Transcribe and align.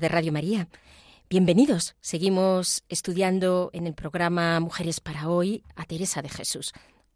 De 0.00 0.08
Radio 0.08 0.32
María, 0.32 0.68
bienvenidos. 1.30 1.96
Seguimos 2.00 2.84
estudiando 2.88 3.70
en 3.72 3.86
el 3.86 3.94
programa 3.94 4.60
Mujeres 4.60 5.00
para 5.00 5.28
hoy 5.28 5.62
a 5.74 5.84
Teresa 5.84 6.22
de 6.22 6.28
Jesús. 6.28 6.72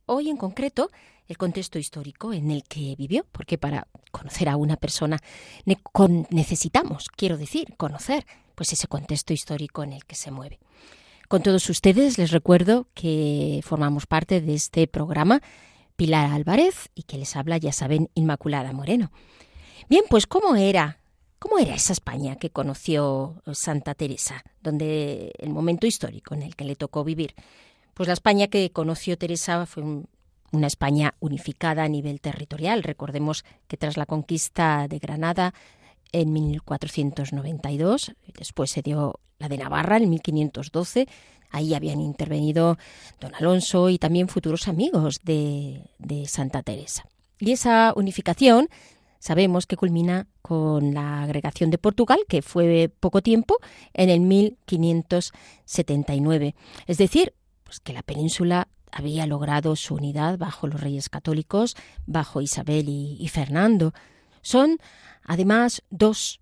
Hoy 0.06 0.31
en 0.31 0.37
concreto 0.37 0.91
el 1.28 1.37
contexto 1.37 1.78
histórico 1.78 2.33
en 2.33 2.50
el 2.50 2.64
que 2.64 2.95
vivió, 2.97 3.27
porque 3.33 3.59
para 3.59 3.89
conocer 4.11 4.48
a 4.48 4.56
una 4.56 4.77
persona 4.77 5.19
necesitamos, 6.31 7.09
quiero 7.09 7.37
decir, 7.37 7.75
conocer 7.77 8.25
pues 8.55 8.72
ese 8.72 8.89
contexto 8.89 9.33
histórico 9.33 9.83
en 9.83 9.92
el 9.92 10.05
que 10.05 10.15
se 10.15 10.31
mueve. 10.31 10.59
Con 11.28 11.42
todos 11.42 11.69
ustedes 11.69 12.19
les 12.19 12.31
recuerdo 12.31 12.87
que 12.94 13.61
formamos 13.65 14.06
parte 14.06 14.41
de 14.41 14.55
este 14.55 14.87
programa 14.87 15.42
Pilar 15.97 16.31
Álvarez 16.31 16.91
y 16.94 17.03
que 17.03 17.19
les 17.19 17.37
habla, 17.37 17.59
ya 17.59 17.72
saben, 17.72 18.09
Inmaculada 18.15 18.72
Moreno. 18.72 19.12
Bien, 19.89 20.05
pues 20.09 20.27
¿cómo 20.27 20.56
era 20.56 21.00
¿Cómo 21.41 21.59
era 21.59 21.75
esa 21.75 21.95
España 21.95 22.37
que 22.37 22.51
conoció 22.51 23.43
Santa 23.55 23.95
Teresa, 23.95 24.45
donde 24.63 25.33
el 25.39 25.49
momento 25.49 25.87
histórico 25.87 26.35
en 26.35 26.43
el 26.43 26.55
que 26.55 26.67
le 26.67 26.77
tocó 26.77 27.03
vivir? 27.03 27.35
Pues 27.95 28.09
la 28.09 28.13
España 28.13 28.49
que 28.49 28.71
conoció 28.73 29.17
Teresa 29.17 29.65
fue 29.65 29.83
una 30.53 30.67
España 30.67 31.15
unificada 31.19 31.83
a 31.83 31.89
nivel 31.89 32.21
territorial. 32.21 32.83
Recordemos 32.83 33.47
que 33.69 33.79
tras 33.79 33.97
la 33.97 34.05
conquista 34.05 34.87
de 34.87 34.99
Granada 34.99 35.55
en 36.13 36.31
1492, 36.31 38.13
después 38.37 38.71
se 38.71 38.83
dio 38.83 39.19
la 39.39 39.49
de 39.49 39.57
Navarra 39.57 39.97
en 39.97 40.11
1512, 40.11 41.09
ahí 41.51 41.73
habían 41.73 42.03
intervenido 42.03 42.77
don 43.19 43.35
Alonso 43.35 43.89
y 43.89 43.99
también 43.99 44.29
futuros 44.29 44.69
amigos 44.69 45.23
de 45.25 45.89
Santa 46.27 46.63
Teresa. 46.63 47.09
Y 47.39 47.53
esa 47.53 47.95
unificación 47.97 48.69
sabemos 49.21 49.67
que 49.67 49.77
culmina 49.77 50.27
con 50.43 50.95
la 50.95 51.23
agregación 51.23 51.71
de 51.71 51.79
Portugal, 51.79 52.19
que 52.28 52.43
fue 52.43 52.91
poco 52.99 53.22
tiempo, 53.22 53.59
en 53.94 54.11
el 54.11 54.19
1579. 54.21 56.56
Es 56.87 56.99
decir, 56.99 57.34
pues 57.62 57.78
que 57.78 57.93
la 57.93 58.03
península 58.03 58.67
había 58.91 59.27
logrado 59.27 59.77
su 59.77 59.94
unidad 59.94 60.39
bajo 60.39 60.67
los 60.67 60.81
reyes 60.81 61.09
católicos, 61.09 61.77
bajo 62.06 62.41
Isabel 62.41 62.89
y, 62.89 63.28
Fernando. 63.28 63.94
Son, 64.43 64.78
además, 65.23 65.84
dos 65.91 66.41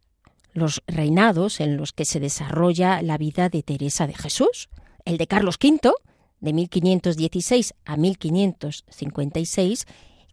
los 0.54 0.82
reinados 0.86 1.60
en 1.60 1.76
los 1.76 1.92
que 1.92 2.06
se 2.06 2.20
desarrolla 2.20 3.02
la 3.02 3.18
vida 3.18 3.50
de 3.50 3.62
Teresa 3.62 4.06
de 4.06 4.14
Jesús, 4.14 4.70
el 5.04 5.18
de 5.18 5.26
Carlos 5.26 5.58
V, 5.62 5.92
de 6.40 6.52
1516 6.52 7.74
a 7.84 7.96
1556, 7.96 9.86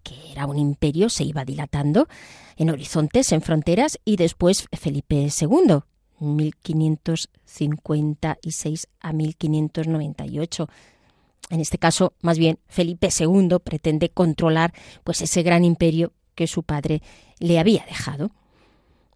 que 0.06 0.32
era 0.32 0.46
un 0.46 0.58
imperio, 0.58 1.10
se 1.10 1.26
iba 1.26 1.44
dilatando 1.44 2.08
en 2.56 2.70
horizontes, 2.70 3.34
en 3.34 3.42
fronteras, 3.42 4.00
y 4.06 4.16
después 4.16 4.68
Felipe 4.72 5.16
II, 5.16 5.80
1556 6.20 8.88
a 9.02 9.12
1598. 9.12 10.70
En 11.50 11.60
este 11.60 11.80
caso, 11.80 12.14
más 12.22 12.38
bien, 12.38 12.60
Felipe 12.68 13.10
II 13.18 13.58
pretende 13.64 14.10
controlar 14.10 14.76
pues 15.04 15.22
ese 15.22 15.42
gran 15.44 15.66
imperio 15.66 16.14
que 16.36 16.48
su 16.48 16.64
padre 16.64 17.02
le 17.40 17.60
había 17.60 17.84
dejado. 17.86 18.32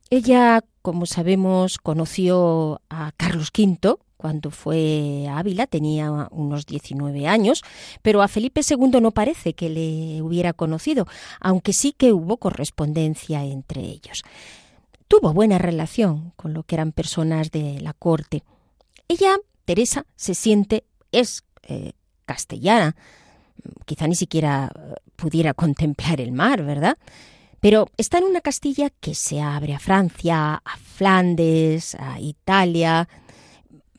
Ella, 0.09 0.65
como 0.81 1.05
sabemos, 1.05 1.77
conoció 1.77 2.81
a 2.89 3.13
Carlos 3.15 3.51
V, 3.55 3.97
cuando 4.19 4.51
fue 4.51 5.27
a 5.29 5.37
Ávila, 5.37 5.65
tenía 5.65 6.11
unos 6.31 6.65
19 6.65 7.25
años, 7.25 7.63
pero 8.01 8.21
a 8.21 8.27
Felipe 8.27 8.59
II 8.69 8.99
no 8.99 9.11
parece 9.11 9.53
que 9.53 9.69
le 9.69 10.21
hubiera 10.21 10.51
conocido, 10.51 11.07
aunque 11.39 11.71
sí 11.71 11.93
que 11.93 12.11
hubo 12.11 12.35
correspondencia 12.35 13.45
entre 13.45 13.79
ellos. 13.79 14.23
Tuvo 15.07 15.31
buena 15.31 15.57
relación 15.57 16.33
con 16.35 16.53
lo 16.53 16.63
que 16.63 16.75
eran 16.75 16.91
personas 16.91 17.49
de 17.51 17.79
la 17.79 17.93
corte. 17.93 18.43
Ella, 19.07 19.37
Teresa, 19.63 20.05
se 20.17 20.35
siente, 20.35 20.83
es 21.13 21.45
eh, 21.63 21.93
castellana, 22.25 22.97
quizá 23.85 24.05
ni 24.05 24.15
siquiera 24.15 24.69
pudiera 25.15 25.53
contemplar 25.63 26.19
el 26.19 26.33
mar, 26.33 26.61
¿verdad? 26.63 26.97
Pero 27.61 27.87
está 27.95 28.17
en 28.17 28.25
una 28.25 28.41
Castilla 28.41 28.89
que 28.89 29.15
se 29.15 29.39
abre 29.39 29.73
a 29.73 29.79
Francia, 29.79 30.55
a 30.55 30.77
Flandes, 30.77 31.95
a 31.95 32.19
Italia, 32.19 33.07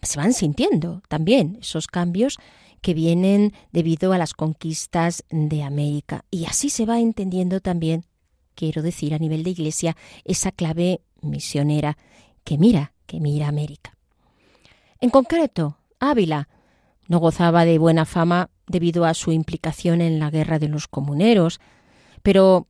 se 0.03 0.19
van 0.19 0.33
sintiendo 0.33 1.03
también 1.09 1.59
esos 1.61 1.87
cambios 1.87 2.39
que 2.81 2.95
vienen 2.95 3.53
debido 3.73 4.13
a 4.13 4.19
las 4.19 4.35
conquistas 4.35 5.25
de 5.31 5.63
América. 5.63 6.25
Y 6.31 6.47
así 6.47 6.71
se 6.71 6.87
va 6.87 6.99
entendiendo 6.99 7.61
también, 7.61 8.07
quiero 8.55 8.83
decir, 8.83 9.15
a 9.15 9.19
nivel 9.19 9.43
de 9.43 9.51
iglesia, 9.51 9.97
esa 10.25 10.53
clave 10.53 11.03
misionera 11.21 11.99
que 12.45 12.59
mira, 12.59 12.93
que 13.07 13.21
mira 13.21 13.49
América. 13.49 13.97
En 15.01 15.11
concreto, 15.11 15.79
Ávila 15.99 16.49
no 17.09 17.19
gozaba 17.19 17.65
de 17.65 17.79
buena 17.79 18.05
fama 18.05 18.51
debido 18.67 19.05
a 19.05 19.15
su 19.15 19.33
implicación 19.33 20.01
en 20.01 20.19
la 20.19 20.31
guerra 20.31 20.59
de 20.59 20.69
los 20.69 20.89
comuneros, 20.89 21.61
pero 22.23 22.69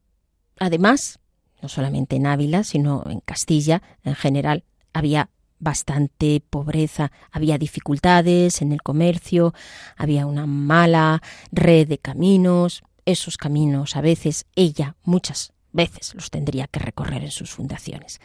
además, 0.59 1.21
no 1.61 1.69
solamente 1.69 2.17
en 2.17 2.27
Ávila, 2.27 2.65
sino 2.65 3.05
en 3.07 3.21
Castilla 3.21 3.83
en 4.03 4.15
general, 4.15 4.65
había 4.93 5.31
bastante 5.61 6.43
pobreza, 6.49 7.13
había 7.31 7.59
dificultades 7.59 8.63
en 8.63 8.73
el 8.73 8.83
comercio, 8.83 9.55
había 9.97 10.27
una 10.27 10.47
mala 10.47 11.23
red 11.53 11.87
de 11.87 11.99
caminos, 11.99 12.83
esos 13.05 13.37
caminos 13.37 13.97
a 13.97 14.01
veces 14.01 14.47
ella 14.57 14.97
muchas 15.05 15.53
veces 15.73 16.15
los 16.15 16.31
tendría 16.31 16.67
que 16.67 16.81
recorrer 16.81 17.23
en 17.23 17.31
sus 17.31 17.51
fundaciones. 17.51 18.21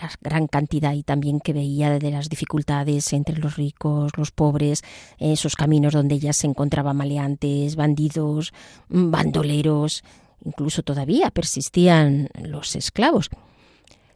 la 0.00 0.10
gran 0.20 0.48
cantidad 0.48 0.92
y 0.92 1.02
también 1.02 1.40
que 1.40 1.54
veía 1.54 1.98
de 1.98 2.10
las 2.10 2.28
dificultades 2.28 3.10
entre 3.14 3.38
los 3.38 3.56
ricos, 3.56 4.12
los 4.18 4.30
pobres, 4.30 4.82
esos 5.18 5.56
caminos 5.56 5.94
donde 5.94 6.16
ella 6.16 6.34
se 6.34 6.46
encontraba 6.46 6.92
maleantes, 6.92 7.74
bandidos, 7.74 8.52
bandoleros, 8.90 10.04
incluso 10.44 10.82
todavía 10.82 11.30
persistían 11.30 12.28
los 12.42 12.76
esclavos. 12.76 13.30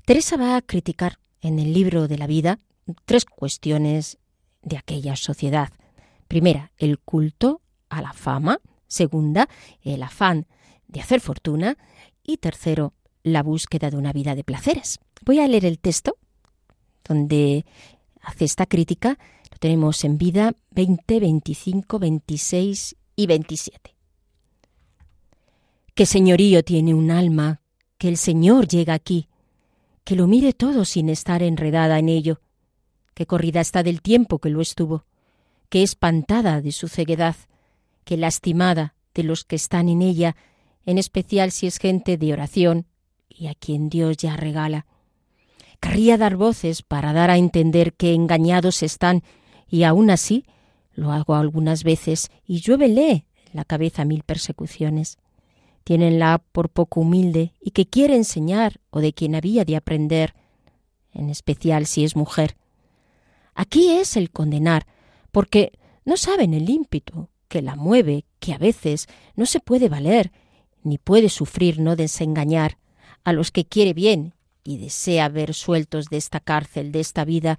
Teresa 0.05 0.37
va 0.37 0.57
a 0.57 0.63
criticar 0.63 1.19
en 1.43 1.59
el 1.59 1.75
libro 1.75 2.09
de 2.09 2.17
la 2.17 2.27
vida 2.27 2.59
tres 3.05 3.25
cuestiones 3.25 4.19
de 4.63 4.79
aquella 4.79 5.17
sociedad. 5.17 5.71
Primera, 6.29 6.73
el 6.79 6.99
culto 6.99 7.61
a 7.89 8.01
la 8.01 8.13
fama. 8.13 8.61
Segunda, 8.87 9.49
el 9.83 10.03
afán 10.03 10.47
de 10.87 11.01
hacer 11.01 11.21
fortuna. 11.21 11.77
Y 12.23 12.39
tercero, 12.39 12.95
la 13.23 13.43
búsqueda 13.43 13.91
de 13.91 13.97
una 13.97 14.13
vida 14.13 14.35
de 14.35 14.45
placeres. 14.45 15.01
Voy 15.25 15.41
a 15.41 15.49
leer 15.49 15.65
el 15.65 15.79
texto 15.79 16.17
donde 17.05 17.65
hace 18.21 18.45
esta 18.45 18.67
crítica. 18.67 19.19
Lo 19.51 19.59
tenemos 19.59 20.05
en 20.05 20.19
vida 20.19 20.55
20, 20.71 21.21
25, 21.21 21.99
26 21.99 22.97
y 23.17 23.27
27. 23.27 23.95
¿Qué 25.95 26.07
señorío 26.07 26.63
tiene 26.63 26.95
un 26.95 27.11
alma 27.11 27.61
que 27.99 28.09
el 28.09 28.17
Señor 28.17 28.67
llega 28.67 28.95
aquí 28.95 29.29
que 30.05 30.17
lo 30.17 30.27
mire 30.27 30.53
todo 30.53 30.85
sin 30.85 31.09
estar 31.09 31.43
enredada 31.43 31.99
en 31.99 32.09
ello, 32.09 32.41
que 33.15 33.27
corrida 33.27 33.61
está 33.61 33.83
del 33.83 34.03
tiempo 34.03 34.39
que 34.39 34.51
lo 34.51 34.61
estuvo, 34.61 35.05
que 35.69 35.83
espantada 35.83 36.61
de 36.61 36.73
su 36.73 36.89
ceguedad, 36.89 37.37
que 38.05 38.17
lastimada 38.17 38.95
de 39.15 39.23
los 39.23 39.45
que 39.45 39.57
están 39.57 39.89
en 39.89 40.03
ella, 40.03 40.37
en 40.87 40.99
especial 40.99 41.53
si 41.53 41.67
es 41.67 41.79
gente 41.79 42.17
de 42.17 42.33
oración 42.33 42.87
y 43.29 43.47
a 43.47 43.55
quien 43.55 43.89
Dios 43.89 44.17
ya 44.17 44.37
regala. 44.37 44.87
Querría 45.81 46.17
dar 46.17 46.37
voces 46.37 46.83
para 46.83 47.13
dar 47.13 47.31
a 47.31 47.39
entender 47.39 47.95
que 47.95 48.15
engañados 48.15 48.83
están, 48.83 49.23
y 49.69 49.85
aún 49.85 50.11
así 50.11 50.45
lo 50.95 51.13
hago 51.13 51.35
algunas 51.35 51.85
veces, 51.85 52.31
y 52.47 52.61
lluévele 52.61 53.27
la 53.53 53.65
cabeza 53.65 54.05
mil 54.05 54.23
persecuciones 54.23 55.19
tienenla 55.85 56.43
por 56.53 56.69
poco 56.69 57.01
humilde 57.01 57.53
y 57.61 57.71
que 57.73 57.87
quiere 57.87 58.17
enseñar 58.17 58.81
o 58.91 59.01
de 59.01 59.13
quien 59.13 59.35
había 59.35 59.65
de 59.65 59.77
aprender, 59.77 60.35
en 61.13 61.31
especial 61.31 61.87
si 61.87 62.05
es 62.05 62.17
mujer. 62.17 62.57
Aquí 63.55 63.91
es 63.91 64.17
el 64.17 64.31
condenar, 64.31 64.87
porque 65.31 65.73
no 66.05 66.17
saben 66.17 66.55
el 66.55 66.69
ímpetu 66.69 67.29
que 67.49 67.63
la 67.63 67.77
mueve, 67.77 68.25
que 68.39 68.55
a 68.55 68.59
veces 68.59 69.09
no 69.37 69.47
se 69.47 69.61
puede 69.61 69.89
valer, 69.89 70.33
ni 70.83 70.99
puede 70.99 71.29
sufrir 71.29 71.79
no 71.79 71.97
desengañar 71.97 72.79
a 73.25 73.33
los 73.33 73.51
que 73.51 73.65
quiere 73.65 73.93
bien 73.93 74.35
y 74.65 74.79
desea 74.79 75.29
ver 75.29 75.55
sueltos 75.55 76.07
de 76.07 76.17
esta 76.17 76.41
cárcel, 76.41 76.93
de 76.93 77.01
esta 77.01 77.25
vida, 77.25 77.59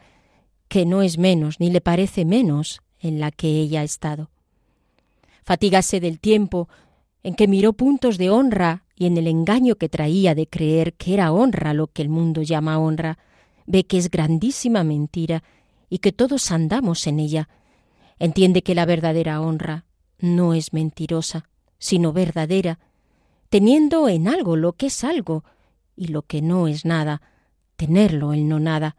que 0.68 0.86
no 0.86 1.02
es 1.02 1.18
menos 1.18 1.60
ni 1.60 1.70
le 1.70 1.82
parece 1.82 2.26
menos 2.26 2.82
en 3.00 3.20
la 3.20 3.32
que 3.32 3.48
ella 3.48 3.82
ha 3.82 3.84
estado. 3.84 4.32
Fatígase 5.44 6.00
del 6.00 6.20
tiempo 6.20 6.70
en 7.24 7.36
que 7.36 7.48
miró 7.48 7.74
puntos 7.74 8.18
de 8.18 8.30
honra 8.30 8.84
y 8.96 9.06
en 9.06 9.18
el 9.18 9.28
engaño 9.28 9.76
que 9.76 9.90
traía 9.90 10.36
de 10.36 10.48
creer 10.48 10.94
que 10.94 11.14
era 11.14 11.32
honra 11.32 11.74
lo 11.74 11.88
que 11.88 12.02
el 12.02 12.10
mundo 12.10 12.42
llama 12.42 12.78
honra, 12.78 13.18
ve 13.66 13.86
que 13.86 13.98
es 13.98 14.12
grandísima 14.12 14.84
mentira 14.84 15.44
y 15.90 16.00
que 16.00 16.12
todos 16.12 16.52
andamos 16.52 17.08
en 17.08 17.20
ella. 17.20 17.50
Entiende 18.20 18.62
que 18.62 18.76
la 18.76 18.86
verdadera 18.86 19.42
honra 19.42 19.86
no 20.20 20.54
es 20.54 20.74
mentirosa, 20.74 21.50
sino 21.80 22.14
verdadera, 22.14 22.80
teniendo 23.50 24.08
en 24.10 24.28
algo 24.28 24.56
lo 24.56 24.74
que 24.74 24.88
es 24.88 25.04
algo 25.04 25.44
y 25.96 26.08
lo 26.08 26.24
que 26.24 26.42
no 26.42 26.68
es 26.68 26.86
nada, 26.86 27.22
tenerlo 27.76 28.34
el 28.34 28.48
no 28.48 28.60
nada, 28.60 28.96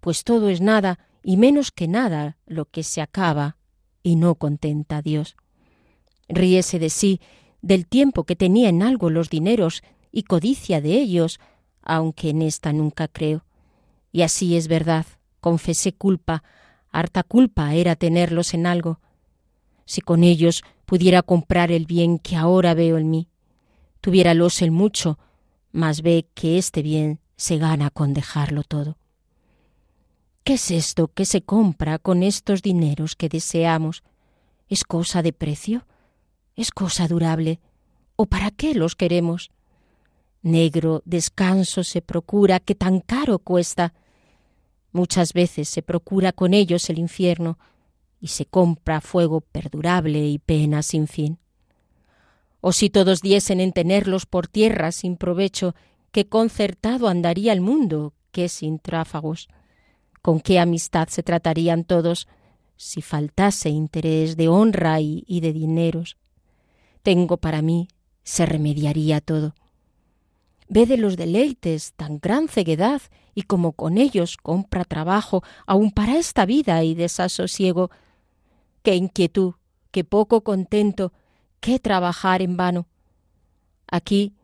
pues 0.00 0.24
todo 0.24 0.48
es 0.48 0.60
nada 0.60 0.98
y 1.22 1.36
menos 1.36 1.70
que 1.70 1.88
nada 1.88 2.36
lo 2.46 2.66
que 2.66 2.82
se 2.82 3.00
acaba 3.00 3.56
y 4.02 4.16
no 4.16 4.36
contenta 4.36 4.98
a 4.98 5.02
Dios. 5.02 5.36
Ríese 6.28 6.78
de 6.78 6.90
sí, 6.90 7.20
del 7.62 7.86
tiempo 7.86 8.24
que 8.24 8.36
tenía 8.36 8.68
en 8.68 8.82
algo 8.82 9.10
los 9.10 9.30
dineros 9.30 9.82
y 10.12 10.22
codicia 10.22 10.80
de 10.80 10.92
ellos, 10.92 11.40
aunque 11.82 12.30
en 12.30 12.42
esta 12.42 12.72
nunca 12.72 13.08
creo. 13.08 13.44
Y 14.12 14.22
así 14.22 14.56
es 14.56 14.68
verdad, 14.68 15.06
confesé 15.40 15.92
culpa, 15.92 16.42
harta 16.90 17.22
culpa 17.22 17.74
era 17.74 17.96
tenerlos 17.96 18.54
en 18.54 18.66
algo. 18.66 19.00
Si 19.84 20.00
con 20.00 20.24
ellos 20.24 20.64
pudiera 20.86 21.22
comprar 21.22 21.70
el 21.70 21.86
bien 21.86 22.18
que 22.18 22.36
ahora 22.36 22.74
veo 22.74 22.98
en 22.98 23.10
mí, 23.10 23.28
tuviéralos 24.00 24.62
el 24.62 24.70
mucho, 24.70 25.18
mas 25.72 26.02
ve 26.02 26.28
que 26.34 26.58
este 26.58 26.82
bien 26.82 27.20
se 27.36 27.58
gana 27.58 27.90
con 27.90 28.14
dejarlo 28.14 28.62
todo. 28.62 28.96
¿Qué 30.42 30.54
es 30.54 30.70
esto 30.70 31.08
que 31.08 31.24
se 31.24 31.42
compra 31.42 31.98
con 31.98 32.22
estos 32.22 32.62
dineros 32.62 33.16
que 33.16 33.28
deseamos? 33.28 34.04
¿Es 34.68 34.84
cosa 34.84 35.22
de 35.22 35.32
precio? 35.32 35.86
¿Es 36.56 36.70
cosa 36.70 37.06
durable? 37.06 37.60
¿O 38.16 38.26
para 38.26 38.50
qué 38.50 38.74
los 38.74 38.96
queremos? 38.96 39.50
Negro 40.42 41.02
descanso 41.04 41.84
se 41.84 42.02
procura 42.02 42.60
que 42.60 42.74
tan 42.74 43.00
caro 43.00 43.38
cuesta. 43.38 43.94
Muchas 44.92 45.32
veces 45.32 45.68
se 45.68 45.82
procura 45.82 46.32
con 46.32 46.54
ellos 46.54 46.88
el 46.90 46.98
infierno 46.98 47.58
y 48.20 48.28
se 48.28 48.46
compra 48.46 49.00
fuego 49.00 49.42
perdurable 49.42 50.26
y 50.26 50.38
pena 50.38 50.82
sin 50.82 51.06
fin 51.06 51.38
o 52.68 52.72
si 52.72 52.90
todos 52.90 53.20
diesen 53.20 53.60
en 53.60 53.70
tenerlos 53.70 54.26
por 54.26 54.48
tierra 54.48 54.90
sin 54.90 55.16
provecho, 55.16 55.76
qué 56.10 56.26
concertado 56.26 57.06
andaría 57.06 57.52
el 57.52 57.60
mundo, 57.60 58.12
qué 58.32 58.48
sin 58.48 58.80
tráfagos. 58.80 59.46
Con 60.20 60.40
qué 60.40 60.58
amistad 60.58 61.06
se 61.06 61.22
tratarían 61.22 61.84
todos 61.84 62.26
si 62.76 63.02
faltase 63.02 63.68
interés 63.68 64.36
de 64.36 64.48
honra 64.48 65.00
y 65.00 65.40
de 65.40 65.52
dineros. 65.52 66.16
Tengo 67.06 67.36
para 67.36 67.62
mí, 67.62 67.86
se 68.24 68.46
remediaría 68.46 69.20
todo. 69.20 69.54
Ve 70.68 70.86
de 70.86 70.96
los 70.96 71.16
deleites 71.16 71.92
tan 71.92 72.18
gran 72.18 72.48
ceguedad 72.48 73.00
y 73.32 73.42
como 73.42 73.74
con 73.74 73.96
ellos 73.96 74.36
compra 74.36 74.84
trabajo 74.84 75.44
aun 75.68 75.92
para 75.92 76.16
esta 76.16 76.46
vida 76.46 76.82
y 76.82 76.96
desasosiego. 76.96 77.92
Qué 78.82 78.96
inquietud, 78.96 79.54
qué 79.92 80.02
poco 80.02 80.40
contento, 80.40 81.12
qué 81.60 81.78
trabajar 81.78 82.42
en 82.42 82.56
vano. 82.56 82.88
Aquí 83.86 84.34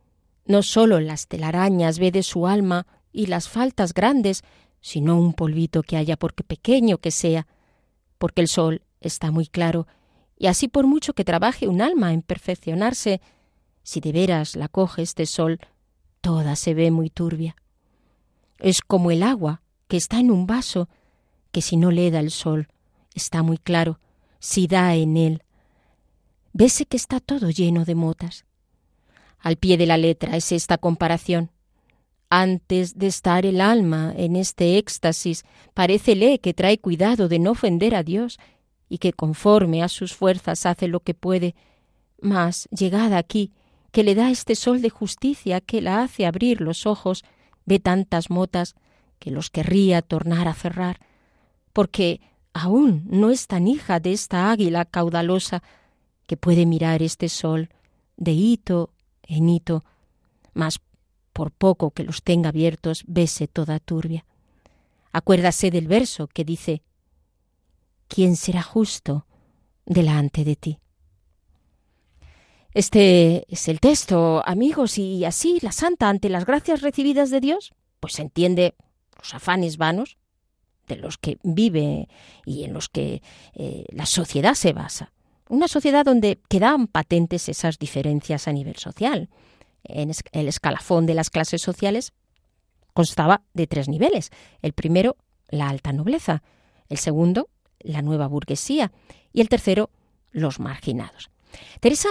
no 0.45 0.63
sólo 0.63 1.01
las 1.01 1.27
telarañas 1.27 1.99
ve 1.99 2.11
de 2.11 2.23
su 2.23 2.47
alma 2.47 2.87
y 3.11 3.25
las 3.25 3.49
faltas 3.49 3.93
grandes, 3.93 4.41
sino 4.79 5.19
un 5.19 5.33
polvito 5.33 5.83
que 5.83 5.97
haya 5.97 6.15
porque 6.15 6.45
pequeño 6.45 6.97
que 6.99 7.11
sea, 7.11 7.45
porque 8.17 8.39
el 8.39 8.47
sol 8.47 8.83
está 9.01 9.31
muy 9.31 9.47
claro, 9.47 9.85
y 10.37 10.47
así 10.47 10.67
por 10.67 10.87
mucho 10.87 11.13
que 11.13 11.23
trabaje 11.23 11.67
un 11.67 11.81
alma 11.81 12.13
en 12.13 12.21
perfeccionarse, 12.21 13.21
si 13.83 13.99
de 13.99 14.11
veras 14.11 14.55
la 14.55 14.67
coge 14.67 15.01
este 15.01 15.25
sol, 15.25 15.59
toda 16.21 16.55
se 16.55 16.73
ve 16.73 16.91
muy 16.91 17.09
turbia. 17.09 17.55
Es 18.59 18.81
como 18.81 19.11
el 19.11 19.23
agua 19.23 19.61
que 19.87 19.97
está 19.97 20.19
en 20.19 20.31
un 20.31 20.47
vaso, 20.47 20.89
que 21.51 21.61
si 21.61 21.77
no 21.77 21.91
le 21.91 22.09
da 22.11 22.19
el 22.19 22.31
sol, 22.31 22.67
está 23.13 23.43
muy 23.43 23.57
claro, 23.57 23.99
si 24.39 24.67
da 24.67 24.95
en 24.95 25.17
él, 25.17 25.43
Vese 26.55 26.85
que 26.85 26.97
está 26.97 27.19
todo 27.19 27.49
lleno 27.49 27.83
de 27.83 27.95
motas. 27.95 28.45
Al 29.39 29.57
pie 29.57 29.75
de 29.75 29.87
la 29.87 29.97
letra 29.97 30.37
es 30.37 30.51
esta 30.51 30.77
comparación. 30.77 31.49
Antes 32.29 32.99
de 32.99 33.07
estar 33.07 33.47
el 33.47 33.59
alma 33.59 34.13
en 34.15 34.35
este 34.35 34.77
éxtasis, 34.77 35.45
parécele 35.73 36.39
que 36.39 36.53
trae 36.53 36.77
cuidado 36.77 37.27
de 37.27 37.39
no 37.39 37.51
ofender 37.51 37.95
a 37.95 38.03
Dios 38.03 38.37
y 38.93 38.99
que 38.99 39.11
conforme 39.11 39.81
a 39.81 39.87
sus 39.87 40.13
fuerzas 40.13 40.67
hace 40.67 40.87
lo 40.87 40.99
que 40.99 41.15
puede, 41.15 41.55
mas 42.21 42.69
llegada 42.69 43.17
aquí, 43.17 43.51
que 43.91 44.03
le 44.03 44.13
da 44.13 44.29
este 44.29 44.53
sol 44.53 44.83
de 44.83 44.91
justicia 44.91 45.61
que 45.61 45.81
la 45.81 46.03
hace 46.03 46.27
abrir 46.27 46.61
los 46.61 46.85
ojos, 46.85 47.23
ve 47.65 47.79
tantas 47.79 48.29
motas 48.29 48.75
que 49.17 49.31
los 49.31 49.49
querría 49.49 50.03
tornar 50.03 50.47
a 50.47 50.53
cerrar, 50.53 50.99
porque 51.73 52.21
aún 52.53 53.07
no 53.09 53.31
es 53.31 53.47
tan 53.47 53.67
hija 53.67 53.99
de 53.99 54.13
esta 54.13 54.51
águila 54.51 54.85
caudalosa 54.85 55.63
que 56.27 56.37
puede 56.37 56.67
mirar 56.67 57.01
este 57.01 57.29
sol 57.29 57.69
de 58.15 58.33
hito 58.33 58.91
en 59.23 59.49
hito, 59.49 59.83
mas 60.53 60.79
por 61.33 61.49
poco 61.49 61.89
que 61.89 62.03
los 62.03 62.21
tenga 62.21 62.49
abiertos, 62.49 63.03
vese 63.07 63.47
toda 63.47 63.79
turbia. 63.79 64.23
Acuérdase 65.11 65.71
del 65.71 65.87
verso 65.87 66.27
que 66.27 66.45
dice, 66.45 66.83
¿quién 68.07 68.35
será 68.35 68.61
justo 68.61 69.25
delante 69.85 70.43
de 70.43 70.55
ti? 70.55 70.79
Este 72.73 73.45
es 73.53 73.67
el 73.67 73.79
texto, 73.79 74.41
amigos, 74.45 74.97
y 74.97 75.25
así 75.25 75.59
la 75.61 75.71
santa, 75.71 76.09
ante 76.09 76.29
las 76.29 76.45
gracias 76.45 76.81
recibidas 76.81 77.29
de 77.29 77.39
Dios, 77.39 77.73
pues 77.99 78.19
entiende 78.19 78.75
los 79.17 79.33
afanes 79.33 79.77
vanos 79.77 80.17
de 80.87 80.95
los 80.95 81.17
que 81.17 81.37
vive 81.43 82.07
y 82.45 82.63
en 82.63 82.73
los 82.73 82.89
que 82.89 83.21
eh, 83.53 83.85
la 83.91 84.05
sociedad 84.05 84.55
se 84.55 84.73
basa 84.73 85.13
una 85.53 85.67
sociedad 85.67 86.05
donde 86.05 86.39
quedaban 86.49 86.87
patentes 86.87 87.49
esas 87.49 87.77
diferencias 87.77 88.47
a 88.47 88.53
nivel 88.53 88.75
social. 88.77 89.29
En 89.83 90.11
el 90.31 90.47
escalafón 90.47 91.05
de 91.05 91.13
las 91.13 91.29
clases 91.29 91.61
sociales 91.61 92.13
constaba 92.93 93.43
de 93.53 93.67
tres 93.67 93.87
niveles. 93.87 94.31
El 94.61 94.73
primero, 94.73 95.17
la 95.49 95.69
alta 95.69 95.93
nobleza. 95.93 96.41
El 96.89 96.97
segundo, 96.97 97.49
la 97.83 98.01
nueva 98.01 98.27
burguesía. 98.27 98.91
Y 99.31 99.41
el 99.41 99.49
tercero, 99.49 99.89
los 100.31 100.59
marginados. 100.59 101.29
Teresa 101.79 102.09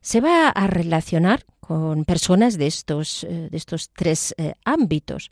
se 0.00 0.20
va 0.20 0.48
a 0.48 0.66
relacionar 0.66 1.44
con 1.60 2.04
personas 2.04 2.58
de 2.58 2.66
estos, 2.66 3.24
eh, 3.24 3.48
de 3.50 3.56
estos 3.56 3.90
tres 3.90 4.34
eh, 4.36 4.54
ámbitos. 4.64 5.30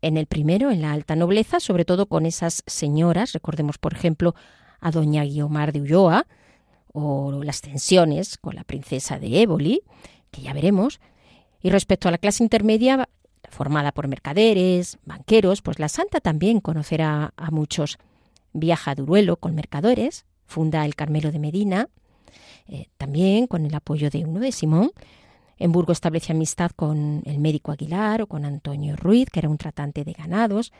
En 0.00 0.16
el 0.16 0.26
primero, 0.26 0.70
en 0.70 0.82
la 0.82 0.92
alta 0.92 1.16
nobleza, 1.16 1.58
sobre 1.58 1.84
todo 1.84 2.06
con 2.06 2.26
esas 2.26 2.62
señoras, 2.66 3.32
recordemos 3.32 3.78
por 3.78 3.94
ejemplo 3.94 4.34
a 4.80 4.90
doña 4.90 5.24
Guiomar 5.24 5.72
de 5.72 5.80
Ulloa, 5.80 6.26
o 6.92 7.42
las 7.42 7.60
tensiones 7.60 8.38
con 8.38 8.54
la 8.54 8.64
princesa 8.64 9.18
de 9.18 9.42
Éboli, 9.42 9.82
que 10.30 10.42
ya 10.42 10.52
veremos, 10.52 11.00
y 11.60 11.70
respecto 11.70 12.08
a 12.08 12.10
la 12.10 12.18
clase 12.18 12.42
intermedia, 12.42 13.08
formada 13.50 13.92
por 13.92 14.08
mercaderes, 14.08 14.98
banqueros, 15.04 15.62
pues 15.62 15.78
la 15.78 15.88
santa 15.88 16.20
también 16.20 16.60
conocerá 16.60 17.32
a 17.36 17.50
muchos. 17.50 17.98
Viaja 18.52 18.92
a 18.92 18.94
Duruelo 18.94 19.36
con 19.36 19.54
mercadores, 19.54 20.24
funda 20.46 20.84
el 20.84 20.94
Carmelo 20.94 21.30
de 21.30 21.38
Medina, 21.38 21.88
eh, 22.66 22.86
también 22.98 23.46
con 23.46 23.66
el 23.66 23.74
apoyo 23.74 24.10
de 24.10 24.24
uno 24.24 24.40
de 24.40 24.52
Simón. 24.52 24.90
En 25.58 25.72
Burgo 25.72 25.92
establece 25.92 26.32
amistad 26.32 26.70
con 26.70 27.22
el 27.24 27.38
médico 27.38 27.72
Aguilar 27.72 28.22
o 28.22 28.26
con 28.26 28.44
Antonio 28.44 28.96
Ruiz, 28.96 29.28
que 29.30 29.40
era 29.40 29.48
un 29.48 29.58
tratante 29.58 30.04
de 30.04 30.12
ganados. 30.12 30.72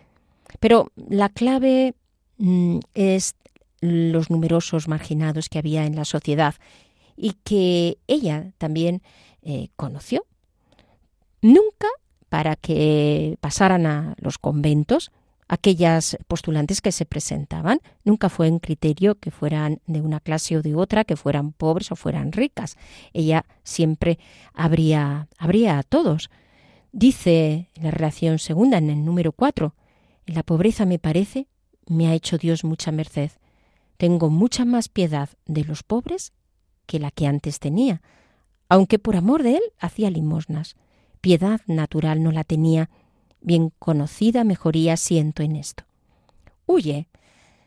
Pero 0.61 0.93
la 0.97 1.29
clave 1.29 1.95
mm, 2.39 2.79
es 2.95 3.35
los 3.81 4.31
numerosos 4.31 4.89
marginados 4.89 5.49
que 5.49 5.59
había 5.59 5.87
en 5.87 5.97
la 5.97 6.05
sociedad 6.05 6.55
y 7.17 7.35
que 7.45 7.99
ella 8.07 8.53
también 8.59 9.03
eh, 9.43 9.69
conoció. 9.77 10.25
Nunca 11.43 11.89
para 12.29 12.57
que 12.57 13.37
pasaran 13.41 13.87
a 13.87 14.15
los 14.19 14.39
conventos 14.39 15.11
aquellas 15.49 16.19
postulantes 16.29 16.81
que 16.81 16.93
se 16.93 17.07
presentaban. 17.07 17.81
Nunca 18.05 18.29
fue 18.29 18.47
en 18.47 18.59
criterio 18.59 19.17
que 19.17 19.31
fueran 19.31 19.81
de 19.87 20.03
una 20.03 20.21
clase 20.21 20.57
o 20.57 20.63
de 20.63 20.75
otra, 20.75 21.05
que 21.05 21.17
fueran 21.17 21.53
pobres 21.53 21.91
o 21.91 21.97
fueran 21.97 22.33
ricas. 22.33 22.77
Ella 23.13 23.47
siempre 23.65 24.19
habría, 24.53 25.29
habría 25.39 25.79
a 25.79 25.83
todos. 25.83 26.31
Dice 26.93 27.71
en 27.75 27.85
la 27.85 27.91
relación 27.91 28.39
segunda, 28.39 28.79
en 28.79 28.91
el 28.91 29.05
número 29.05 29.33
4, 29.33 29.75
en 30.27 30.35
la 30.35 30.43
pobreza 30.43 30.85
me 30.85 30.99
parece, 30.99 31.49
me 31.87 32.07
ha 32.09 32.15
hecho 32.15 32.39
Dios 32.39 32.65
mucha 32.65 32.93
merced. 32.93 33.31
Tengo 33.97 34.31
mucha 34.31 34.65
más 34.65 34.89
piedad 34.89 35.31
de 35.47 35.65
los 35.65 35.83
pobres 35.83 36.33
que 36.87 36.99
la 36.99 37.11
que 37.11 37.27
antes 37.27 37.59
tenía, 37.59 38.03
aunque 38.69 38.99
por 38.99 39.17
amor 39.17 39.43
de 39.43 39.57
él 39.57 39.63
hacía 39.79 40.11
limosnas. 40.11 40.77
Piedad 41.21 41.61
natural 41.67 42.23
no 42.23 42.31
la 42.31 42.45
tenía, 42.45 42.91
bien 43.49 43.73
conocida 43.79 44.45
mejoría 44.45 44.97
siento 44.97 45.43
en 45.43 45.57
esto. 45.57 45.83
Huye. 46.67 47.09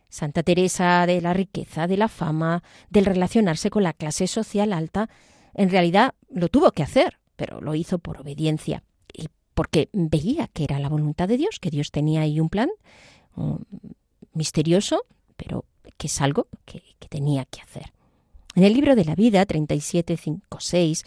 Santa 0.10 0.44
Teresa 0.44 1.06
de 1.06 1.22
la 1.22 1.34
riqueza, 1.34 1.88
de 1.88 1.96
la 1.96 2.10
fama, 2.10 2.64
del 2.90 3.06
relacionarse 3.06 3.70
con 3.70 3.84
la 3.84 3.94
clase 3.94 4.28
social 4.28 4.74
alta, 4.74 5.10
en 5.54 5.70
realidad 5.70 6.16
lo 6.30 6.50
tuvo 6.50 6.74
que 6.74 6.84
hacer, 6.84 7.18
pero 7.38 7.62
lo 7.62 7.76
hizo 7.76 7.98
por 7.98 8.20
obediencia 8.20 8.84
y 9.14 9.30
porque 9.54 9.90
veía 9.94 10.48
que 10.48 10.66
era 10.66 10.80
la 10.80 10.90
voluntad 10.90 11.30
de 11.30 11.38
Dios, 11.38 11.60
que 11.60 11.70
Dios 11.70 11.92
tenía 11.92 12.22
ahí 12.22 12.42
un 12.42 12.50
plan 12.50 12.70
misterioso, 14.34 15.06
pero 15.38 15.64
que 15.98 16.08
es 16.08 16.22
algo 16.22 16.48
que, 16.66 16.84
que 17.00 17.08
tenía 17.08 17.46
que 17.46 17.62
hacer. 17.62 17.94
En 18.54 18.66
el 18.66 18.74
libro 18.74 18.98
de 18.98 19.06
la 19.06 19.16
vida 19.16 19.48
37.5.6 19.48 21.06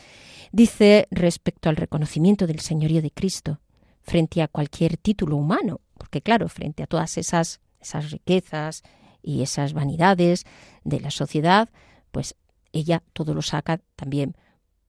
dice 0.51 1.09
respecto 1.11 1.69
al 1.69 1.77
reconocimiento 1.77 2.47
del 2.47 2.61
señorío 2.61 3.03
de 3.03 3.11
Cristo 3.11 3.61
frente 4.05 4.43
a 4.43 4.49
cualquier 4.49 4.97
título 4.97 5.37
humano, 5.37 5.81
porque 5.99 6.23
claro, 6.23 6.49
frente 6.49 6.83
a 6.83 6.87
todas 6.87 7.19
esas, 7.19 7.61
esas 7.81 8.11
riquezas 8.11 8.83
y 9.23 9.43
esas 9.43 9.73
vanidades 9.73 10.45
de 10.85 11.01
la 11.01 11.11
sociedad, 11.11 11.71
pues 12.13 12.37
ella 12.73 13.03
todo 13.13 13.35
lo 13.35 13.43
saca 13.43 13.81
también 13.97 14.37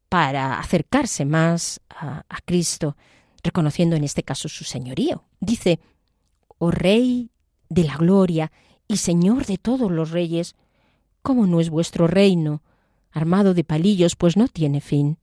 para 0.09 0.59
acercarse 0.59 1.25
más 1.25 1.81
a, 1.89 2.23
Cristo, 2.45 2.95
reconociendo 3.43 3.95
en 3.95 4.03
este 4.03 4.23
caso 4.23 4.49
su 4.49 4.63
señorío. 4.63 5.23
Dice, 5.39 5.79
oh 6.57 6.71
Rey 6.71 7.31
de 7.69 7.83
la 7.85 7.97
gloria 7.97 8.51
y 8.87 8.97
Señor 8.97 9.45
de 9.45 9.57
todos 9.57 9.91
los 9.91 10.11
reyes, 10.11 10.55
¿cómo 11.21 11.47
no 11.47 11.59
es 11.59 11.69
vuestro 11.69 12.07
reino, 12.07 12.61
armado 13.11 13.53
de 13.53 13.63
palillos, 13.63 14.15
pues 14.15 14.37
no 14.37 14.47
tiene 14.47 14.81
fin? 14.81 15.17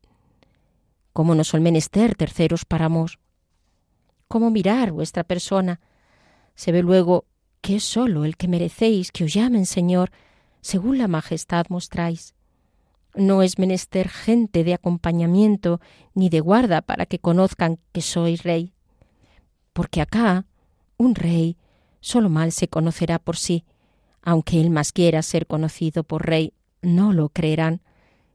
¿Cómo 1.13 1.35
no 1.35 1.45
son 1.45 1.63
menester 1.63 2.15
terceros 2.15 2.65
paramos? 2.65 3.19
¿Cómo 4.33 4.51
mirar 4.51 4.93
vuestra 4.93 5.25
persona? 5.25 5.79
Se 6.55 6.73
ve 6.73 6.81
luego 6.81 7.27
que 7.61 7.77
es 7.77 7.85
solo 7.85 8.25
el 8.25 8.39
que 8.39 8.49
merecéis 8.49 9.13
que 9.13 9.25
os 9.25 9.35
llamen 9.35 9.67
Señor, 9.67 10.11
según 10.63 10.97
la 10.97 11.07
majestad 11.07 11.67
mostráis. 11.69 12.35
No 13.15 13.43
es 13.43 13.59
menester 13.59 14.09
gente 14.09 14.65
de 14.65 14.73
acompañamiento 14.73 15.83
ni 16.15 16.31
de 16.31 16.41
guarda 16.41 16.81
para 16.81 17.05
que 17.05 17.19
conozcan 17.19 17.79
que 17.93 18.01
sois 18.01 18.43
rey. 18.43 18.73
Porque 19.75 20.01
acá 20.01 20.47
un 20.97 21.15
rey 21.15 21.59
solo 22.01 22.31
mal 22.31 22.53
se 22.53 22.69
conocerá 22.69 23.19
por 23.19 23.37
sí, 23.37 23.67
aunque 24.23 24.63
él 24.63 24.71
más 24.71 24.93
quiera 24.93 25.21
ser 25.21 25.47
conocido 25.47 26.05
por 26.05 26.25
rey, 26.25 26.55
no 26.81 27.13
lo 27.13 27.29
creerán, 27.29 27.83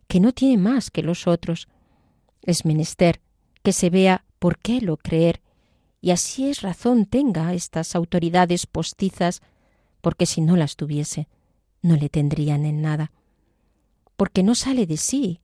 que 0.08 0.20
no 0.20 0.32
tiene 0.32 0.62
más 0.62 0.92
que 0.92 1.02
los 1.02 1.26
otros. 1.26 1.68
Es 2.44 2.66
menester 2.66 3.20
que 3.64 3.74
se 3.74 3.90
vea 3.90 4.26
por 4.38 4.60
qué 4.60 4.80
lo 4.80 4.98
creer, 4.98 5.42
y 6.02 6.12
así 6.12 6.50
es 6.50 6.62
razón 6.62 7.06
tenga 7.06 7.54
estas 7.54 7.96
autoridades 7.96 8.66
postizas, 8.66 9.42
porque 10.02 10.26
si 10.26 10.42
no 10.42 10.56
las 10.56 10.76
tuviese, 10.76 11.28
no 11.82 11.96
le 11.96 12.10
tendrían 12.10 12.66
en 12.66 12.82
nada. 12.82 13.12
Porque 14.16 14.44
no 14.44 14.56
sale 14.56 14.86
de 14.86 14.98
sí, 14.98 15.42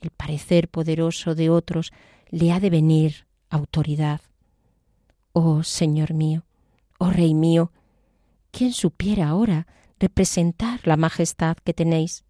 el 0.00 0.10
parecer 0.10 0.68
poderoso 0.68 1.34
de 1.34 1.50
otros 1.50 1.92
le 2.30 2.52
ha 2.52 2.60
de 2.60 2.70
venir 2.70 3.26
autoridad. 3.50 4.20
Oh 5.32 5.62
Señor 5.62 6.14
mío, 6.14 6.44
oh 6.98 7.10
Rey 7.10 7.34
mío, 7.34 7.72
¿quién 8.50 8.72
supiera 8.72 9.28
ahora 9.28 9.66
representar 9.98 10.86
la 10.86 10.96
majestad 10.96 11.56
que 11.64 11.72
tenéis? 11.72 12.24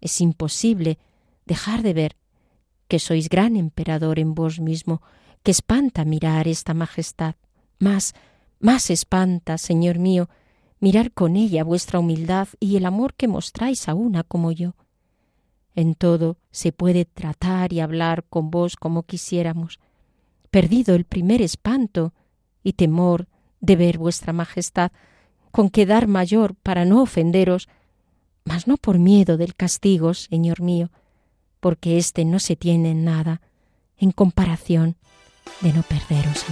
Es 0.00 0.20
imposible 0.20 0.98
dejar 1.46 1.82
de 1.82 1.94
ver 1.94 2.16
que 2.88 2.98
sois 2.98 3.28
gran 3.28 3.56
emperador 3.56 4.18
en 4.18 4.34
vos 4.34 4.60
mismo, 4.60 5.00
que 5.42 5.50
espanta 5.50 6.04
mirar 6.04 6.48
esta 6.48 6.74
majestad. 6.74 7.34
Más, 7.78 8.14
más 8.60 8.90
espanta, 8.90 9.58
Señor 9.58 9.98
mío, 9.98 10.28
mirar 10.80 11.12
con 11.12 11.36
ella 11.36 11.64
vuestra 11.64 11.98
humildad 11.98 12.48
y 12.60 12.76
el 12.76 12.86
amor 12.86 13.14
que 13.14 13.28
mostráis 13.28 13.88
a 13.88 13.94
una 13.94 14.22
como 14.22 14.52
yo. 14.52 14.74
En 15.74 15.94
todo 15.94 16.36
se 16.50 16.72
puede 16.72 17.04
tratar 17.04 17.72
y 17.72 17.80
hablar 17.80 18.24
con 18.24 18.50
vos 18.50 18.76
como 18.76 19.04
quisiéramos. 19.04 19.80
Perdido 20.50 20.94
el 20.94 21.04
primer 21.04 21.40
espanto 21.40 22.12
y 22.62 22.74
temor 22.74 23.26
de 23.60 23.76
ver 23.76 23.98
vuestra 23.98 24.32
majestad, 24.32 24.92
con 25.50 25.70
quedar 25.70 26.06
mayor 26.06 26.54
para 26.56 26.84
no 26.84 27.02
ofenderos, 27.02 27.68
mas 28.44 28.66
no 28.66 28.76
por 28.76 28.98
miedo 28.98 29.36
del 29.36 29.54
castigo, 29.54 30.14
Señor 30.14 30.60
mío, 30.60 30.90
porque 31.60 31.96
éste 31.96 32.24
no 32.24 32.38
se 32.38 32.56
tiene 32.56 32.90
en 32.90 33.04
nada 33.04 33.40
en 33.96 34.10
comparación 34.10 34.96
de 35.60 35.72
no 35.72 35.82
perderos 35.82 36.44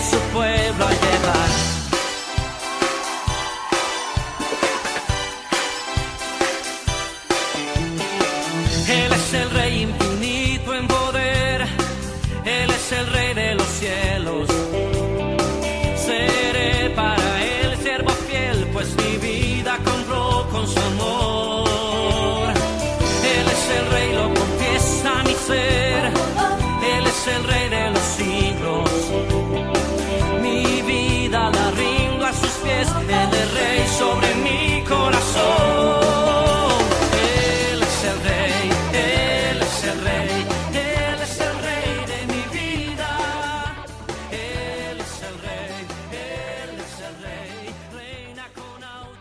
su 0.00 0.18
pueblo 0.32 0.86
a 0.86 0.90
llevar. 0.90 1.50
Él 8.88 9.12
es 9.12 9.34
el 9.34 9.50
Rey 9.50 9.82
infinito 9.82 10.74
en 10.74 10.86
poder, 10.86 11.62
Él 12.44 12.70
es 12.70 12.92
el 12.92 13.06
Rey 13.08 13.34
de 13.34 13.54
los 13.54 13.66
cielos. 13.66 14.48
Seré 15.96 16.90
para 16.90 17.44
Él 17.44 17.76
siervo 17.82 18.10
fiel, 18.28 18.66
pues 18.72 18.88
mi 18.96 19.16
vida 19.18 19.78
compró 19.84 20.48
con 20.50 20.66
su 20.66 20.78
amor. 20.80 21.57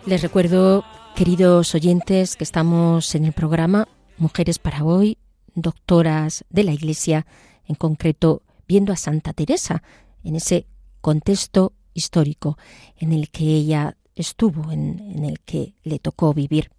Les 0.08 0.22
recuerdo, 0.22 0.86
queridos 1.18 1.76
oyentes, 1.76 2.38
que 2.38 2.46
estamos 2.46 3.14
en 3.14 3.26
el 3.26 3.34
programa 3.34 3.90
Mujeres 4.18 4.58
para 4.58 4.86
hoy, 4.86 5.18
doctoras 5.54 6.46
de 6.50 6.64
la 6.64 6.72
Iglesia, 6.72 7.26
en 7.66 7.76
concreto 7.76 8.42
viendo 8.70 8.94
a 8.94 8.96
Santa 8.96 9.34
Teresa 9.34 9.84
en 10.24 10.38
ese 10.38 10.66
contexto 11.02 11.74
histórico 11.94 12.58
en 12.96 13.12
el 13.12 13.30
que 13.30 13.44
ella 13.44 13.98
estuvo, 14.16 14.72
en, 14.72 14.98
en 15.00 15.26
el 15.26 15.42
que 15.42 15.74
le 15.84 16.00
tocó 16.00 16.34
vivir. 16.34 16.72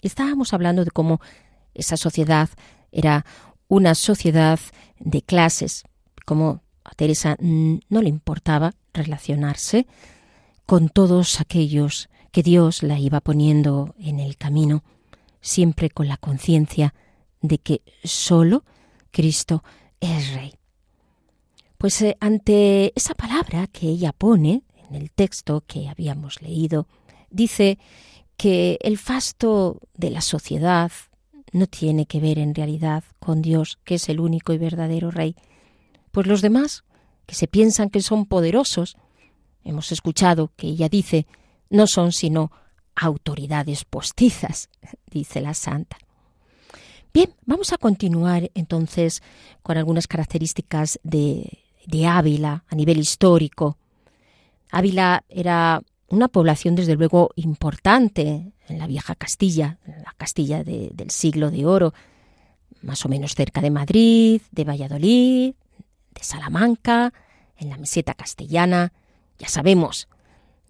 Estábamos 0.00 0.54
hablando 0.54 0.82
de 0.82 0.90
cómo 0.90 1.20
esa 1.74 1.98
sociedad 1.98 2.48
era 2.92 3.26
una 3.68 3.94
sociedad 3.94 4.58
de 4.98 5.20
clases, 5.20 5.84
cómo 6.24 6.62
a 6.82 6.94
Teresa 6.94 7.36
no 7.40 8.00
le 8.00 8.08
importaba 8.08 8.72
relacionarse 8.94 9.86
con 10.64 10.88
todos 10.88 11.42
aquellos 11.42 12.08
que 12.30 12.42
Dios 12.42 12.82
la 12.82 12.98
iba 12.98 13.20
poniendo 13.20 13.94
en 13.98 14.20
el 14.20 14.36
camino, 14.36 14.82
siempre 15.40 15.90
con 15.90 16.08
la 16.08 16.16
conciencia 16.16 16.94
de 17.40 17.58
que 17.58 17.82
solo 18.04 18.64
Cristo 19.10 19.62
es 20.00 20.34
Rey. 20.34 20.54
Pues 21.78 22.00
eh, 22.02 22.16
ante 22.20 22.92
esa 22.94 23.14
palabra 23.14 23.66
que 23.66 23.88
ella 23.88 24.12
pone 24.12 24.64
en 24.88 24.94
el 24.94 25.10
texto 25.10 25.62
que 25.66 25.88
habíamos 25.88 26.42
leído, 26.42 26.86
dice 27.30 27.78
que 28.36 28.78
el 28.82 28.98
fasto 28.98 29.80
de 29.94 30.10
la 30.10 30.20
sociedad 30.20 30.92
no 31.52 31.66
tiene 31.66 32.06
que 32.06 32.20
ver 32.20 32.38
en 32.38 32.54
realidad 32.54 33.04
con 33.18 33.42
Dios, 33.42 33.78
que 33.84 33.96
es 33.96 34.08
el 34.08 34.20
único 34.20 34.52
y 34.52 34.58
verdadero 34.58 35.10
Rey. 35.10 35.36
Pues 36.10 36.26
los 36.26 36.42
demás, 36.42 36.84
que 37.26 37.34
se 37.34 37.48
piensan 37.48 37.90
que 37.90 38.02
son 38.02 38.26
poderosos, 38.26 38.96
hemos 39.64 39.92
escuchado 39.92 40.52
que 40.56 40.68
ella 40.68 40.88
dice, 40.88 41.26
no 41.70 41.86
son 41.86 42.12
sino 42.12 42.52
autoridades 42.94 43.84
postizas, 43.84 44.68
dice 45.10 45.40
la 45.40 45.54
santa. 45.54 45.96
Bien, 47.12 47.34
vamos 47.44 47.72
a 47.72 47.78
continuar 47.78 48.50
entonces 48.54 49.22
con 49.62 49.76
algunas 49.76 50.06
características 50.06 51.00
de, 51.02 51.58
Ávila 52.06 52.64
a 52.68 52.74
nivel 52.76 52.98
histórico. 52.98 53.76
Ávila 54.70 55.24
era 55.28 55.82
una 56.06 56.28
población 56.28 56.76
desde 56.76 56.94
luego 56.94 57.30
importante 57.34 58.52
en 58.68 58.78
la 58.78 58.86
vieja 58.86 59.16
Castilla, 59.16 59.78
en 59.86 60.02
la 60.02 60.14
Castilla 60.16 60.62
del 60.62 61.10
siglo 61.10 61.50
de 61.50 61.66
oro, 61.66 61.94
más 62.82 63.04
o 63.04 63.08
menos 63.08 63.34
cerca 63.34 63.60
de 63.60 63.70
Madrid, 63.70 64.40
de 64.52 64.64
Valladolid, 64.64 65.54
de 66.14 66.22
Salamanca, 66.22 67.12
en 67.56 67.70
la 67.70 67.76
meseta 67.76 68.14
castellana, 68.14 68.92
ya 69.38 69.48
sabemos, 69.48 70.08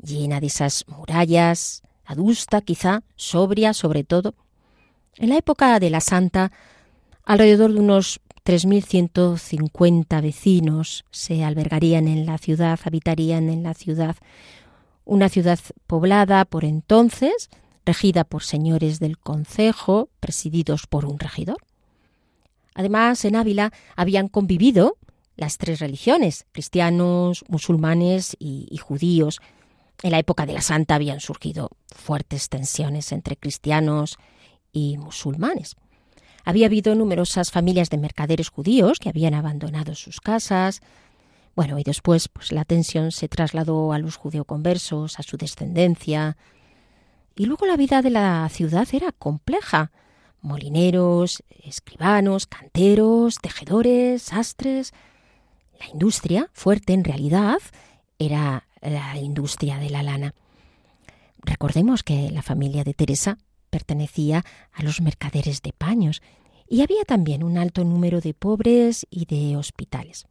llena 0.03 0.41
de 0.41 0.47
esas 0.47 0.85
murallas, 0.89 1.83
adusta 2.05 2.61
quizá, 2.61 3.03
sobria 3.17 3.75
sobre 3.75 4.05
todo. 4.05 4.35
En 5.17 5.29
la 5.29 5.37
época 5.37 5.79
de 5.79 5.91
la 5.91 6.01
Santa, 6.01 6.53
alrededor 7.25 7.73
de 7.73 7.81
unos 7.81 8.21
3.150 8.45 10.23
vecinos 10.23 11.05
se 11.11 11.45
albergarían 11.45 12.09
en 12.09 12.27
la 12.27 12.39
ciudad, 12.39 12.81
habitarían 12.85 13.49
en 13.49 13.63
la 13.63 13.75
ciudad, 13.75 14.17
una 15.05 15.29
ciudad 15.29 15.59
poblada 15.87 16.45
por 16.45 16.65
entonces, 16.65 17.51
regida 17.85 18.25
por 18.25 18.43
señores 18.43 18.99
del 18.99 19.19
concejo, 19.19 20.09
presididos 20.21 20.87
por 20.87 21.05
un 21.05 21.19
regidor. 21.19 21.59
Además, 22.75 23.25
en 23.25 23.37
Ávila 23.37 23.73
habían 23.97 24.29
convivido 24.29 24.97
las 25.37 25.59
tres 25.59 25.81
religiones, 25.81 26.47
cristianos, 26.53 27.45
musulmanes 27.49 28.37
y, 28.39 28.67
y 28.71 28.77
judíos. 28.79 29.41
En 30.03 30.13
la 30.13 30.19
época 30.19 30.47
de 30.47 30.55
la 30.55 30.63
Santa 30.63 30.95
habían 30.95 31.21
surgido 31.21 31.71
fuertes 31.95 32.49
tensiones 32.49 33.13
entre 33.13 33.37
cristianos 33.37 34.19
y 34.73 34.97
musulmanes. 34.97 35.77
Había 36.45 36.67
habido 36.67 36.95
numerosas 36.95 37.51
familias 37.51 37.91
de 37.91 37.99
mercaderes 37.99 38.49
judíos 38.49 38.99
que 38.99 39.11
habían 39.11 39.35
abandonado 39.35 39.95
sus 39.95 40.21
casas. 40.21 40.81
Bueno, 41.55 41.79
y 41.79 41.83
después 41.83 42.29
pues 42.29 42.51
la 42.53 42.65
tensión 42.65 43.13
se 43.13 43.29
trasladó 43.29 43.93
a 43.93 43.99
los 43.99 44.17
judeoconversos, 44.17 45.19
a 45.19 45.23
su 45.23 45.37
descendencia. 45.37 46.39
Y 47.37 47.45
luego 47.45 47.67
la 47.67 47.77
vida 47.77 48.01
de 48.01 48.11
la 48.11 48.49
ciudad 48.49 48.89
era 48.93 49.13
compleja. 49.13 49.93
Molineros, 50.41 51.43
escribanos, 51.63 52.47
canteros, 52.47 53.37
tejedores, 53.39 54.23
sastres. 54.23 54.95
La 55.79 55.89
industria, 55.89 56.49
fuerte 56.55 56.95
en 56.95 57.05
realidad, 57.05 57.59
era 58.19 58.67
la 58.81 59.17
industria 59.17 59.79
de 59.79 59.91
la 59.91 60.03
lana. 60.03 60.35
Recordemos 61.43 62.03
que 62.03 62.31
la 62.31 62.43
familia 62.43 62.85
de 62.85 62.95
Teresa 62.95 63.39
pertenecía 63.71 64.45
a 64.73 64.83
los 64.83 65.01
mercaderes 65.01 65.63
de 65.63 65.73
paños 65.73 66.23
y 66.69 66.83
había 66.83 67.05
también 67.05 67.43
un 67.43 67.59
alto 67.59 67.85
número 67.85 68.21
de 68.21 68.35
pobres 68.35 69.07
y 69.11 69.27
de 69.27 69.57
hospitales. 69.57 70.27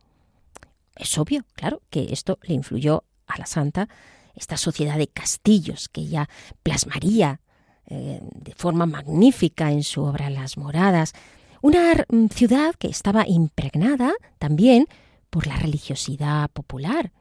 Es 0.95 1.17
obvio, 1.17 1.45
claro, 1.53 1.81
que 1.89 2.11
esto 2.11 2.39
le 2.43 2.53
influyó 2.53 3.03
a 3.27 3.37
la 3.37 3.45
santa 3.45 3.89
esta 4.35 4.57
sociedad 4.57 4.97
de 4.97 5.07
castillos 5.07 5.89
que 5.89 6.01
ella 6.01 6.29
plasmaría 6.63 7.41
eh, 7.87 8.19
de 8.21 8.53
forma 8.53 8.85
magnífica 8.85 9.71
en 9.71 9.83
su 9.83 10.03
obra 10.03 10.29
Las 10.29 10.57
Moradas, 10.57 11.13
una 11.61 12.05
mm, 12.07 12.27
ciudad 12.27 12.75
que 12.75 12.87
estaba 12.87 13.27
impregnada 13.27 14.13
también 14.37 14.87
por 15.29 15.47
la 15.47 15.57
religiosidad 15.57 16.49
popular, 16.51 17.11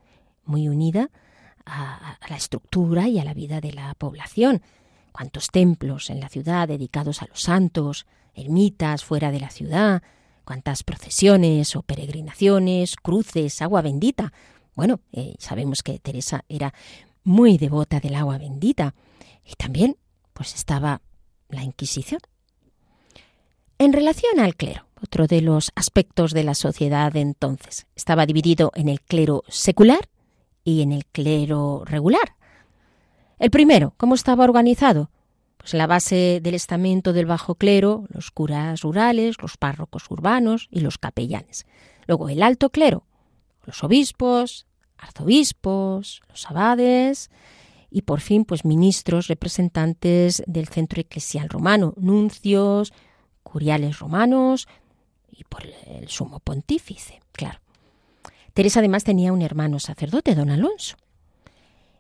muy 0.49 0.69
unida 0.69 1.11
a 1.67 2.19
la 2.29 2.37
estructura 2.37 3.09
y 3.09 3.19
a 3.19 3.25
la 3.25 3.35
vida 3.35 3.61
de 3.61 3.73
la 3.73 3.95
población 3.95 4.63
cuántos 5.19 5.49
templos 5.49 6.11
en 6.11 6.21
la 6.21 6.29
ciudad 6.29 6.69
dedicados 6.69 7.23
a 7.23 7.27
los 7.27 7.43
santos, 7.43 8.07
ermitas 8.35 9.05
fuera 9.05 9.33
de 9.33 9.41
la 9.41 9.51
ciudad, 9.51 10.01
cuántas 10.45 10.85
procesiones 10.85 11.75
o 11.75 11.83
peregrinaciones, 11.83 12.95
cruces, 12.95 13.61
agua 13.61 13.83
bendita. 13.83 14.33
Bueno, 14.77 15.01
eh, 15.11 15.35
sabemos 15.41 15.83
que 15.83 15.99
Teresa 15.99 16.45
era 16.49 16.73
muy 17.25 17.59
devota 17.59 17.99
del 17.99 18.15
agua 18.15 18.39
bendita 18.39 18.95
y 19.45 19.55
también 19.55 19.97
pues 20.35 20.55
estaba 20.55 21.03
la 21.49 21.65
Inquisición. 21.65 22.21
En 23.79 23.93
relación 23.93 24.39
al 24.39 24.55
clero, 24.55 24.87
otro 25.03 25.27
de 25.27 25.41
los 25.41 25.73
aspectos 25.75 26.33
de 26.33 26.45
la 26.45 26.55
sociedad 26.55 27.11
de 27.11 27.23
entonces, 27.23 27.89
estaba 27.97 28.25
dividido 28.25 28.71
en 28.77 28.89
el 28.89 29.01
clero 29.01 29.43
secular 29.49 30.09
y 30.69 30.83
en 30.83 30.93
el 30.93 31.07
clero 31.07 31.83
regular. 31.87 32.37
El 33.39 33.51
primero, 33.51 33.95
¿cómo 33.97 34.15
estaba 34.15 34.45
organizado? 34.45 35.11
Pues 35.57 35.73
la 35.73 35.87
base 35.87 36.41
del 36.43 36.55
estamento 36.55 37.13
del 37.13 37.27
bajo 37.27 37.55
clero, 37.55 38.05
los 38.09 38.31
curas 38.31 38.83
rurales, 38.83 39.37
los 39.41 39.57
párrocos 39.57 40.11
urbanos 40.11 40.69
y 40.71 40.81
los 40.81 40.99
capellanes. 40.99 41.67
Luego 42.07 42.29
el 42.29 42.43
alto 42.43 42.69
clero, 42.71 43.07
los 43.65 43.83
obispos, 43.83 44.67
arzobispos, 44.99 46.21
los 46.29 46.51
abades 46.51 47.31
y 47.91 48.03
por 48.03 48.21
fin 48.21 48.45
pues 48.45 48.67
ministros 48.67 49.29
representantes 49.29 50.43
del 50.47 50.69
centro 50.69 51.01
eclesial 51.01 51.49
romano, 51.49 51.95
nuncios, 51.97 52.93
curiales 53.43 53.99
romanos 54.01 54.69
y 55.31 55.45
por 55.45 55.65
el 55.65 56.09
sumo 56.09 56.41
pontífice, 56.41 57.21
claro. 57.33 57.61
Teresa 58.59 58.81
además 58.81 59.05
tenía 59.05 59.33
un 59.33 59.41
hermano 59.41 59.79
sacerdote, 59.79 60.35
don 60.35 60.51
Alonso. 60.51 60.97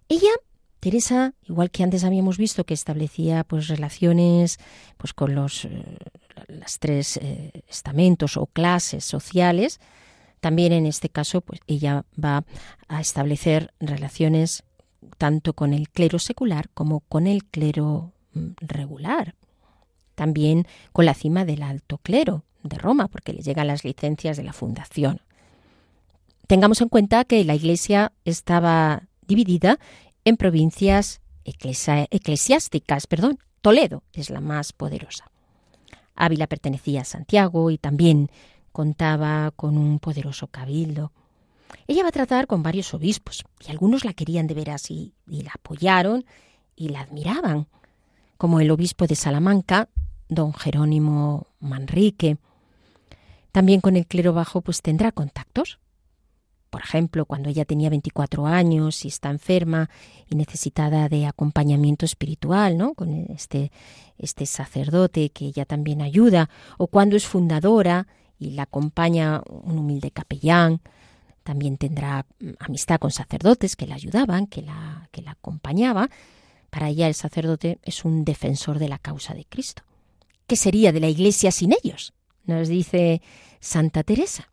Ella 0.08 0.32
Teresa, 0.80 1.34
igual 1.44 1.70
que 1.70 1.84
antes 1.84 2.02
habíamos 2.02 2.36
visto 2.36 2.64
que 2.64 2.74
establecía 2.74 3.44
pues 3.44 3.68
relaciones 3.68 4.58
pues 4.96 5.14
con 5.14 5.36
los 5.36 5.66
eh, 5.66 5.98
las 6.48 6.80
tres 6.80 7.16
eh, 7.18 7.62
estamentos 7.68 8.36
o 8.36 8.46
clases 8.46 9.04
sociales, 9.04 9.78
también 10.40 10.72
en 10.72 10.86
este 10.86 11.08
caso 11.08 11.42
pues 11.42 11.60
ella 11.68 12.04
va 12.18 12.44
a 12.88 13.00
establecer 13.00 13.72
relaciones 13.78 14.64
tanto 15.16 15.52
con 15.52 15.72
el 15.72 15.88
clero 15.88 16.18
secular 16.18 16.70
como 16.70 17.02
con 17.08 17.28
el 17.28 17.44
clero 17.44 18.10
mm, 18.32 18.48
regular. 18.62 19.36
También 20.16 20.66
con 20.90 21.04
la 21.04 21.14
cima 21.14 21.44
del 21.44 21.62
alto 21.62 21.98
clero 21.98 22.42
de 22.64 22.78
Roma, 22.78 23.06
porque 23.06 23.32
le 23.32 23.42
llegan 23.42 23.68
las 23.68 23.84
licencias 23.84 24.36
de 24.36 24.42
la 24.42 24.52
fundación. 24.52 25.20
Tengamos 26.48 26.80
en 26.80 26.88
cuenta 26.88 27.26
que 27.26 27.44
la 27.44 27.54
Iglesia 27.54 28.12
estaba 28.24 29.02
dividida 29.26 29.78
en 30.24 30.38
provincias 30.38 31.20
eclesiásticas. 31.44 33.06
Perdón, 33.06 33.38
Toledo 33.60 34.02
es 34.14 34.30
la 34.30 34.40
más 34.40 34.72
poderosa. 34.72 35.30
Ávila 36.14 36.46
pertenecía 36.46 37.02
a 37.02 37.04
Santiago 37.04 37.70
y 37.70 37.76
también 37.76 38.30
contaba 38.72 39.50
con 39.56 39.76
un 39.76 39.98
poderoso 39.98 40.46
cabildo. 40.46 41.12
Ella 41.86 42.02
va 42.02 42.08
a 42.08 42.12
tratar 42.12 42.46
con 42.46 42.62
varios 42.62 42.94
obispos 42.94 43.44
y 43.66 43.70
algunos 43.70 44.06
la 44.06 44.14
querían 44.14 44.46
de 44.46 44.54
veras 44.54 44.90
y, 44.90 45.12
y 45.28 45.42
la 45.42 45.52
apoyaron 45.54 46.24
y 46.74 46.88
la 46.88 47.02
admiraban, 47.02 47.66
como 48.38 48.60
el 48.60 48.70
obispo 48.70 49.06
de 49.06 49.16
Salamanca, 49.16 49.90
don 50.30 50.54
Jerónimo 50.54 51.46
Manrique. 51.60 52.38
También 53.52 53.82
con 53.82 53.96
el 53.96 54.06
clero 54.06 54.32
bajo 54.32 54.62
pues 54.62 54.80
tendrá 54.80 55.12
contactos 55.12 55.78
por 56.70 56.82
ejemplo, 56.82 57.24
cuando 57.24 57.48
ella 57.48 57.64
tenía 57.64 57.90
24 57.90 58.46
años 58.46 59.04
y 59.04 59.08
está 59.08 59.30
enferma 59.30 59.88
y 60.28 60.34
necesitada 60.34 61.08
de 61.08 61.26
acompañamiento 61.26 62.04
espiritual, 62.04 62.76
¿no? 62.76 62.94
Con 62.94 63.26
este, 63.30 63.72
este 64.18 64.46
sacerdote 64.46 65.30
que 65.30 65.46
ella 65.46 65.64
también 65.64 66.02
ayuda, 66.02 66.50
o 66.76 66.86
cuando 66.86 67.16
es 67.16 67.26
fundadora 67.26 68.06
y 68.38 68.50
la 68.50 68.64
acompaña 68.64 69.42
un 69.48 69.78
humilde 69.78 70.10
capellán, 70.10 70.80
también 71.42 71.78
tendrá 71.78 72.26
mm, 72.40 72.50
amistad 72.60 72.98
con 72.98 73.10
sacerdotes 73.10 73.74
que 73.74 73.86
la 73.86 73.94
ayudaban, 73.94 74.46
que 74.46 74.62
la, 74.62 75.08
que 75.10 75.22
la 75.22 75.32
acompañaba. 75.32 76.10
Para 76.68 76.90
ella 76.90 77.08
el 77.08 77.14
sacerdote 77.14 77.78
es 77.82 78.04
un 78.04 78.24
defensor 78.24 78.78
de 78.78 78.88
la 78.88 78.98
causa 78.98 79.32
de 79.32 79.46
Cristo. 79.46 79.82
¿Qué 80.46 80.56
sería 80.56 80.92
de 80.92 81.00
la 81.00 81.08
Iglesia 81.08 81.50
sin 81.50 81.72
ellos? 81.82 82.12
Nos 82.44 82.68
dice 82.68 83.22
Santa 83.60 84.02
Teresa. 84.02 84.50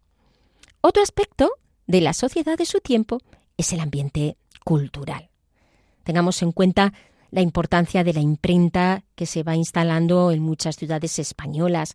Otro 0.80 1.04
aspecto 1.04 1.52
de 1.88 2.02
la 2.02 2.14
sociedad 2.14 2.58
de 2.58 2.66
su 2.66 2.80
tiempo 2.80 3.20
es 3.58 3.74
el 3.74 3.80
ambiente 3.80 4.38
cultural. 4.64 5.30
Tengamos 6.04 6.42
en 6.42 6.52
cuenta 6.52 6.94
la 7.32 7.42
importancia 7.42 8.04
de 8.04 8.14
la 8.14 8.22
imprenta 8.22 9.04
que 9.16 9.26
se 9.26 9.44
va 9.44 9.56
instalando 9.56 10.32
en 10.32 10.42
muchas 10.42 10.76
ciudades 10.76 11.20
españolas. 11.20 11.94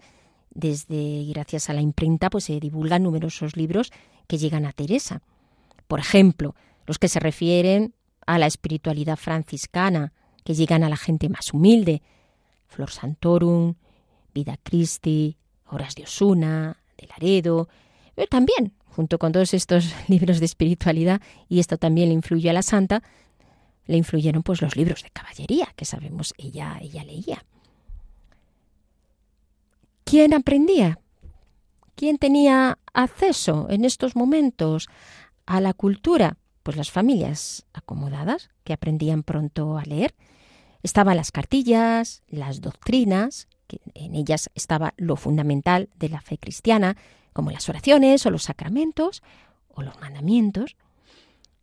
Desde 0.51 1.25
gracias 1.29 1.71
a 1.71 1.75
la 1.75 1.81
imprenta 1.81 2.31
pues 2.31 2.45
se 2.45 2.61
divulgan 2.61 3.03
numerosos 3.03 3.57
libros 3.57 3.93
que 4.27 4.39
llegan 4.39 4.67
a 4.67 4.73
Teresa. 4.73 5.23
Por 5.87 6.01
ejemplo, 6.01 6.55
los 6.87 6.99
que 6.99 7.09
se 7.09 7.21
refieren 7.21 7.95
a 8.27 8.39
la 8.39 8.47
espiritualidad 8.47 9.17
franciscana, 9.17 10.13
que 10.45 10.55
llegan 10.55 10.85
a 10.85 10.89
la 10.89 10.97
gente 10.97 11.29
más 11.29 11.53
humilde, 11.53 12.03
Flor 12.67 12.91
Santorum, 12.91 13.75
Vida 14.33 14.57
Christi, 14.63 15.37
Horas 15.67 15.95
de 15.95 16.05
Osuna, 16.05 16.83
de 16.97 17.07
Laredo, 17.09 17.69
pero 18.15 18.29
también, 18.29 18.73
junto 18.91 19.19
con 19.19 19.33
todos 19.33 19.55
estos 19.55 19.95
libros 20.09 20.41
de 20.41 20.47
espiritualidad, 20.47 21.21
y 21.49 21.61
esto 21.61 21.79
también 21.79 22.09
le 22.09 22.15
influyó 22.15 22.51
a 22.51 22.55
la 22.55 22.63
santa, 22.63 23.03
le 23.87 23.97
influyeron 23.97 24.43
pues 24.43 24.63
los 24.63 24.77
libros 24.77 25.03
de 25.03 25.11
caballería 25.11 25.73
que 25.75 25.85
sabemos 25.85 26.35
ella, 26.39 26.79
ella 26.81 27.05
leía. 27.05 27.45
¿Quién 30.05 30.35
aprendía? 30.35 30.99
¿Quién 31.95 32.19
tenía 32.19 32.79
acceso 32.95 33.67
en 33.71 33.85
estos 33.85 34.17
momentos 34.17 34.89
a 35.47 35.61
la 35.61 35.73
cultura? 35.73 36.37
Pues 36.63 36.77
las 36.77 36.91
familias 36.91 37.67
acomodadas 37.73 38.51
que 38.65 38.73
aprendían 38.73 39.23
pronto 39.23 39.79
a 39.79 39.85
leer. 39.85 40.15
Estaban 40.83 41.17
las 41.17 41.31
cartillas, 41.31 42.23
las 42.29 42.61
doctrinas, 42.61 43.49
que 43.67 43.81
en 43.95 44.15
ellas 44.15 44.51
estaba 44.55 44.95
lo 44.97 45.17
fundamental 45.17 45.91
de 45.97 46.09
la 46.09 46.21
fe 46.21 46.39
cristiana, 46.39 46.97
como 47.33 47.51
las 47.51 47.69
oraciones 47.69 48.25
o 48.27 48.31
los 48.31 48.45
sacramentos 48.45 49.23
o 49.69 49.83
los 49.83 49.99
mandamientos. 50.01 50.77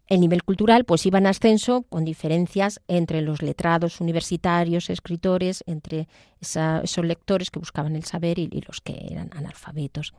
El 0.08 0.22
nivel 0.22 0.44
cultural 0.44 0.86
pues 0.86 1.06
iba 1.06 1.18
en 1.18 1.28
ascenso 1.28 1.84
con 1.84 2.06
diferencias 2.06 2.82
entre 2.88 3.22
los 3.22 3.42
letrados 3.42 4.00
universitarios, 4.00 4.90
escritores, 4.90 5.64
entre 5.68 6.08
esos 6.40 7.06
lectores 7.06 7.52
que 7.52 7.60
buscaban 7.60 7.96
el 7.96 8.06
saber 8.06 8.40
y, 8.40 8.48
los 8.66 8.80
que 8.80 9.08
eran 9.12 9.30
analfabetos. 9.36 10.14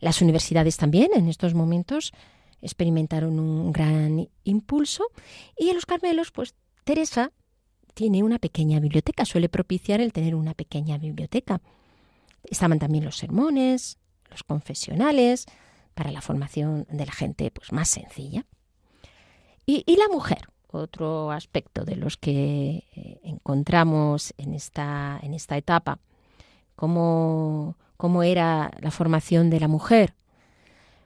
Las 0.00 0.22
universidades 0.22 0.78
también 0.78 1.10
en 1.14 1.28
estos 1.28 1.52
momentos 1.52 2.12
experimentaron 2.62 3.38
un 3.38 3.72
gran 3.72 4.28
impulso 4.44 5.04
y 5.56 5.68
en 5.68 5.74
los 5.74 5.86
Carmelos 5.86 6.30
pues 6.30 6.54
Teresa 6.84 7.32
tiene 7.92 8.22
una 8.22 8.38
pequeña 8.38 8.80
biblioteca, 8.80 9.24
suele 9.24 9.48
propiciar 9.48 10.00
el 10.00 10.12
tener 10.12 10.34
una 10.34 10.54
pequeña 10.54 10.98
biblioteca. 10.98 11.60
Estaban 12.44 12.78
también 12.78 13.04
los 13.04 13.16
sermones, 13.16 13.97
los 14.30 14.44
confesionales, 14.44 15.46
para 15.94 16.12
la 16.12 16.20
formación 16.20 16.86
de 16.90 17.06
la 17.06 17.12
gente 17.12 17.50
pues 17.50 17.72
más 17.72 17.88
sencilla. 17.88 18.44
Y, 19.66 19.96
la 19.96 20.08
mujer, 20.08 20.48
otro 20.68 21.30
aspecto 21.30 21.84
de 21.84 21.96
los 21.96 22.16
que 22.16 22.84
eh, 22.96 23.20
encontramos 23.22 24.32
en 24.38 24.54
esta, 24.54 25.18
en 25.22 25.34
esta 25.34 25.58
etapa, 25.58 25.98
cómo, 26.74 27.76
cómo 27.98 28.22
era 28.22 28.70
la 28.80 28.90
formación 28.90 29.50
de 29.50 29.60
la 29.60 29.68
mujer, 29.68 30.14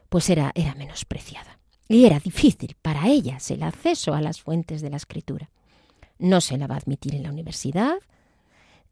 pues 0.09 0.31
era, 0.31 0.53
era 0.55 0.75
menospreciada. 0.77 1.59
Y 1.89 2.05
era 2.05 2.21
difícil 2.21 2.77
para 2.81 3.09
ellas 3.09 3.51
el 3.51 3.63
acceso 3.63 4.15
a 4.15 4.21
las 4.21 4.41
fuentes 4.41 4.81
de 4.81 4.91
la 4.91 4.97
escritura. 4.97 5.51
No 6.19 6.41
se 6.41 6.57
la 6.57 6.67
va 6.67 6.77
a 6.77 6.79
admitir 6.79 7.15
en 7.15 7.25
la 7.25 7.31
universidad, 7.31 7.97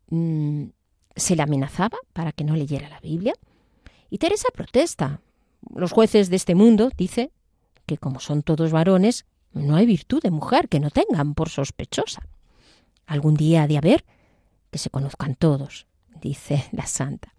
mm, 0.08 0.64
se 1.14 1.36
la 1.36 1.44
amenazaba 1.44 1.98
para 2.12 2.32
que 2.32 2.44
no 2.44 2.56
leyera 2.56 2.88
la 2.88 3.00
Biblia. 3.00 3.34
Y 4.10 4.18
Teresa 4.18 4.48
protesta. 4.52 5.20
Los 5.74 5.92
jueces 5.92 6.30
de 6.30 6.36
este 6.36 6.54
mundo, 6.54 6.90
dice, 6.96 7.30
que 7.86 7.96
como 7.96 8.20
son 8.20 8.42
todos 8.42 8.72
varones, 8.72 9.24
no 9.52 9.76
hay 9.76 9.86
virtud 9.86 10.22
de 10.22 10.30
mujer 10.30 10.68
que 10.68 10.80
no 10.80 10.90
tengan 10.90 11.34
por 11.34 11.48
sospechosa. 11.48 12.22
Algún 13.06 13.34
día 13.34 13.62
ha 13.62 13.68
de 13.68 13.78
haber 13.78 14.04
que 14.70 14.78
se 14.78 14.90
conozcan 14.90 15.34
todos, 15.34 15.86
dice 16.20 16.64
la 16.72 16.86
santa. 16.86 17.34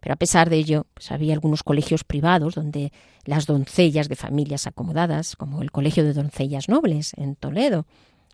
Pero 0.00 0.14
a 0.14 0.16
pesar 0.16 0.48
de 0.48 0.56
ello, 0.56 0.86
pues 0.94 1.10
había 1.10 1.34
algunos 1.34 1.64
colegios 1.64 2.04
privados 2.04 2.54
donde 2.54 2.92
las 3.24 3.46
doncellas 3.46 4.08
de 4.08 4.16
familias 4.16 4.66
acomodadas, 4.66 5.34
como 5.34 5.60
el 5.62 5.72
Colegio 5.72 6.04
de 6.04 6.12
Doncellas 6.12 6.68
Nobles 6.68 7.12
en 7.16 7.34
Toledo, 7.34 7.86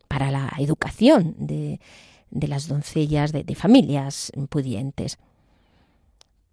para 0.08 0.30
la 0.30 0.52
educación 0.58 1.34
de, 1.38 1.80
las 2.30 2.68
doncellas 2.68 3.32
de, 3.32 3.44
de 3.44 3.54
familias 3.54 4.30
pudientes. 4.50 5.18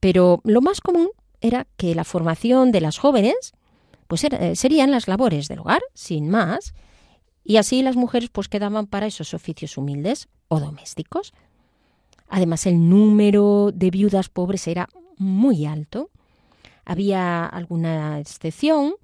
Pero 0.02 0.42
lo 0.44 0.60
más 0.60 0.82
común 0.82 1.10
era 1.40 1.68
que 1.78 1.96
la 1.96 2.04
formación 2.04 2.74
de 2.74 2.82
las 2.82 2.98
jóvenes 2.98 3.54
pues 4.08 4.26
eh, 4.26 4.58
serían 4.58 4.92
las 4.92 5.08
labores 5.08 5.48
del 5.48 5.60
hogar, 5.60 5.82
sin 5.94 6.30
más, 6.30 6.74
y 7.46 7.56
así 7.56 7.82
las 7.82 7.96
mujeres 7.96 8.30
pues 8.30 8.50
quedaban 8.50 8.86
para 8.86 9.08
esos 9.08 9.34
oficios 9.34 9.78
humildes 9.78 10.28
o 10.50 10.60
domésticos. 10.60 11.32
Además, 12.28 12.66
el 12.66 12.90
número 12.90 13.72
de 13.74 13.90
viudas 13.90 14.28
pobres 14.28 14.68
era 14.68 14.90
muy 15.18 15.66
alto. 15.66 16.10
Había 16.84 17.46
alguna 17.46 18.20
excepción, 18.20 18.96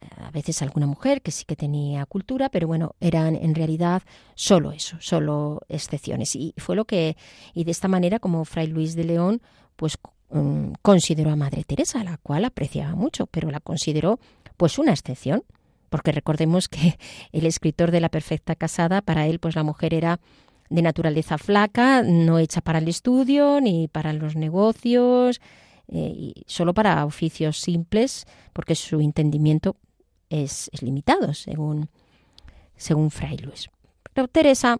eh, 0.00 0.06
a 0.16 0.30
veces 0.30 0.62
alguna 0.62 0.86
mujer 0.86 1.20
que 1.20 1.30
sí 1.30 1.44
que 1.44 1.56
tenía 1.56 2.06
cultura, 2.06 2.48
pero 2.48 2.66
bueno, 2.66 2.94
eran 3.00 3.36
en 3.36 3.54
realidad 3.54 4.02
solo 4.34 4.72
eso, 4.72 4.96
solo 5.00 5.60
excepciones. 5.68 6.34
Y 6.36 6.54
fue 6.56 6.74
lo 6.74 6.86
que, 6.86 7.18
y 7.52 7.64
de 7.64 7.70
esta 7.70 7.88
manera, 7.88 8.18
como 8.18 8.46
Fray 8.46 8.68
Luis 8.68 8.94
de 8.94 9.04
León, 9.04 9.42
pues 9.76 9.98
mm, 10.30 10.72
consideró 10.82 11.30
a 11.30 11.36
Madre 11.36 11.64
Teresa, 11.64 12.02
la 12.04 12.18
cual 12.18 12.44
apreciaba 12.44 12.94
mucho, 12.94 13.26
pero 13.26 13.50
la 13.50 13.60
consideró 13.60 14.18
pues 14.56 14.78
una 14.78 14.92
excepción, 14.92 15.44
porque 15.88 16.12
recordemos 16.12 16.68
que 16.68 16.98
el 17.32 17.46
escritor 17.46 17.90
de 17.90 18.00
La 18.00 18.08
Perfecta 18.08 18.54
Casada, 18.54 19.02
para 19.02 19.26
él, 19.26 19.38
pues 19.38 19.54
la 19.56 19.62
mujer 19.62 19.94
era 19.94 20.20
de 20.70 20.82
naturaleza 20.82 21.38
flaca, 21.38 22.02
no 22.02 22.38
hecha 22.38 22.60
para 22.60 22.78
el 22.78 22.88
estudio 22.88 23.60
ni 23.60 23.88
para 23.88 24.12
los 24.12 24.36
negocios, 24.36 25.40
eh, 25.88 26.12
y 26.14 26.44
solo 26.46 26.74
para 26.74 27.04
oficios 27.06 27.58
simples, 27.58 28.26
porque 28.52 28.74
su 28.74 29.00
entendimiento 29.00 29.76
es, 30.28 30.70
limitado, 30.82 31.32
según, 31.32 31.88
según 32.76 33.10
Fray 33.10 33.38
Luis. 33.38 33.70
Pero 34.12 34.28
Teresa 34.28 34.78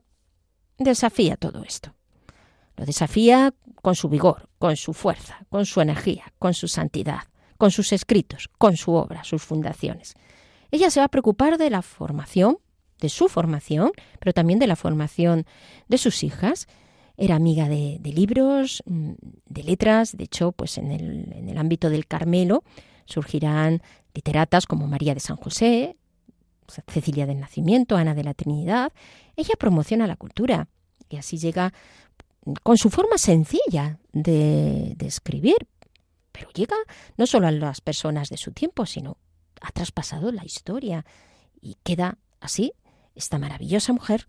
desafía 0.77 1.37
todo 1.37 1.63
esto. 1.65 1.95
Lo 2.79 2.87
desafía 2.87 3.53
con 3.83 3.97
su 3.97 4.09
vigor, 4.09 4.49
con 4.59 4.77
su 4.77 4.95
fuerza, 4.95 5.45
con 5.51 5.67
su 5.67 5.81
energía, 5.81 6.33
con 6.39 6.55
su 6.55 6.69
santidad, 6.69 7.25
con 7.59 7.73
sus 7.73 7.93
escritos, 7.93 8.49
con 8.57 8.77
su 8.77 8.93
obra, 8.93 9.25
sus 9.25 9.43
fundaciones. 9.43 10.15
Ella 10.71 10.89
se 10.89 11.01
va 11.01 11.07
a 11.07 11.11
preocupar 11.11 11.59
de 11.59 11.71
la 11.71 11.83
formación, 11.83 12.59
de 13.01 13.09
su 13.09 13.29
formación, 13.29 13.91
pero 14.21 14.33
también 14.33 14.61
de 14.61 14.69
la 14.69 14.77
formación 14.77 15.45
de 15.89 15.99
sus 15.99 16.23
hijas. 16.23 16.69
Era 17.17 17.35
amiga 17.35 17.69
de, 17.69 18.01
libros, 18.05 18.85
mm, 18.87 19.13
de 19.47 19.63
letras, 19.65 20.17
de 20.17 20.25
hecho, 20.25 20.53
pues 20.53 20.79
en 20.79 20.93
el, 20.93 21.33
en 21.33 21.49
el 21.49 21.59
ámbito 21.59 21.91
del 21.91 22.07
Carmelo 22.07 22.63
surgirán 23.07 23.83
literatas 24.15 24.67
como 24.67 24.87
María 24.87 25.15
de 25.15 25.21
San 25.21 25.37
José, 25.37 25.97
Cecilia 26.87 27.27
del 27.27 27.41
Nacimiento, 27.41 27.97
Ana 27.97 28.15
de 28.15 28.23
la 28.23 28.35
Trinidad. 28.35 28.93
Ella 29.35 29.55
promociona 29.59 30.07
la 30.07 30.17
cultura 30.17 30.69
y 31.09 31.17
así 31.17 31.39
llega 31.39 31.73
con 32.63 32.77
su 32.77 32.91
forma 32.91 33.19
sencilla 33.19 33.99
de, 34.13 34.97
escribir, 35.01 35.69
pero 36.33 36.51
llega 36.51 36.77
no 37.17 37.27
solo 37.27 37.47
a 37.47 37.51
las 37.51 37.81
personas 37.81 38.29
de 38.29 38.37
su 38.37 38.53
tiempo, 38.53 38.87
sino 38.87 39.19
ha 39.61 39.71
traspasado 39.73 40.33
la 40.33 40.45
historia 40.45 41.05
y 41.61 41.77
queda 41.83 42.19
así 42.41 42.73
esta 43.15 43.39
maravillosa 43.39 43.93
mujer 43.93 44.29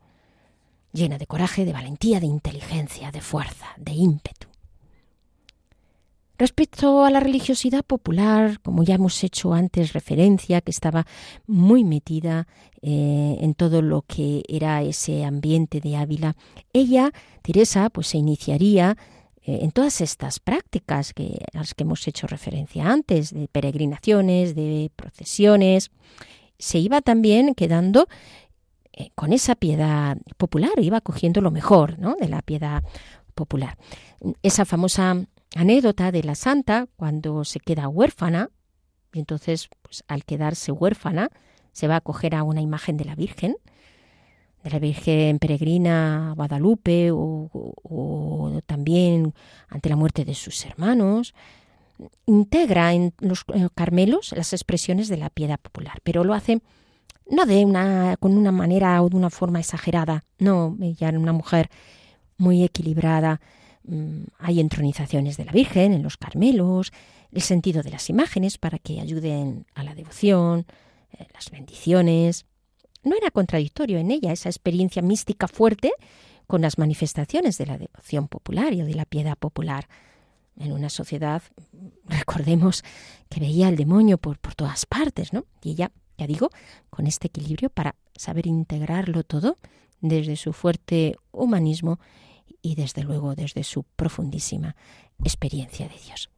llena 0.92 1.18
de 1.18 1.28
coraje, 1.28 1.66
de 1.66 1.74
valentía, 1.74 2.20
de 2.20 2.26
inteligencia, 2.26 3.12
de 3.12 3.22
fuerza, 3.22 3.68
de 3.78 3.92
ímpetu. 3.92 4.48
Respecto 6.40 7.04
a 7.04 7.10
la 7.10 7.20
religiosidad 7.20 7.84
popular, 7.84 8.62
como 8.62 8.84
ya 8.84 8.96
hemos 8.96 9.22
hecho 9.26 9.54
antes 9.54 9.92
referencia, 9.92 10.62
que 10.62 10.72
estaba 10.72 11.06
muy 11.48 11.84
metida 11.84 12.48
eh, 12.82 13.36
en 13.42 13.54
todo 13.56 13.82
lo 13.82 14.04
que 14.04 14.44
era 14.48 14.82
ese 14.82 15.26
ambiente 15.26 15.82
de 15.82 15.98
Ávila, 15.98 16.38
ella, 16.72 17.12
Teresa, 17.42 17.90
pues 17.90 18.08
se 18.08 18.20
iniciaría 18.20 18.96
eh, 19.44 19.60
en 19.64 19.72
todas 19.72 20.00
estas 20.00 20.40
prácticas 20.40 21.14
que, 21.14 21.44
a 21.54 21.58
las 21.58 21.74
que 21.74 21.84
hemos 21.84 22.08
hecho 22.08 22.26
referencia 22.26 22.90
antes, 22.90 23.34
de 23.34 23.50
peregrinaciones, 23.50 24.56
de 24.56 24.92
procesiones, 24.96 25.92
se 26.58 26.80
iba 26.80 27.02
también 27.02 27.54
quedando 27.54 28.08
eh, 28.94 29.10
con 29.14 29.34
esa 29.34 29.56
piedad 29.56 30.16
popular, 30.38 30.72
iba 30.78 31.02
cogiendo 31.02 31.42
lo 31.42 31.52
mejor 31.52 32.00
¿no? 32.00 32.16
de 32.16 32.30
la 32.30 32.42
piedad 32.42 32.82
popular. 33.36 33.78
Esa 34.42 34.64
famosa 34.64 35.26
anécdota 35.56 36.12
de 36.12 36.24
la 36.24 36.36
santa 36.36 36.88
cuando 36.96 37.44
se 37.44 37.60
queda 37.60 37.88
huérfana, 37.88 38.50
y 39.14 39.20
entonces 39.20 39.70
pues, 39.82 40.04
al 40.08 40.24
quedarse 40.24 40.72
huérfana 40.72 41.30
se 41.72 41.88
va 41.88 41.98
a 41.98 42.02
coger 42.02 42.36
a 42.36 42.44
una 42.44 42.62
imagen 42.62 42.98
de 42.98 43.06
la 43.06 43.16
Virgen, 43.16 43.56
de 44.64 44.70
la 44.70 44.80
Virgen 44.80 45.40
Peregrina 45.40 46.34
Guadalupe 46.36 47.12
o, 47.12 48.62
también 48.66 49.34
ante 49.70 49.90
la 49.90 49.96
muerte 49.96 50.26
de 50.26 50.36
sus 50.36 50.66
hermanos, 50.66 51.34
integra 52.26 52.94
en 52.94 53.14
los 53.20 53.46
Carmelos 53.76 54.34
las 54.36 54.54
expresiones 54.54 55.08
de 55.08 55.18
la 55.18 55.30
piedad 55.30 55.60
popular, 55.60 56.00
pero 56.04 56.24
lo 56.24 56.34
hace 56.34 56.62
no 57.30 57.46
de 57.46 57.64
una, 57.64 58.16
con 58.18 58.36
una 58.36 58.52
manera 58.52 59.02
o 59.02 59.10
de 59.10 59.16
una 59.16 59.30
forma 59.30 59.60
exagerada, 59.60 60.26
no, 60.40 60.76
ella 60.82 61.10
una 61.10 61.34
mujer 61.34 61.70
muy 62.38 62.64
equilibrada. 62.64 63.40
Mm, 63.90 64.26
hay 64.38 64.60
entronizaciones 64.60 65.36
de 65.36 65.46
la 65.46 65.52
Virgen 65.52 65.94
en 65.94 66.04
los 66.04 66.16
Carmelos, 66.16 66.92
el 67.32 67.42
sentido 67.42 67.82
de 67.82 67.90
las 67.90 68.10
imágenes 68.12 68.60
para 68.60 68.78
que 68.78 69.02
ayuden 69.02 69.66
a 69.74 69.84
la 69.84 69.96
devoción, 69.96 70.68
eh, 71.18 71.26
las 71.34 71.50
bendiciones. 71.50 72.46
No 73.04 73.16
era 73.18 73.32
contradictorio 73.32 73.98
en 73.98 74.12
ella 74.12 74.32
esa 74.32 74.50
experiencia 74.50 75.02
mística 75.02 75.48
fuerte 75.48 75.92
con 76.46 76.62
las 76.62 76.78
manifestaciones 76.78 77.58
de 77.58 77.66
la 77.66 77.80
devoción 77.80 78.28
popular 78.28 78.74
y 78.74 78.82
de 78.84 78.94
la 78.94 79.06
piedad 79.06 79.36
popular. 79.36 79.88
En 80.56 80.72
una 80.72 80.90
sociedad, 80.90 81.42
recordemos, 82.06 82.84
que 83.28 83.40
veía 83.40 83.70
al 83.70 83.76
demonio 83.76 84.20
por, 84.20 84.38
por 84.38 84.54
todas 84.54 84.86
partes, 84.86 85.34
¿no? 85.34 85.46
Y 85.64 85.72
ella, 85.72 85.92
ya 86.16 86.28
digo, 86.28 86.52
con 86.92 87.08
este 87.08 87.28
equilibrio 87.28 87.72
para 87.72 87.96
saber 88.16 88.46
integrarlo 88.46 89.24
todo 89.24 89.58
desde 90.00 90.36
su 90.36 90.54
fuerte 90.54 91.16
humanismo 91.32 92.00
y 92.62 92.76
desde 92.76 93.04
luego 93.04 93.36
desde 93.36 93.64
su 93.64 93.84
profundísima 93.84 94.76
experiencia 95.24 95.88
de 95.88 95.96
Dios. 96.06 96.30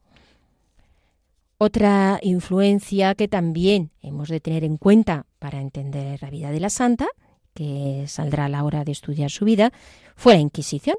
Otra 1.64 2.20
influencia 2.24 3.14
que 3.14 3.28
también 3.28 3.92
hemos 4.02 4.30
de 4.30 4.40
tener 4.40 4.64
en 4.64 4.78
cuenta 4.78 5.28
para 5.38 5.62
entender 5.62 6.20
la 6.20 6.32
vida 6.32 6.50
de 6.50 6.60
la 6.60 6.72
santa, 6.72 7.08
que 7.54 8.06
saldrá 8.08 8.46
a 8.46 8.50
la 8.50 8.64
hora 8.64 8.84
de 8.84 8.92
estudiar 8.92 9.30
su 9.30 9.46
vida, 9.46 9.72
fue 10.16 10.34
la 10.34 10.40
Inquisición. 10.40 10.96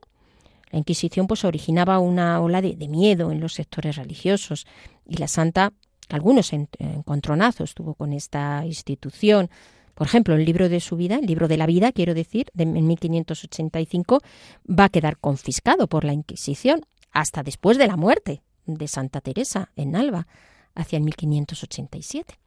La 0.70 0.78
Inquisición 0.78 1.26
pues 1.26 1.44
originaba 1.44 1.98
una 1.98 2.40
ola 2.40 2.62
de, 2.62 2.76
miedo 2.88 3.32
en 3.32 3.40
los 3.40 3.54
sectores 3.54 3.96
religiosos 3.96 4.66
y 5.04 5.16
la 5.16 5.26
santa, 5.26 5.72
algunos 6.08 6.52
encontronazos 6.52 7.74
tuvo 7.74 7.94
con 7.94 8.12
esta 8.12 8.64
institución. 8.64 9.50
Por 9.94 10.06
ejemplo, 10.06 10.34
el 10.34 10.44
libro 10.44 10.68
de 10.68 10.80
su 10.80 10.96
vida, 10.96 11.16
el 11.16 11.26
libro 11.26 11.48
de 11.48 11.56
la 11.56 11.66
vida, 11.66 11.92
quiero 11.92 12.14
decir, 12.14 12.46
de, 12.54 12.64
en 12.64 12.86
1585, 12.86 14.20
va 14.68 14.84
a 14.84 14.88
quedar 14.88 15.18
confiscado 15.18 15.86
por 15.86 16.04
la 16.04 16.12
Inquisición 16.12 16.82
hasta 17.10 17.42
después 17.42 17.78
de 17.78 17.86
la 17.86 17.96
muerte 17.96 18.42
de 18.66 18.88
Santa 18.88 19.20
Teresa 19.20 19.70
en 19.76 19.96
Alba 19.96 20.26
hacia 20.74 20.96
el 20.96 21.04
1587. 21.04 22.38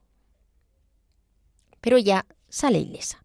Pero 1.81 1.97
ya 1.97 2.25
sale 2.49 2.79
ilesa. 2.79 3.23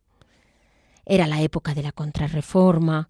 Era 1.06 1.26
la 1.26 1.40
época 1.40 1.74
de 1.74 1.82
la 1.82 1.92
contrarreforma, 1.92 3.08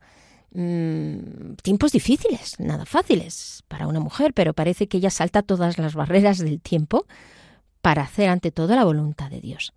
mm, 0.53 1.55
tiempos 1.63 1.93
difíciles, 1.93 2.59
nada 2.61 2.87
fáciles 2.87 3.65
para 3.67 3.89
una 3.89 4.01
mujer, 4.01 4.33
pero 4.33 4.55
parece 4.55 4.87
que 4.87 4.99
ella 4.99 5.11
salta 5.11 5.43
todas 5.43 5.77
las 5.79 5.95
barreras 5.95 6.39
del 6.39 6.61
tiempo 6.61 7.07
para 7.83 8.03
hacer 8.03 8.29
ante 8.29 8.53
todo 8.53 8.75
la 8.77 8.85
voluntad 8.85 9.31
de 9.31 9.41
Dios. 9.41 9.73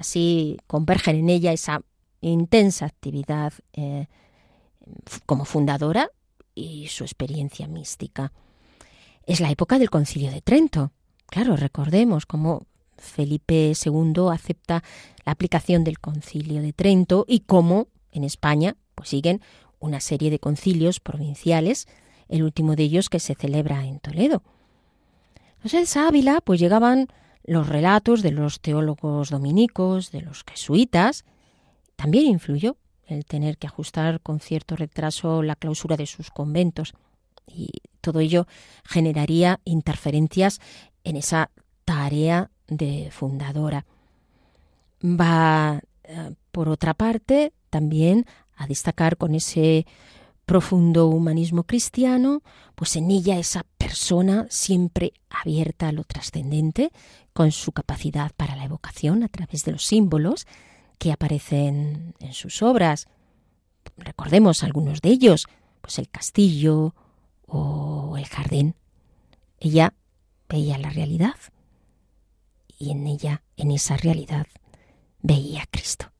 Así 0.00 0.56
convergen 0.66 1.14
en 1.14 1.28
ella 1.28 1.52
esa 1.52 1.82
intensa 2.20 2.86
actividad 2.86 3.52
eh, 3.72 4.08
como 5.26 5.44
fundadora 5.44 6.10
y 6.56 6.88
su 6.88 7.04
experiencia 7.04 7.68
mística. 7.68 8.32
Es 9.24 9.38
la 9.38 9.50
época 9.50 9.78
del 9.78 9.90
concilio 9.90 10.32
de 10.32 10.40
Trento, 10.40 10.90
Claro, 11.30 11.54
recordemos 11.56 12.26
cómo 12.26 12.66
Felipe 12.98 13.72
II 13.72 14.30
acepta 14.32 14.82
la 15.24 15.32
aplicación 15.32 15.84
del 15.84 16.00
concilio 16.00 16.60
de 16.60 16.72
Trento 16.72 17.24
y 17.26 17.40
cómo 17.40 17.86
en 18.10 18.24
España 18.24 18.76
pues 18.96 19.10
siguen 19.10 19.40
una 19.78 20.00
serie 20.00 20.30
de 20.30 20.40
concilios 20.40 20.98
provinciales, 20.98 21.86
el 22.28 22.42
último 22.42 22.74
de 22.74 22.82
ellos 22.82 23.08
que 23.08 23.20
se 23.20 23.36
celebra 23.36 23.86
en 23.86 24.00
Toledo. 24.00 24.42
Entonces 25.58 25.96
a 25.96 26.08
Ávila 26.08 26.40
pues 26.40 26.58
llegaban 26.58 27.06
los 27.44 27.68
relatos 27.68 28.22
de 28.22 28.32
los 28.32 28.60
teólogos 28.60 29.30
dominicos, 29.30 30.10
de 30.10 30.22
los 30.22 30.44
jesuitas, 30.44 31.24
también 31.96 32.26
influyó 32.26 32.76
el 33.06 33.24
tener 33.24 33.58
que 33.58 33.66
ajustar 33.66 34.20
con 34.20 34.40
cierto 34.40 34.76
retraso 34.76 35.42
la 35.42 35.56
clausura 35.56 35.96
de 35.96 36.06
sus 36.06 36.30
conventos 36.30 36.94
y 37.46 37.70
todo 38.00 38.20
ello 38.20 38.46
generaría 38.84 39.60
interferencias 39.64 40.60
en 41.04 41.16
esa 41.16 41.50
tarea 41.84 42.50
de 42.68 43.08
fundadora. 43.10 43.84
Va, 45.02 45.80
eh, 46.04 46.34
por 46.52 46.68
otra 46.68 46.94
parte, 46.94 47.52
también 47.68 48.26
a 48.56 48.66
destacar 48.66 49.16
con 49.16 49.34
ese 49.34 49.86
profundo 50.44 51.06
humanismo 51.06 51.64
cristiano, 51.64 52.42
pues 52.74 52.96
en 52.96 53.10
ella 53.10 53.38
esa 53.38 53.64
persona 53.78 54.46
siempre 54.50 55.12
abierta 55.28 55.88
a 55.88 55.92
lo 55.92 56.04
trascendente, 56.04 56.90
con 57.40 57.52
su 57.52 57.72
capacidad 57.72 58.32
para 58.36 58.54
la 58.54 58.64
evocación 58.64 59.22
a 59.22 59.28
través 59.28 59.64
de 59.64 59.72
los 59.72 59.86
símbolos 59.86 60.46
que 60.98 61.10
aparecen 61.10 62.14
en 62.20 62.34
sus 62.34 62.60
obras. 62.60 63.08
Recordemos 63.96 64.62
algunos 64.62 65.00
de 65.00 65.08
ellos, 65.08 65.46
pues 65.80 65.98
el 65.98 66.10
castillo 66.10 66.94
o 67.46 68.18
el 68.18 68.26
jardín. 68.26 68.74
Ella 69.58 69.94
veía 70.50 70.76
la 70.76 70.90
realidad 70.90 71.36
y 72.76 72.90
en 72.90 73.06
ella, 73.06 73.42
en 73.56 73.70
esa 73.70 73.96
realidad, 73.96 74.46
veía 75.22 75.62
a 75.62 75.66
Cristo. 75.70 76.12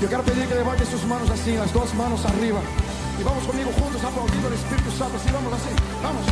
Yo 0.00 0.08
quiero 0.08 0.24
pedir 0.24 0.48
que 0.48 0.54
levante 0.54 0.86
sus 0.86 1.04
manos 1.04 1.28
así, 1.28 1.52
las 1.52 1.70
dos 1.74 1.92
manos 1.92 2.24
arriba. 2.24 2.62
Y 3.18 3.22
vamos 3.22 3.44
conmigo 3.44 3.70
juntos 3.78 4.02
aplaudiendo 4.02 4.48
al 4.48 4.54
Espíritu 4.54 4.90
Santo. 4.90 5.16
Así 5.16 5.30
vamos 5.30 5.52
así. 5.52 5.68
Vamos. 6.02 6.24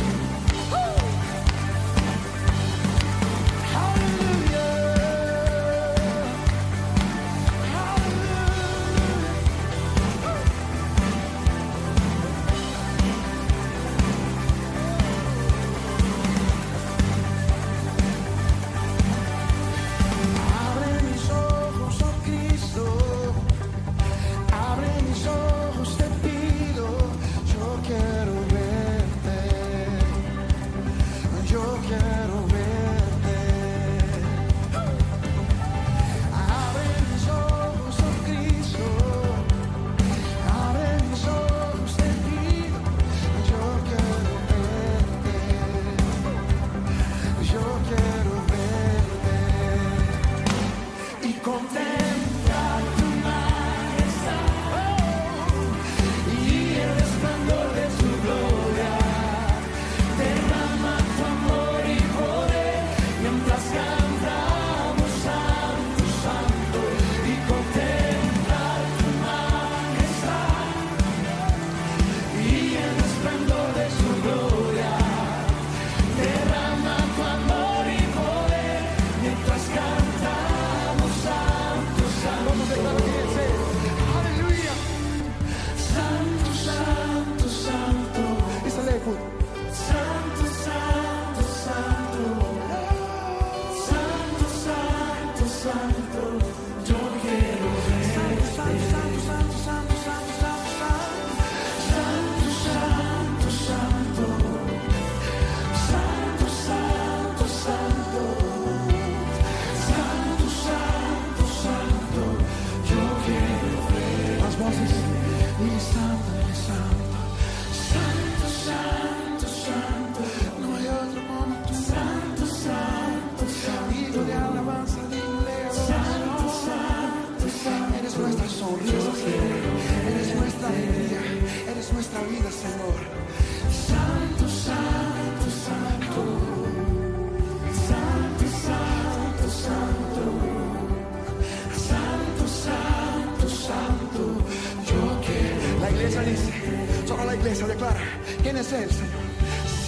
Es 148.63 148.71
Él, 148.71 148.89
Señor? 148.89 149.27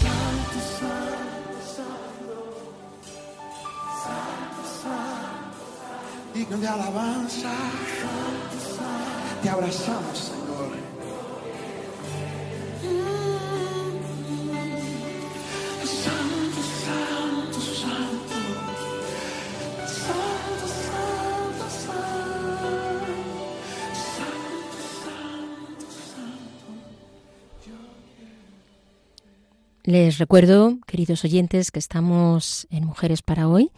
Santo, 0.01 0.59
santo, 0.79 1.57
santo. 1.75 2.35
Santo, 4.03 4.61
santo. 4.81 6.33
Digno 6.33 6.57
de 6.57 6.67
alabanza. 6.67 7.53
Te 9.41 9.49
abrazamos, 9.49 10.31
Les 29.85 30.17
recuerdo, 30.17 30.79
queridos 30.87 31.23
oyentes, 31.25 31.69
que 31.69 31.77
estamos 31.77 32.65
en 32.71 32.85
Mujeres 32.85 33.21
para 33.21 33.47
Hoy, 33.47 33.69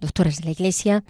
doctoras 0.00 0.38
de 0.38 0.44
la 0.46 0.52
Iglesia, 0.52 1.04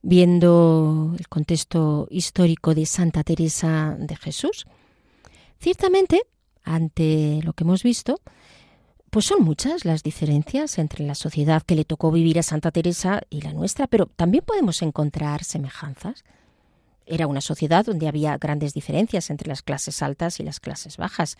viendo 0.00 1.14
el 1.18 1.28
contexto 1.28 2.08
histórico 2.10 2.74
de 2.74 2.86
Santa 2.86 3.22
Teresa 3.24 3.94
de 3.98 4.16
Jesús. 4.16 4.64
Ciertamente, 5.60 6.22
ante 6.62 7.40
lo 7.42 7.52
que 7.52 7.64
hemos 7.64 7.82
visto, 7.82 8.22
pues 9.10 9.26
son 9.26 9.44
muchas 9.44 9.84
las 9.84 10.02
diferencias 10.02 10.78
entre 10.78 11.04
la 11.04 11.14
sociedad 11.14 11.60
que 11.60 11.76
le 11.76 11.84
tocó 11.84 12.10
vivir 12.10 12.38
a 12.38 12.42
Santa 12.42 12.70
Teresa 12.70 13.20
y 13.28 13.42
la 13.42 13.52
nuestra, 13.52 13.86
pero 13.86 14.06
también 14.06 14.44
podemos 14.46 14.80
encontrar 14.80 15.44
semejanzas. 15.44 16.24
Era 17.04 17.26
una 17.26 17.42
sociedad 17.42 17.84
donde 17.84 18.08
había 18.08 18.38
grandes 18.38 18.72
diferencias 18.72 19.28
entre 19.28 19.48
las 19.48 19.60
clases 19.60 20.00
altas 20.00 20.40
y 20.40 20.42
las 20.42 20.58
clases 20.58 20.96
bajas, 20.96 21.36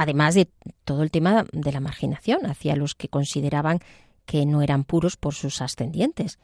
además 0.00 0.34
de 0.34 0.50
todo 0.84 1.02
el 1.02 1.10
tema 1.10 1.44
de 1.52 1.72
la 1.72 1.80
marginación 1.80 2.46
hacia 2.46 2.74
los 2.74 2.94
que 2.94 3.08
consideraban 3.08 3.80
que 4.24 4.46
no 4.46 4.62
eran 4.62 4.84
puros 4.84 5.18
por 5.18 5.34
sus 5.34 5.60
ascendientes. 5.60 6.38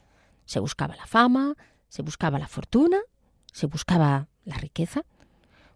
Se 0.44 0.60
buscaba 0.60 0.94
la 0.94 1.06
fama, 1.06 1.56
se 1.88 2.02
buscaba 2.02 2.38
la 2.38 2.48
fortuna, 2.48 2.98
se 3.52 3.66
buscaba 3.66 4.28
la 4.44 4.56
riqueza. 4.58 5.04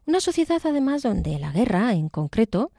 Una 0.04 0.20
sociedad 0.20 0.60
además 0.62 1.02
donde 1.02 1.38
la 1.38 1.52
guerra, 1.52 1.94
en 1.94 2.10
concreto, 2.10 2.70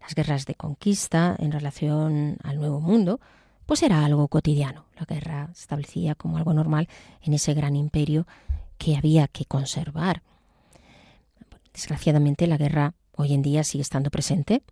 las 0.00 0.14
guerras 0.14 0.46
de 0.46 0.54
conquista 0.54 1.36
en 1.38 1.52
relación 1.52 2.38
al 2.42 2.56
Nuevo 2.56 2.80
Mundo, 2.80 3.20
pues 3.66 3.82
era 3.82 4.02
algo 4.02 4.28
cotidiano. 4.28 4.86
La 4.98 5.04
guerra 5.04 5.50
se 5.52 5.60
establecía 5.60 6.14
como 6.14 6.38
algo 6.38 6.54
normal 6.54 6.88
en 7.20 7.34
ese 7.34 7.52
gran 7.52 7.76
imperio 7.76 8.26
que 8.78 8.96
había 8.96 9.28
que 9.28 9.44
conservar. 9.44 10.22
Desgraciadamente 11.74 12.46
la 12.46 12.56
guerra 12.56 12.94
hoy 13.18 13.34
en 13.34 13.42
día 13.42 13.64
sigue 13.64 13.82
estando 13.82 14.10
presente, 14.10 14.62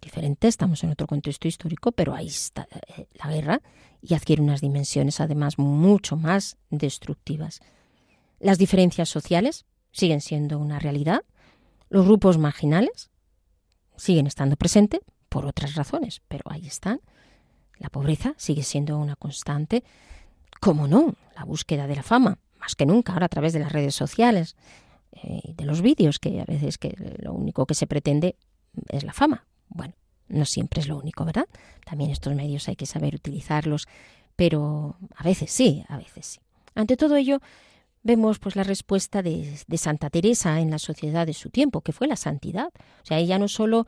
diferente, 0.00 0.48
estamos 0.48 0.82
en 0.84 0.90
otro 0.90 1.06
contexto 1.06 1.48
histórico, 1.48 1.90
pero 1.92 2.14
ahí 2.14 2.28
está 2.28 2.66
eh, 2.96 3.06
la 3.14 3.30
guerra 3.30 3.60
y 4.00 4.14
adquiere 4.14 4.40
unas 4.40 4.60
dimensiones 4.60 5.20
además 5.20 5.58
mucho 5.58 6.16
más 6.16 6.56
destructivas. 6.70 7.60
Las 8.38 8.58
diferencias 8.58 9.08
sociales 9.08 9.66
siguen 9.90 10.20
siendo 10.20 10.58
una 10.58 10.78
realidad, 10.78 11.22
los 11.88 12.06
grupos 12.06 12.38
marginales 12.38 13.10
siguen 13.96 14.26
estando 14.26 14.56
presentes 14.56 15.00
por 15.28 15.44
otras 15.44 15.74
razones, 15.74 16.22
pero 16.28 16.44
ahí 16.50 16.66
están. 16.66 17.00
La 17.78 17.88
pobreza 17.88 18.34
sigue 18.36 18.62
siendo 18.62 18.96
una 18.96 19.16
constante, 19.16 19.82
como 20.60 20.86
no, 20.86 21.16
la 21.34 21.44
búsqueda 21.44 21.88
de 21.88 21.96
la 21.96 22.02
fama, 22.04 22.38
más 22.60 22.76
que 22.76 22.86
nunca 22.86 23.12
ahora 23.12 23.26
a 23.26 23.28
través 23.28 23.52
de 23.52 23.58
las 23.58 23.72
redes 23.72 23.94
sociales 23.94 24.56
eh, 25.12 25.54
de 25.54 25.64
los 25.64 25.82
vídeos, 25.82 26.18
que 26.18 26.40
a 26.40 26.44
veces 26.44 26.78
que 26.78 26.94
lo 27.18 27.32
único 27.32 27.66
que 27.66 27.74
se 27.74 27.86
pretende 27.86 28.36
es 28.88 29.04
la 29.04 29.12
fama. 29.12 29.46
Bueno, 29.68 29.94
no 30.28 30.44
siempre 30.44 30.80
es 30.80 30.88
lo 30.88 30.98
único, 30.98 31.24
¿verdad? 31.24 31.46
También 31.84 32.10
estos 32.10 32.34
medios 32.34 32.68
hay 32.68 32.76
que 32.76 32.86
saber 32.86 33.14
utilizarlos, 33.14 33.86
pero 34.36 34.96
a 35.14 35.22
veces 35.22 35.50
sí, 35.50 35.84
a 35.88 35.96
veces 35.96 36.26
sí. 36.26 36.40
Ante 36.74 36.96
todo 36.96 37.16
ello, 37.16 37.40
vemos 38.02 38.38
pues 38.38 38.56
la 38.56 38.64
respuesta 38.64 39.22
de, 39.22 39.58
de, 39.66 39.78
Santa 39.78 40.08
Teresa 40.10 40.60
en 40.60 40.70
la 40.70 40.78
sociedad 40.78 41.26
de 41.26 41.34
su 41.34 41.50
tiempo, 41.50 41.82
que 41.82 41.92
fue 41.92 42.08
la 42.08 42.16
santidad. 42.16 42.72
O 43.02 43.06
sea, 43.06 43.18
ella 43.18 43.38
no 43.38 43.48
solo 43.48 43.86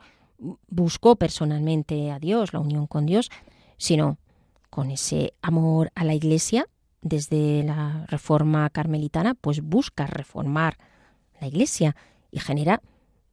buscó 0.67 1.15
personalmente 1.15 2.11
a 2.11 2.19
Dios, 2.19 2.53
la 2.53 2.59
unión 2.59 2.87
con 2.87 3.05
Dios, 3.05 3.31
sino 3.77 4.17
con 4.69 4.91
ese 4.91 5.33
amor 5.41 5.91
a 5.95 6.03
la 6.03 6.13
Iglesia, 6.13 6.67
desde 7.01 7.63
la 7.63 8.05
reforma 8.07 8.69
carmelitana, 8.71 9.35
pues 9.35 9.61
busca 9.61 10.07
reformar 10.07 10.77
la 11.39 11.47
Iglesia 11.47 11.95
y 12.31 12.39
genera 12.39 12.81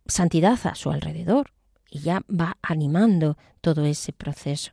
santidad 0.07 0.59
a 0.65 0.75
su 0.75 0.91
alrededor 0.91 1.53
y 1.91 2.01
ya 2.01 2.23
va 2.29 2.57
animando 2.63 3.37
todo 3.61 3.85
ese 3.85 4.13
proceso. 4.13 4.73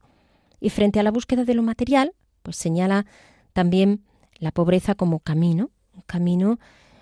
Y 0.59 0.69
frente 0.69 0.99
a 0.99 1.03
la 1.03 1.11
búsqueda 1.11 1.45
de 1.45 1.53
lo 1.53 1.63
material, 1.63 2.13
pues 2.43 2.57
señala 2.57 3.05
también 3.53 4.03
la 4.39 4.51
pobreza 4.51 4.95
como 4.95 5.19
camino, 5.19 5.69
un 5.93 6.01
camino 6.03 6.59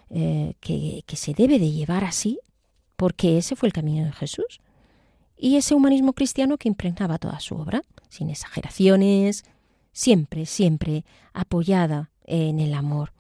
eh, 0.10 0.56
que, 0.60 1.04
que 1.06 1.16
se 1.16 1.34
debe 1.34 1.60
de 1.60 1.72
llevar 1.72 2.04
así, 2.04 2.40
porque 2.96 3.38
ese 3.38 3.56
fue 3.56 3.68
el 3.68 3.74
camino 3.74 4.06
de 4.06 4.12
Jesús. 4.12 4.60
Y 5.38 5.58
ese 5.58 5.76
humanismo 5.76 6.14
cristiano 6.14 6.58
que 6.58 6.68
impregnaba 6.68 7.20
toda 7.20 7.40
su 7.40 7.56
obra, 7.56 7.84
sin 8.10 8.30
exageraciones, 8.30 9.44
siempre, 9.92 10.46
siempre 10.46 11.06
apoyada 11.34 12.12
en 12.24 12.60
el 12.60 12.74
amor. 12.74 13.14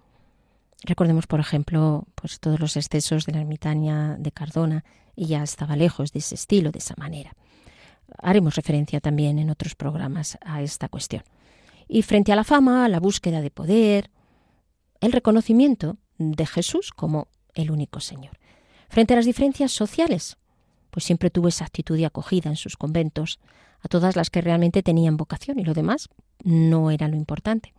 Recordemos, 0.83 1.27
por 1.27 1.39
ejemplo, 1.39 2.05
pues 2.15 2.39
todos 2.39 2.59
los 2.59 2.77
excesos 2.77 3.25
de 3.25 3.33
la 3.33 3.39
ermitaña 3.39 4.15
de 4.17 4.31
Cardona, 4.31 4.83
y 5.15 5.25
ya 5.25 5.43
estaba 5.43 5.75
lejos 5.75 6.13
de 6.13 6.19
ese 6.19 6.35
estilo, 6.35 6.71
de 6.71 6.79
esa 6.79 6.93
manera. 6.97 7.35
Haremos 8.19 8.55
referencia 8.55 9.01
también 9.01 9.39
en 9.39 9.49
otros 9.49 9.75
programas 9.75 10.37
a 10.45 10.61
esta 10.61 10.87
cuestión. 10.87 11.23
Y 11.87 12.03
frente 12.03 12.31
a 12.31 12.35
la 12.35 12.43
fama, 12.43 12.85
a 12.85 12.89
la 12.89 12.99
búsqueda 12.99 13.41
de 13.41 13.49
poder, 13.49 14.11
el 15.01 15.11
reconocimiento 15.11 15.97
de 16.19 16.45
Jesús 16.45 16.91
como 16.91 17.27
el 17.55 17.71
único 17.71 17.99
Señor. 17.99 18.37
Frente 18.89 19.13
a 19.13 19.17
las 19.17 19.25
diferencias 19.25 19.71
sociales, 19.71 20.37
pues 20.91 21.03
siempre 21.03 21.29
tuvo 21.29 21.47
esa 21.47 21.65
actitud 21.65 21.97
de 21.97 22.05
acogida 22.05 22.49
en 22.49 22.55
sus 22.55 22.77
conventos 22.77 23.39
a 23.81 23.87
todas 23.87 24.15
las 24.15 24.29
que 24.29 24.41
realmente 24.41 24.83
tenían 24.83 25.17
vocación 25.17 25.59
y 25.59 25.63
lo 25.63 25.73
demás 25.73 26.09
no 26.43 26.91
era 26.91 27.07
lo 27.07 27.15
importante. 27.15 27.73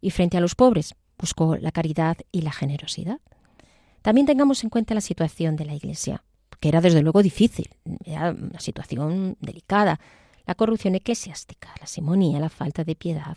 Y 0.00 0.10
frente 0.10 0.36
a 0.36 0.40
los 0.40 0.54
pobres, 0.54 0.94
buscó 1.18 1.56
la 1.56 1.72
caridad 1.72 2.16
y 2.32 2.42
la 2.42 2.52
generosidad. 2.52 3.20
También 4.02 4.26
tengamos 4.26 4.62
en 4.64 4.70
cuenta 4.70 4.94
la 4.94 5.00
situación 5.00 5.56
de 5.56 5.64
la 5.64 5.74
Iglesia 5.74 6.22
que 6.60 6.68
era 6.68 6.80
desde 6.80 7.02
luego 7.02 7.22
difícil, 7.22 7.68
era 8.04 8.30
una 8.30 8.60
situación 8.60 9.36
delicada, 9.40 10.00
la 10.46 10.54
corrupción 10.54 10.94
eclesiástica, 10.94 11.74
la 11.80 11.86
simonía, 11.86 12.38
la 12.38 12.48
falta 12.48 12.84
de 12.84 12.94
piedad, 12.94 13.36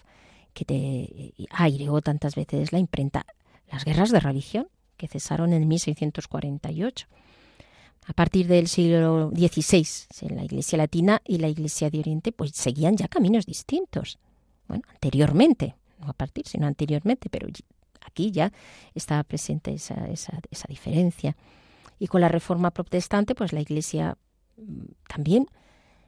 que 0.54 0.66
te 0.66 1.34
aireó 1.50 2.02
tantas 2.02 2.36
veces 2.36 2.72
la 2.72 2.80
imprenta, 2.80 3.26
las 3.72 3.86
guerras 3.86 4.12
de 4.12 4.20
religión, 4.20 4.68
que 4.98 5.08
cesaron 5.08 5.54
en 5.54 5.68
1648. 5.68 7.08
A 8.06 8.14
partir 8.14 8.48
del 8.48 8.68
siglo 8.68 9.32
XVI, 9.36 10.36
la 10.36 10.44
Iglesia 10.44 10.78
Latina 10.78 11.22
y 11.26 11.38
la 11.38 11.48
Iglesia 11.48 11.90
de 11.90 12.00
Oriente 12.00 12.32
pues 12.32 12.52
seguían 12.52 12.98
ya 12.98 13.08
caminos 13.08 13.46
distintos. 13.46 14.18
Bueno, 14.68 14.84
anteriormente, 14.90 15.76
no 16.00 16.10
a 16.10 16.14
partir, 16.14 16.47
sino 16.47 16.68
anteriormente, 16.68 17.30
pero 17.30 17.47
aquí 18.02 18.32
ya 18.32 18.52
estaba 18.93 19.24
presente 19.24 19.74
esa, 19.74 20.08
esa, 20.08 20.68
diferencia. 20.68 21.36
Y 22.00 22.08
con 22.08 22.22
la 22.22 22.30
reforma 22.30 22.72
protestante, 22.72 23.36
pues 23.36 23.54
la 23.54 23.62
Iglesia 23.62 24.18
mm, 24.58 24.86
también 25.08 25.47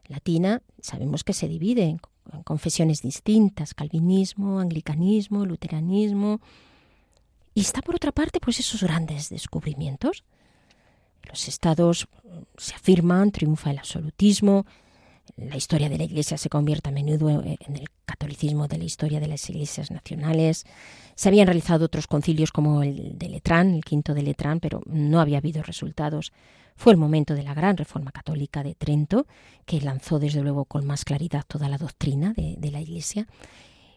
latina, 0.07 0.61
sabemos 0.81 1.23
que 1.23 1.33
se 1.33 1.47
divide 1.47 1.83
en, 1.83 2.01
confesiones 2.43 3.01
distintas, 3.01 3.73
calvinismo, 3.73 4.59
anglicanismo, 4.59 5.45
luteranismo. 5.45 6.39
Y 7.53 7.61
está 7.61 7.81
por 7.81 7.95
otra 7.95 8.11
parte, 8.11 8.39
pues 8.39 8.59
esos 8.59 8.83
grandes 8.83 9.29
descubrimientos. 9.29 10.23
Los 11.23 11.47
estados 11.47 12.07
mm, 12.23 12.41
se 12.57 12.75
afirman, 12.75 13.31
triunfa 13.31 13.71
el 13.71 13.79
absolutismo, 13.79 14.65
la 15.37 15.57
historia 15.57 15.89
de 15.89 15.97
la 15.97 16.03
Iglesia 16.03 16.37
se 16.37 16.49
convierte 16.49 16.89
a 16.89 16.91
menudo 16.91 17.29
en 17.29 17.75
el 17.75 17.89
catolicismo 18.05 18.67
de 18.67 18.77
la 18.77 18.83
historia 18.83 19.19
de 19.19 19.27
las 19.27 19.49
iglesias 19.49 19.91
nacionales. 19.91 20.65
Se 21.15 21.29
habían 21.29 21.47
realizado 21.47 21.85
otros 21.85 22.07
concilios 22.07 22.51
como 22.51 22.83
el 22.83 23.17
de 23.17 23.29
Letrán, 23.29 23.73
el 23.73 23.83
quinto 23.83 24.13
de 24.13 24.23
Letrán, 24.23 24.59
pero 24.59 24.81
no 24.85 25.19
había 25.19 25.37
habido 25.37 25.63
resultados. 25.63 26.31
Fue 26.75 26.93
el 26.93 26.97
momento 26.97 27.35
de 27.35 27.43
la 27.43 27.53
gran 27.53 27.77
reforma 27.77 28.11
católica 28.11 28.63
de 28.63 28.75
Trento, 28.75 29.27
que 29.65 29.81
lanzó 29.81 30.19
desde 30.19 30.41
luego 30.41 30.65
con 30.65 30.85
más 30.85 31.05
claridad 31.05 31.43
toda 31.47 31.69
la 31.69 31.77
doctrina 31.77 32.33
de, 32.33 32.55
de 32.57 32.71
la 32.71 32.81
Iglesia. 32.81 33.27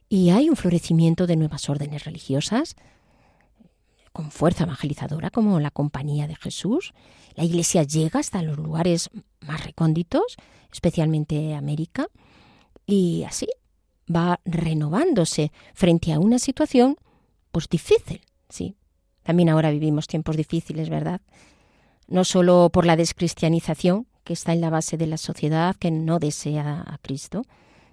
Y 0.09 0.31
hay 0.31 0.49
un 0.49 0.57
florecimiento 0.57 1.27
de 1.27 1.37
nuevas 1.37 1.69
órdenes 1.69 2.05
religiosas, 2.05 2.77
con 4.15 4.31
fuerza 4.31 4.63
evangelizadora 4.63 5.31
como 5.31 5.59
la 5.59 5.73
Compañía 5.73 6.29
de 6.29 6.37
Jesús. 6.37 6.95
La 7.35 7.43
Iglesia 7.43 7.83
llega 7.83 8.21
hasta 8.21 8.43
los 8.43 8.57
lugares 8.57 9.11
más 9.41 9.65
recónditos, 9.65 10.37
especialmente 10.73 11.53
América, 11.55 12.07
y 12.87 13.25
así 13.25 13.49
va 14.09 14.41
renovándose 14.45 15.51
frente 15.75 16.13
a 16.13 16.21
una 16.21 16.39
situación 16.39 16.97
pues 17.51 17.69
difícil, 17.69 18.21
sí. 18.49 18.77
También 19.25 19.49
ahora 19.49 19.73
vivimos 19.73 20.07
tiempos 20.07 20.37
difíciles, 20.37 20.91
¿verdad? 20.91 21.21
No 22.07 22.23
solo 22.25 22.71
por 22.73 22.87
la 22.87 22.95
descristianización 22.95 24.07
que 24.23 24.35
está 24.35 24.53
en 24.53 24.61
la 24.61 24.71
base 24.71 24.97
de 24.97 25.09
la 25.09 25.17
sociedad 25.17 25.75
que 25.75 25.91
no 25.91 26.21
desea 26.21 26.85
a 26.87 26.99
Cristo, 26.99 27.43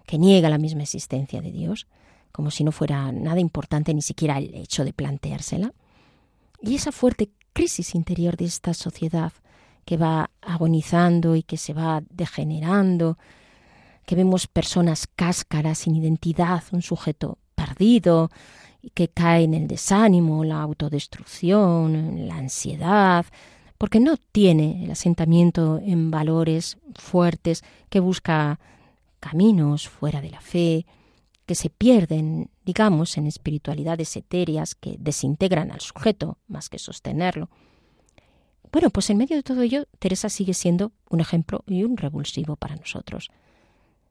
que 0.06 0.20
niega 0.20 0.50
la 0.50 0.60
misma 0.60 0.84
existencia 0.84 1.42
de 1.42 1.52
Dios, 1.52 1.88
como 2.32 2.52
si 2.52 2.64
no 2.64 2.72
fuera 2.72 3.12
nada 3.12 3.40
importante 3.40 3.92
ni 3.96 4.04
siquiera 4.04 4.38
el 4.38 4.54
hecho 4.54 4.86
de 4.86 4.94
planteársela. 4.94 5.74
Y 6.62 6.76
esa 6.76 6.92
fuerte 6.92 7.32
crisis 7.54 7.96
interior 7.96 8.38
de 8.38 8.46
esta 8.46 8.74
sociedad 8.74 9.34
que 9.86 9.98
va 9.98 10.30
agonizando 10.42 11.36
y 11.36 11.44
que 11.44 11.58
se 11.58 11.74
va 11.74 12.04
degenerando, 12.10 13.18
que 14.06 14.16
vemos 14.16 14.48
personas 14.48 15.08
cáscaras, 15.08 15.80
sin 15.80 15.96
identidad, 15.96 16.64
un 16.72 16.82
sujeto 16.82 17.38
perdido, 17.56 18.30
que 18.94 19.08
cae 19.08 19.44
en 19.44 19.54
el 19.54 19.68
desánimo, 19.68 20.44
la 20.44 20.62
autodestrucción, 20.62 22.28
la 22.28 22.38
ansiedad, 22.38 23.26
porque 23.78 24.00
no 24.00 24.18
tiene 24.18 24.84
el 24.84 24.92
asentamiento 24.92 25.80
en 25.84 26.12
valores 26.12 26.78
fuertes 26.96 27.64
que 27.90 28.00
busca 28.00 28.60
caminos 29.20 29.88
fuera 29.88 30.22
de 30.22 30.32
la 30.32 30.42
fe, 30.42 30.86
que 31.46 31.56
se 31.56 31.70
pierden, 31.70 32.50
digamos, 32.72 33.18
en 33.18 33.28
espiritualidades 33.28 34.16
etéreas 34.16 34.76
que 34.76 34.96
desintegran 34.98 35.72
al 35.72 35.82
sujeto 35.82 36.38
más 36.48 36.70
que 36.70 36.80
sostenerlo. 36.80 37.50
Bueno, 38.72 38.90
pues 38.92 39.10
en 39.10 39.18
medio 39.18 39.36
de 39.36 39.44
todo 39.44 39.62
ello, 39.62 39.88
Teresa 40.00 40.30
sigue 40.30 40.54
siendo 40.54 40.94
un 41.10 41.20
ejemplo 41.20 41.66
y 41.68 41.84
un 41.84 41.98
revulsivo 41.98 42.56
para 42.56 42.78
nosotros, 42.78 43.30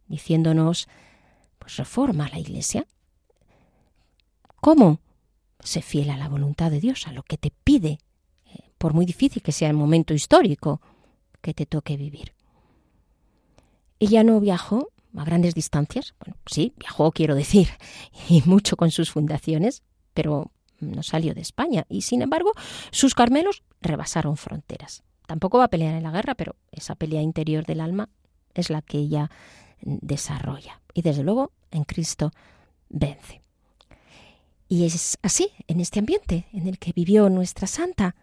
diciéndonos, 0.09 0.89
pues 1.59 1.79
reforma 1.79 2.29
la 2.29 2.39
Iglesia. 2.39 2.87
¿Cómo? 4.61 5.01
Sé 5.61 5.81
fiel 5.81 6.11
a 6.11 6.19
la 6.19 6.29
voluntad 6.29 6.71
de 6.71 6.81
Dios, 6.81 7.07
a 7.07 7.13
lo 7.13 7.23
que 7.23 7.39
te 7.39 7.53
pide, 7.65 7.99
eh, 8.45 8.73
por 8.77 8.93
muy 8.93 9.07
difícil 9.07 9.41
que 9.41 9.53
sea 9.53 9.71
el 9.71 9.77
momento 9.77 10.13
histórico 10.13 10.83
que 11.41 11.55
te 11.55 11.65
toque 11.65 11.97
vivir. 11.97 12.35
Ella 14.01 14.23
no 14.23 14.39
viajó 14.39 14.91
a 15.17 15.25
grandes 15.25 15.55
distancias. 15.55 16.15
Bueno, 16.21 16.37
sí, 16.47 16.75
viajó, 16.77 17.13
quiero 17.13 17.35
decir, 17.35 17.69
y 18.29 18.43
mucho 18.47 18.77
con 18.77 18.91
sus 18.91 19.11
fundaciones, 19.11 19.83
pero 20.15 20.51
no 20.79 21.03
salió 21.03 21.35
de 21.35 21.41
España. 21.41 21.85
Y 21.89 22.03
sin 22.03 22.23
embargo, 22.23 22.53
sus 22.91 23.15
carmelos 23.15 23.63
rebasaron 23.81 24.37
fronteras. 24.37 25.03
Tampoco 25.27 25.59
va 25.59 25.65
a 25.65 25.69
pelear 25.69 25.95
en 25.95 26.03
la 26.03 26.11
guerra, 26.11 26.35
pero 26.35 26.57
esa 26.73 26.95
pelea 26.95 27.23
interior 27.23 27.65
del 27.65 27.81
alma 27.81 28.09
es 28.55 28.71
la 28.71 28.83
que 28.83 28.99
ella 28.99 29.31
desarrolla. 29.83 30.81
Y 30.93 31.03
desde 31.03 31.23
luego, 31.23 31.53
en 31.71 31.85
Cristo 31.85 32.33
vence. 32.89 33.43
Y 34.69 34.85
es 34.87 35.19
así, 35.23 35.51
en 35.67 35.81
este 35.81 35.99
ambiente 35.99 36.47
en 36.53 36.67
el 36.67 36.79
que 36.79 36.93
vivió 36.93 37.29
nuestra 37.29 37.67
santa. 37.67 38.17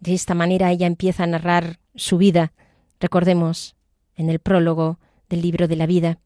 De 0.00 0.14
esta 0.14 0.34
manera 0.34 0.70
ella 0.70 0.86
empieza 0.86 1.24
a 1.24 1.28
narrar 1.28 1.78
su 1.94 2.18
vida. 2.18 2.52
Recordemos 3.00 3.76
en 4.14 4.30
el 4.30 4.38
prólogo 4.38 4.98
del 5.28 5.42
libro 5.42 5.68
de 5.68 5.76
la 5.76 5.86
vida. 5.86 6.18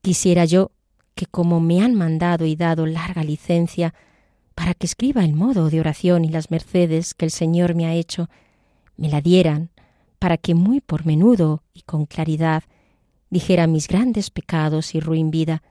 Quisiera 0.00 0.44
yo 0.44 0.70
que 1.14 1.26
como 1.26 1.60
me 1.60 1.82
han 1.82 1.94
mandado 1.94 2.46
y 2.46 2.56
dado 2.56 2.86
larga 2.86 3.22
licencia 3.24 3.94
para 4.54 4.74
que 4.74 4.86
escriba 4.86 5.24
el 5.24 5.34
modo 5.34 5.70
de 5.70 5.80
oración 5.80 6.24
y 6.24 6.28
las 6.28 6.50
mercedes 6.50 7.14
que 7.14 7.24
el 7.24 7.30
Señor 7.30 7.74
me 7.74 7.86
ha 7.86 7.94
hecho, 7.94 8.28
me 8.96 9.08
la 9.08 9.20
dieran 9.20 9.70
para 10.18 10.36
que 10.36 10.54
muy 10.54 10.80
por 10.80 11.04
menudo 11.04 11.62
y 11.74 11.82
con 11.82 12.06
claridad 12.06 12.62
dijera 13.30 13.66
mis 13.66 13.88
grandes 13.88 14.30
pecados 14.30 14.94
y 14.94 15.00
ruin 15.00 15.30
vida, 15.30 15.62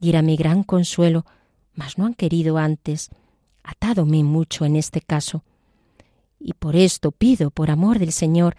diérame 0.00 0.34
gran 0.36 0.62
consuelo, 0.62 1.24
mas 1.74 1.98
no 1.98 2.06
han 2.06 2.14
querido 2.14 2.58
antes, 2.58 3.10
atádome 3.62 4.24
mucho 4.24 4.64
en 4.64 4.76
este 4.76 5.00
caso. 5.00 5.44
Y 6.40 6.54
por 6.54 6.74
esto 6.74 7.12
pido, 7.12 7.50
por 7.50 7.70
amor 7.70 7.98
del 7.98 8.12
Señor, 8.12 8.56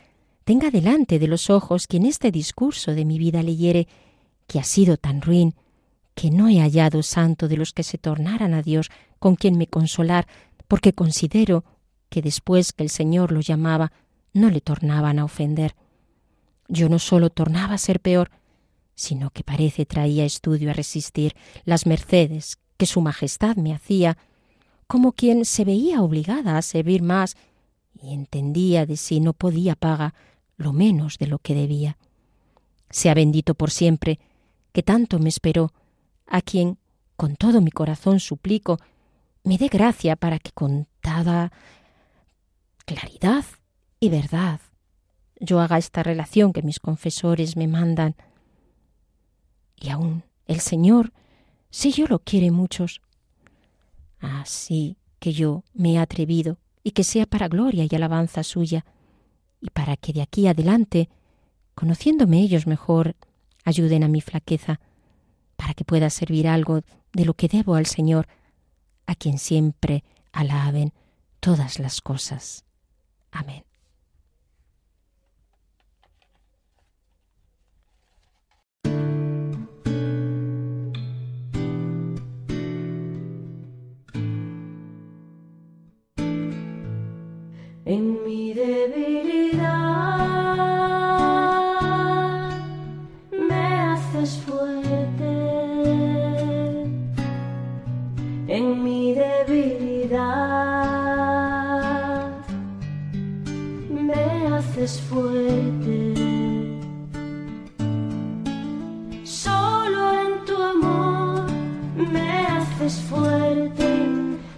tenga 0.47 0.71
delante 0.71 1.19
de 1.19 1.27
los 1.27 1.49
ojos 1.49 1.87
quien 1.87 2.05
este 2.05 2.31
discurso 2.31 2.95
de 2.95 3.03
mi 3.03 3.19
vida 3.19 3.43
leyere, 3.43 3.85
que 4.47 4.59
ha 4.59 4.63
sido 4.63 4.95
tan 4.95 5.21
ruin, 5.21 5.55
que 6.15 6.31
no 6.31 6.47
he 6.47 6.61
hallado 6.61 7.03
santo 7.03 7.49
de 7.49 7.57
los 7.57 7.73
que 7.73 7.83
se 7.83 7.97
tornaran 7.97 8.53
a 8.53 8.61
Dios 8.61 8.89
con 9.19 9.35
quien 9.35 9.57
me 9.57 9.67
consolar, 9.67 10.25
porque 10.69 10.93
considero 10.93 11.65
que 12.07 12.21
después 12.21 12.71
que 12.71 12.83
el 12.83 12.89
Señor 12.89 13.33
los 13.33 13.45
llamaba, 13.45 13.91
no 14.31 14.49
le 14.49 14.61
tornaban 14.61 15.19
a 15.19 15.25
ofender. 15.25 15.75
Yo 16.69 16.87
no 16.87 16.97
sólo 16.97 17.29
tornaba 17.29 17.73
a 17.73 17.77
ser 17.77 17.99
peor, 17.99 18.31
sino 18.95 19.31
que 19.31 19.43
parece 19.43 19.85
traía 19.85 20.23
estudio 20.23 20.69
a 20.69 20.73
resistir 20.73 21.35
las 21.65 21.85
mercedes 21.85 22.57
que 22.77 22.85
su 22.85 23.01
Majestad 23.01 23.57
me 23.57 23.73
hacía, 23.73 24.17
como 24.87 25.11
quien 25.11 25.43
se 25.43 25.65
veía 25.65 26.01
obligada 26.01 26.57
a 26.57 26.61
servir 26.61 27.01
más 27.01 27.35
y 28.01 28.13
entendía 28.13 28.85
de 28.85 28.95
si 28.95 29.19
no 29.19 29.33
podía 29.33 29.75
paga 29.75 30.13
lo 30.57 30.73
menos 30.73 31.17
de 31.17 31.27
lo 31.27 31.39
que 31.39 31.55
debía. 31.55 31.97
Sea 32.89 33.13
bendito 33.13 33.53
por 33.53 33.71
siempre, 33.71 34.19
que 34.73 34.83
tanto 34.83 35.19
me 35.19 35.29
esperó, 35.29 35.71
a 36.25 36.41
quien 36.41 36.77
con 37.15 37.35
todo 37.35 37.61
mi 37.61 37.71
corazón 37.71 38.19
suplico, 38.19 38.79
me 39.43 39.57
dé 39.57 39.69
gracia 39.69 40.15
para 40.15 40.39
que 40.39 40.51
con 40.51 40.87
toda 41.01 41.51
claridad 42.85 43.45
y 43.99 44.09
verdad 44.09 44.59
yo 45.39 45.59
haga 45.59 45.77
esta 45.77 46.03
relación 46.03 46.53
que 46.53 46.61
mis 46.61 46.79
confesores 46.79 47.55
me 47.55 47.67
mandan. 47.67 48.15
Y 49.75 49.89
aún 49.89 50.23
el 50.45 50.59
Señor, 50.59 51.13
si 51.69 51.91
yo 51.91 52.07
lo 52.07 52.19
quiere 52.19 52.51
muchos, 52.51 53.01
así 54.19 54.97
que 55.19 55.33
yo 55.33 55.63
me 55.73 55.93
he 55.93 55.97
atrevido 55.99 56.57
y 56.83 56.91
que 56.91 57.03
sea 57.03 57.25
para 57.25 57.47
gloria 57.47 57.85
y 57.89 57.95
alabanza 57.95 58.43
suya, 58.43 58.85
y 59.61 59.69
para 59.69 59.97
que 59.97 60.13
de 60.13 60.21
aquí 60.21 60.47
adelante, 60.47 61.09
conociéndome 61.75 62.39
ellos 62.41 62.67
mejor, 62.67 63.15
ayuden 63.63 64.03
a 64.03 64.07
mi 64.07 64.21
flaqueza, 64.21 64.79
para 65.55 65.73
que 65.73 65.83
pueda 65.83 66.09
servir 66.09 66.47
algo 66.47 66.81
de 67.13 67.25
lo 67.25 67.33
que 67.33 67.47
debo 67.47 67.75
al 67.75 67.85
Señor, 67.85 68.27
a 69.07 69.15
quien 69.15 69.39
siempre 69.39 70.03
alaben 70.31 70.93
todas 71.39 71.79
las 71.79 72.01
cosas. 72.01 72.65
Amén. 73.31 73.66
Haces 104.87 105.01
fuerte. 105.01 106.13
Solo 109.25 110.01
en 110.21 110.45
tu 110.45 110.55
amor 110.55 111.45
me 112.13 112.47
haces 112.47 112.95
fuerte. 113.09 113.87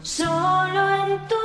Solo 0.03 0.81
en 1.01 1.27
tu 1.27 1.35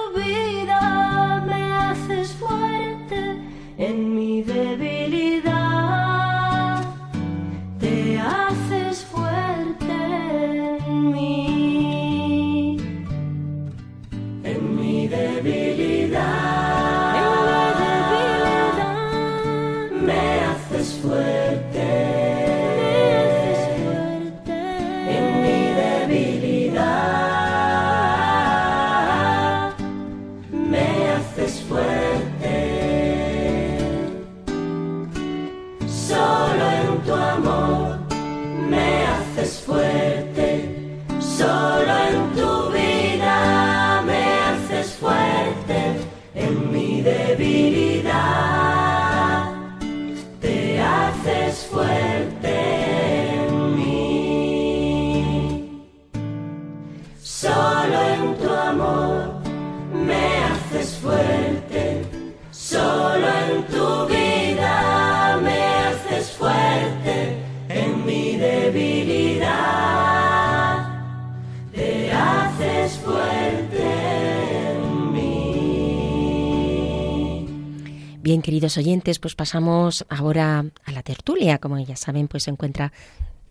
queridos 78.45 78.77
oyentes, 78.77 79.19
pues 79.19 79.35
pasamos 79.35 80.05
ahora 80.11 80.67
a 80.85 80.93
la 80.93 81.03
tertulia. 81.03 81.57
Como 81.57 81.79
ya 81.79 81.97
saben, 81.97 82.29
pues 82.29 82.43
se 82.43 82.51
encuentra 82.51 82.93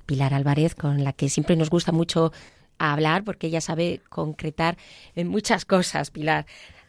Pilar 0.06 0.36
Álvarez, 0.36 0.76
con 0.76 1.04
la 1.04 1.14
que 1.14 1.30
siempre 1.30 1.56
nos 1.56 1.72
gusta 1.72 1.92
mucho 1.92 2.32
hablar, 2.78 3.24
porque 3.24 3.48
ella 3.48 3.60
sabe 3.60 4.02
concretar 4.10 4.78
en 5.16 5.30
muchas 5.30 5.66
cosas, 5.66 6.12
Pilar. 6.12 6.46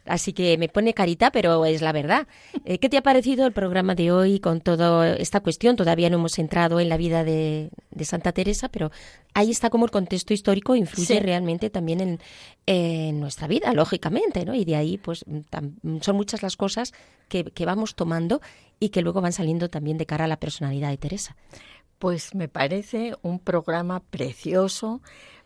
Así 0.07 0.33
que 0.33 0.59
me 0.59 0.69
pone 0.69 0.93
carita, 0.93 1.31
pero 1.31 1.65
es 1.65 1.81
la 1.81 1.93
verdad. 1.93 2.27
Eh, 2.65 2.79
¿Qué 2.79 2.89
te 2.89 2.99
ha 2.99 3.03
parecido 3.03 3.47
el 3.47 3.53
programa 3.53 3.95
de 3.95 4.13
hoy 4.13 4.39
con 4.39 4.61
toda 4.61 5.17
esta 5.17 5.41
cuestión? 5.41 5.77
Todavía 5.77 6.11
no 6.11 6.17
hemos 6.17 6.39
entrado 6.39 6.79
en 6.81 6.89
la 6.89 6.97
vida 6.97 7.25
de, 7.25 7.71
Santa 8.03 8.33
Teresa, 8.33 8.69
pero 8.69 8.91
ahí 9.33 9.51
está 9.51 9.71
como 9.71 9.87
el 9.87 9.91
contexto 9.91 10.35
histórico 10.35 10.77
influye 10.77 11.21
realmente 11.21 11.71
también 11.71 12.19
en, 12.67 13.21
nuestra 13.21 13.47
vida, 13.47 13.73
lógicamente, 13.73 14.45
¿no? 14.45 14.55
Y 14.55 14.65
de 14.65 14.77
ahí, 14.77 14.99
pues, 14.99 15.25
son 16.01 16.17
muchas 16.17 16.43
las 16.43 16.57
cosas 16.57 16.93
que, 17.29 17.45
que 17.45 17.65
vamos 17.65 17.95
tomando 17.95 18.43
y 18.81 18.91
que 18.91 19.01
luego 19.01 19.23
van 19.23 19.33
saliendo 19.33 19.71
también 19.71 19.97
de 19.97 20.07
cara 20.07 20.27
a 20.27 20.29
la 20.29 20.39
personalidad 20.39 20.91
de 20.91 20.99
Teresa. 20.99 21.37
Pues 21.99 22.35
me 22.35 22.49
parece 22.49 23.15
un 23.23 23.39
programa 23.39 24.01
precioso 24.01 25.01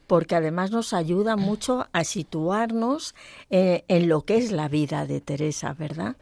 porque 0.09 0.35
además 0.35 0.73
nos 0.73 0.93
ayuda 0.93 1.37
mucho 1.37 1.87
a 1.93 2.03
situarnos 2.03 3.15
eh, 3.51 3.85
en 3.87 4.09
lo 4.09 4.23
que 4.23 4.39
es 4.39 4.51
la 4.51 4.69
vida 4.69 5.07
de 5.07 5.21
Teresa, 5.21 5.75
¿verdad? 5.75 6.17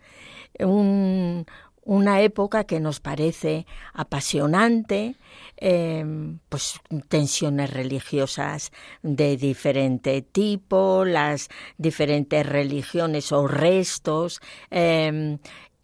una 1.86 2.20
época 2.22 2.64
que 2.64 2.80
nos 2.80 2.98
parece 2.98 3.66
apasionante, 3.92 5.14
em, 5.56 6.40
pues 6.48 6.80
tensiones 7.08 7.70
religiosas 7.70 8.72
de 9.02 9.36
diferente 9.36 10.22
tipo, 10.22 11.04
las 11.04 11.48
diferentes 11.78 12.44
religiones 12.44 13.30
o 13.30 13.46
restos, 13.46 14.40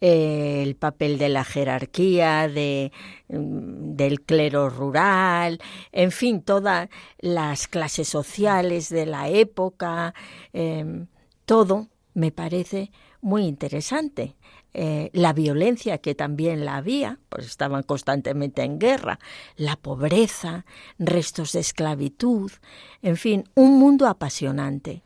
el 0.05 0.75
papel 0.75 1.17
de 1.17 1.29
la 1.29 1.45
jerarquía, 1.45 2.49
de, 2.49 2.91
mm, 3.29 3.95
del 3.95 4.19
clero 4.21 4.69
rural, 4.69 5.61
en 5.93 6.11
fin, 6.11 6.41
todas 6.41 6.89
las 7.19 7.69
clases 7.69 8.09
sociales 8.09 8.89
de 8.89 9.05
la 9.05 9.29
época, 9.29 10.13
em, 10.51 11.07
todo 11.45 11.87
me 12.13 12.33
parece 12.33 12.91
muy 13.21 13.45
interesante. 13.45 14.35
Eh, 14.73 15.09
la 15.13 15.31
violencia 15.31 15.99
que 15.99 16.15
también 16.15 16.65
la 16.65 16.75
había, 16.75 17.19
pues 17.29 17.45
estaban 17.45 17.83
constantemente 17.83 18.63
en 18.63 18.79
guerra, 18.79 19.19
la 19.55 19.77
pobreza, 19.77 20.65
restos 20.99 21.53
de 21.53 21.61
esclavitud, 21.61 22.51
en 23.01 23.15
fin, 23.15 23.45
un 23.55 23.79
mundo 23.79 24.07
apasionante. 24.07 25.01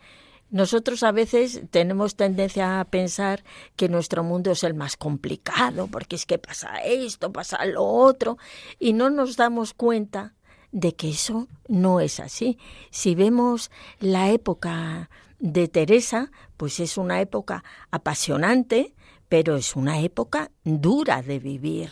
Nosotros 0.49 1.03
a 1.03 1.11
veces 1.11 1.61
tenemos 1.71 2.15
tendencia 2.15 2.79
a 2.79 2.85
pensar 2.85 3.43
que 3.75 3.89
nuestro 3.89 4.23
mundo 4.23 4.51
es 4.51 4.63
el 4.63 4.73
más 4.73 4.95
complicado, 4.95 5.87
porque 5.87 6.15
es 6.15 6.25
que 6.25 6.37
pasa 6.37 6.77
esto, 6.85 7.33
pasa 7.33 7.65
lo 7.65 7.83
otro, 7.83 8.37
y 8.79 8.93
no 8.93 9.09
nos 9.09 9.35
damos 9.35 9.73
cuenta 9.73 10.35
de 10.71 10.95
que 10.95 11.09
eso 11.09 11.47
no 11.67 11.99
es 11.99 12.19
así. 12.19 12.57
Si 12.91 13.13
vemos 13.13 13.71
la 13.99 14.31
época 14.31 15.09
de 15.39 15.67
Teresa, 15.67 16.31
pues 16.55 16.79
es 16.79 16.97
una 16.97 17.19
época 17.21 17.63
apasionante, 17.91 18.93
pero 19.29 19.57
es 19.57 19.75
una 19.75 19.99
época 19.99 20.51
dura 20.63 21.21
de 21.21 21.39
vivir, 21.39 21.91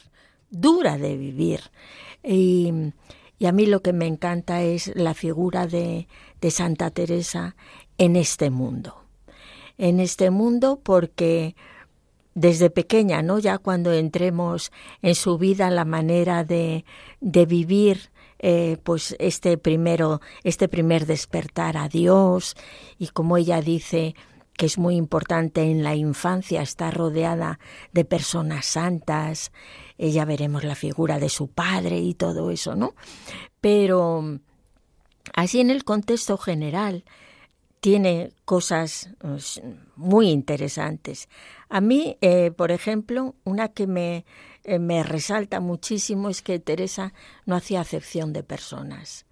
dura 0.50 0.98
de 0.98 1.18
vivir. 1.18 1.62
Y, 2.24 2.94
a 3.46 3.52
mí 3.52 3.68
lo 3.68 3.82
que 3.82 3.94
me 3.94 4.08
encanta 4.08 4.64
es 4.64 4.92
la 4.96 5.14
figura 5.14 5.68
de, 5.68 6.08
de 6.42 6.52
Santa 6.52 6.90
Teresa 6.90 7.56
en 7.98 8.16
este 8.16 8.50
mundo. 8.50 9.02
En 9.78 10.00
este 10.00 10.30
mundo 10.30 10.80
porque 10.82 11.56
desde 12.34 12.70
pequeña, 12.70 13.22
¿no? 13.22 13.40
Ya 13.40 13.58
cuando 13.58 13.94
entremos 13.94 14.72
en 15.02 15.16
su 15.16 15.38
vida 15.38 15.70
la 15.72 15.86
manera 15.86 16.44
de, 16.44 16.86
de 17.22 17.46
vivir 17.46 18.12
eh, 18.40 18.78
pues 18.84 19.16
este 19.20 19.58
primero, 19.58 20.22
este 20.44 20.68
primer 20.68 21.06
despertar 21.06 21.78
a 21.78 21.88
Dios 21.88 22.56
y 23.00 23.08
como 23.08 23.38
ella 23.38 23.62
dice 23.62 24.16
que 24.58 24.66
es 24.66 24.78
muy 24.78 24.96
importante 24.96 25.64
en 25.64 25.84
la 25.84 25.96
infancia 25.96 26.62
estar 26.62 26.96
rodeada 26.96 27.60
de 27.92 28.06
personas 28.06 28.66
santas, 28.66 29.52
ella 29.98 30.26
veremos 30.26 30.64
la 30.64 30.76
figura 30.76 31.20
de 31.20 31.30
su 31.30 31.48
padre 31.48 32.00
y 32.00 32.14
todo 32.14 32.52
eso, 32.52 32.76
¿no? 32.76 32.96
Pero 33.62 34.40
así 35.34 35.60
en 35.60 35.70
el 35.70 35.84
contexto 35.84 36.38
general, 36.38 37.04
tiene 37.86 38.32
cosas 38.46 39.12
pues, 39.20 39.62
muy 39.96 40.32
interesantes. 40.32 41.30
A 41.70 41.82
mí, 41.82 42.18
eh, 42.20 42.50
por 42.50 42.72
ejemplo, 42.72 43.36
una 43.44 43.68
que 43.68 43.86
me, 43.86 44.26
eh, 44.64 44.80
me 44.80 45.04
resalta 45.04 45.60
muchísimo 45.60 46.30
es 46.30 46.42
que 46.42 46.58
Teresa 46.58 47.14
no 47.46 47.56
hacía 47.56 47.82
acepción 47.82 48.34
de 48.34 48.42
personas. 48.42 49.28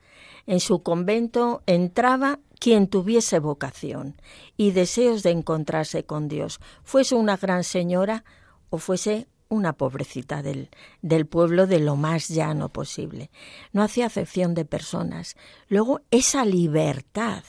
En 0.46 0.60
su 0.60 0.84
convento 0.84 1.64
entraba 1.66 2.42
quien 2.60 2.86
tuviese 2.86 3.40
vocación 3.40 4.22
y 4.56 4.70
deseos 4.70 5.24
de 5.24 5.32
encontrarse 5.32 6.06
con 6.06 6.28
Dios, 6.28 6.60
fuese 6.84 7.16
una 7.16 7.38
gran 7.38 7.64
señora 7.64 8.24
o 8.70 8.78
fuese 8.78 9.26
una 9.50 9.74
pobrecita 9.74 10.44
del, 10.44 10.70
del, 11.02 11.26
pueblo 11.26 11.66
de 11.66 11.80
lo 11.80 11.96
más 11.96 12.28
llano 12.28 12.70
posible. 12.70 13.32
No 13.72 13.82
hacía 13.82 14.06
acepción 14.06 14.54
de 14.54 14.66
personas. 14.66 15.38
Luego, 15.70 16.02
esa 16.12 16.46
libertad 16.46 17.44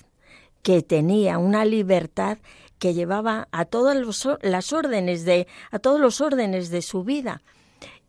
que 0.65 0.83
tenía 0.83 1.39
una 1.39 1.65
libertad 1.65 2.39
que 2.81 2.95
llevaba 2.95 3.47
a 3.53 3.67
todas 3.67 3.97
las 4.43 4.73
órdenes 4.73 5.25
de 5.25 5.47
a 5.71 5.79
todos 5.79 6.01
los 6.01 6.21
órdenes 6.21 6.71
de 6.71 6.83
su 6.83 7.05
vida 7.05 7.43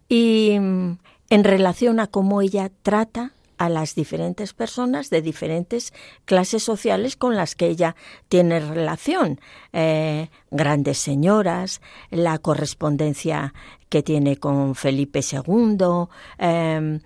y 0.10 0.58
mm, 0.60 0.98
en 1.30 1.44
relación 1.44 2.00
a 2.00 2.08
cómo 2.08 2.42
ella 2.42 2.72
trata 2.82 3.34
a 3.58 3.70
las 3.70 3.94
diferentes 3.94 4.54
personas 4.54 5.10
de 5.10 5.22
diferentes 5.22 5.94
clases 6.26 6.64
sociales 6.64 7.16
con 7.16 7.36
las 7.36 7.56
que 7.56 7.68
ella 7.68 7.96
tiene 8.28 8.60
relación. 8.60 9.40
Eh, 9.72 10.30
grandes 10.52 10.98
señoras, 10.98 11.82
la 12.10 12.38
correspondencia 12.40 13.54
que 13.90 14.04
tiene 14.04 14.38
con 14.38 14.76
Felipe 14.76 15.22
II, 15.22 16.08
em, 16.38 17.00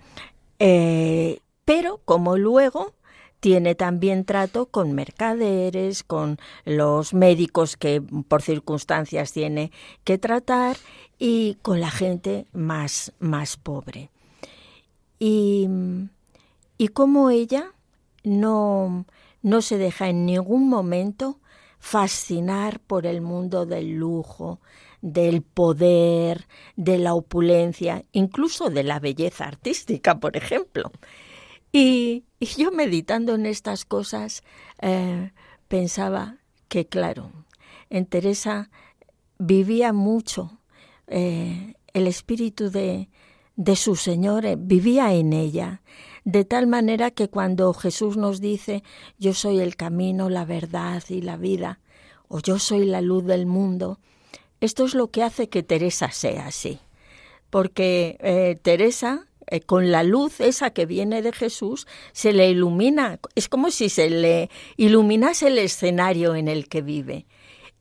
eh, 0.58 1.40
pero 1.64 2.00
como 2.04 2.36
luego 2.36 2.94
tiene 3.40 3.74
también 3.74 4.24
trato 4.24 4.66
con 4.66 4.92
mercaderes, 4.92 6.04
con 6.04 6.38
los 6.64 7.14
médicos 7.14 7.76
que 7.76 8.02
por 8.28 8.42
circunstancias 8.42 9.32
tiene 9.32 9.72
que 10.04 10.18
tratar 10.18 10.76
y 11.18 11.56
con 11.62 11.80
la 11.80 11.90
gente 11.90 12.46
más, 12.52 13.12
más 13.18 13.56
pobre. 13.56 14.10
Y, 15.18 15.68
y 16.78 16.88
como 16.88 17.30
ella 17.30 17.72
no, 18.22 19.06
no 19.42 19.62
se 19.62 19.78
deja 19.78 20.08
en 20.08 20.26
ningún 20.26 20.68
momento 20.68 21.38
fascinar 21.78 22.78
por 22.80 23.06
el 23.06 23.22
mundo 23.22 23.64
del 23.66 23.94
lujo, 23.94 24.60
del 25.00 25.42
poder, 25.42 26.46
de 26.76 26.98
la 26.98 27.14
opulencia, 27.14 28.04
incluso 28.12 28.68
de 28.68 28.82
la 28.82 29.00
belleza 29.00 29.46
artística, 29.46 30.20
por 30.20 30.36
ejemplo. 30.36 30.92
Y, 31.72 32.24
yo 32.56 32.72
meditando 32.72 33.34
en 33.34 33.46
estas 33.46 33.84
cosas 33.84 34.42
eh, 34.80 35.32
pensaba 35.68 36.38
que, 36.68 36.86
claro, 36.86 37.32
en 37.90 38.06
Teresa 38.06 38.70
vivía 39.38 39.92
mucho 39.92 40.58
eh, 41.06 41.74
el 41.92 42.06
espíritu 42.06 42.70
de, 42.70 43.08
de 43.56 43.76
su 43.76 43.96
Señor, 43.96 44.46
eh, 44.46 44.56
vivía 44.58 45.12
en 45.12 45.32
ella, 45.32 45.82
de 46.24 46.44
tal 46.44 46.66
manera 46.66 47.10
que 47.10 47.28
cuando 47.28 47.72
Jesús 47.74 48.16
nos 48.16 48.40
dice, 48.40 48.82
yo 49.18 49.34
soy 49.34 49.60
el 49.60 49.76
camino, 49.76 50.30
la 50.30 50.44
verdad 50.44 51.02
y 51.08 51.20
la 51.20 51.36
vida, 51.36 51.80
o 52.28 52.40
yo 52.40 52.58
soy 52.58 52.84
la 52.86 53.00
luz 53.00 53.24
del 53.24 53.46
mundo, 53.46 53.98
esto 54.60 54.84
es 54.84 54.94
lo 54.94 55.10
que 55.10 55.22
hace 55.22 55.48
que 55.48 55.62
Teresa 55.62 56.10
sea 56.12 56.46
así. 56.46 56.78
Porque 57.48 58.60
Teresa 58.62 59.26
eh, 59.46 59.60
con 59.60 59.90
la 59.90 60.02
luz 60.02 60.40
esa 60.40 60.70
que 60.70 60.86
viene 60.86 61.22
de 61.22 61.32
Jesús, 61.32 61.86
se 62.12 62.32
le 62.32 62.50
ilumina, 62.50 63.18
es 63.34 63.48
como 63.48 63.70
si 63.70 63.88
se 63.88 64.10
le 64.10 64.50
iluminase 64.76 65.48
el 65.48 65.58
escenario 65.58 66.34
en 66.34 66.48
el 66.48 66.68
que 66.68 66.82
vive. 66.82 67.26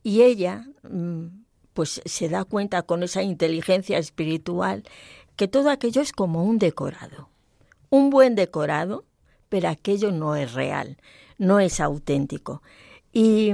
Y 0.03 0.21
ella, 0.21 0.65
mm, 0.83 1.27
pues 1.73 2.01
se 2.05 2.29
da 2.29 2.45
cuenta 2.45 2.81
con 2.83 3.03
esa 3.03 3.21
inteligencia 3.21 3.97
espiritual 3.97 4.83
que 5.35 5.47
todo 5.47 5.69
aquello 5.69 6.01
es 6.01 6.11
como 6.11 6.43
un 6.43 6.59
decorado. 6.59 7.29
Un 7.89 8.09
buen 8.09 8.35
decorado, 8.35 9.05
pero 9.47 9.69
aquello 9.69 10.11
no 10.11 10.35
es 10.35 10.53
real, 10.53 10.97
no 11.37 11.59
es 11.59 11.79
auténtico. 11.79 12.61
Y 13.13 13.51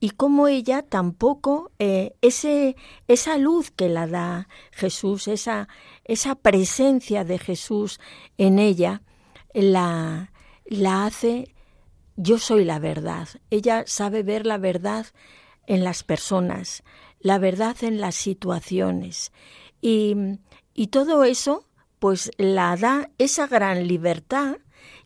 y 0.00 0.10
como 0.10 0.48
ella 0.48 0.82
tampoco 0.82 1.72
eh, 1.78 2.14
ese, 2.20 2.76
esa 3.08 3.36
luz 3.36 3.70
que 3.70 3.88
la 3.88 4.06
da 4.06 4.48
Jesús, 4.70 5.28
esa, 5.28 5.68
esa 6.04 6.34
presencia 6.36 7.24
de 7.24 7.38
Jesús 7.38 8.00
en 8.36 8.58
ella, 8.58 9.02
la, 9.54 10.32
la 10.66 11.06
hace 11.06 11.54
yo 12.18 12.38
soy 12.38 12.64
la 12.64 12.80
verdad. 12.80 13.28
Ella 13.48 13.84
sabe 13.86 14.24
ver 14.24 14.44
la 14.44 14.58
verdad 14.58 15.06
en 15.66 15.84
las 15.84 16.02
personas, 16.02 16.82
la 17.20 17.38
verdad 17.38 17.76
en 17.82 18.00
las 18.00 18.16
situaciones. 18.16 19.32
Y, 19.80 20.16
y 20.74 20.88
todo 20.88 21.22
eso, 21.22 21.68
pues 22.00 22.32
la 22.36 22.76
da 22.76 23.10
esa 23.18 23.46
gran 23.46 23.86
libertad 23.86 24.56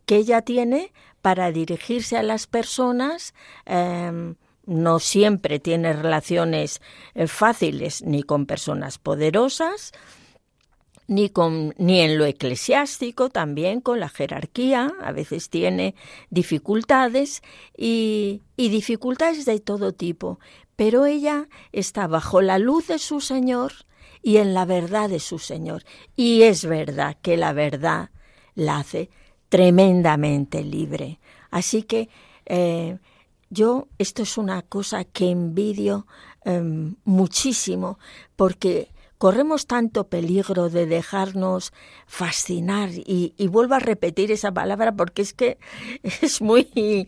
que 0.07 0.17
ella 0.17 0.41
tiene 0.41 0.93
para 1.21 1.53
dirigirse 1.53 2.17
a 2.17 2.23
las 2.23 2.47
personas. 2.47 3.35
Em, 3.67 4.37
no 4.65 4.99
siempre 4.99 5.59
tiene 5.59 5.93
relaciones 5.93 6.81
eh, 7.15 7.27
fáciles 7.27 8.03
ni 8.03 8.23
con 8.23 8.47
personas 8.47 8.99
poderosas, 8.99 9.93
ni, 11.09 11.29
con, 11.29 11.75
ni 11.79 12.01
en 12.01 12.17
lo 12.17 12.25
eclesiástico, 12.25 13.29
también 13.29 13.81
con 13.81 14.01
la 14.01 14.09
jerarquía, 14.09 14.93
a 15.03 15.13
veces 15.13 15.51
tiene 15.51 15.95
dificultades 16.31 17.43
y, 17.77 18.43
y 18.57 18.69
dificultades 18.69 19.45
de 19.45 19.61
todo 19.61 19.93
tipo, 19.93 20.39
pero 20.77 21.05
ella 21.05 21.49
está 21.73 22.07
bajo 22.07 22.41
la 22.41 22.59
luz 22.59 22.87
de 22.87 22.99
su 22.99 23.21
Señor 23.21 23.73
y 24.23 24.37
en 24.39 24.55
la 24.55 24.65
verdad 24.65 25.11
de 25.11 25.21
su 25.21 25.39
Señor. 25.39 25.85
Y 26.17 26.43
es 26.43 26.65
verdad 26.65 27.17
que 27.21 27.37
la 27.37 27.53
verdad 27.53 28.11
la 28.55 28.79
hace 28.79 29.11
tremendamente 29.49 30.63
libre. 30.63 31.19
Así 31.51 31.83
que 31.83 32.09
eh, 32.47 32.99
yo 33.53 33.89
esto 33.99 34.23
es 34.23 34.39
una 34.39 34.63
cosa 34.63 35.05
que 35.05 35.31
envidio 35.31 36.07
em, 36.45 36.97
muchísimo 37.05 37.99
porque 38.35 38.89
corremos 39.19 39.67
tanto 39.67 40.09
peligro 40.09 40.71
de 40.71 40.87
dejarnos 40.87 41.73
fascinar 42.07 42.91
y, 42.93 43.35
y, 43.37 43.47
vuelvo 43.49 43.75
a 43.75 43.79
repetir 43.79 44.33
esa 44.33 44.53
palabra 44.53 44.93
porque 44.93 45.23
es 45.23 45.33
que 45.33 45.59
es 46.03 46.41
muy 46.41 47.07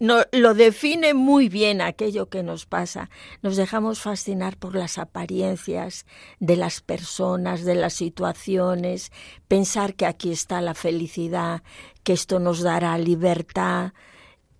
no, 0.00 0.22
lo 0.32 0.54
define 0.54 1.14
muy 1.14 1.48
bien 1.48 1.80
aquello 1.80 2.28
que 2.28 2.42
nos 2.42 2.66
pasa. 2.66 3.10
Nos 3.42 3.56
dejamos 3.56 4.00
fascinar 4.00 4.56
por 4.56 4.74
las 4.74 4.98
apariencias 4.98 6.04
de 6.40 6.56
las 6.56 6.80
personas, 6.80 7.64
de 7.64 7.74
las 7.74 7.94
situaciones, 7.94 9.12
pensar 9.48 9.94
que 9.94 10.06
aquí 10.06 10.32
está 10.32 10.60
la 10.60 10.74
felicidad, 10.74 11.62
que 12.02 12.12
esto 12.12 12.38
nos 12.40 12.60
dará 12.60 12.98
libertad. 12.98 13.92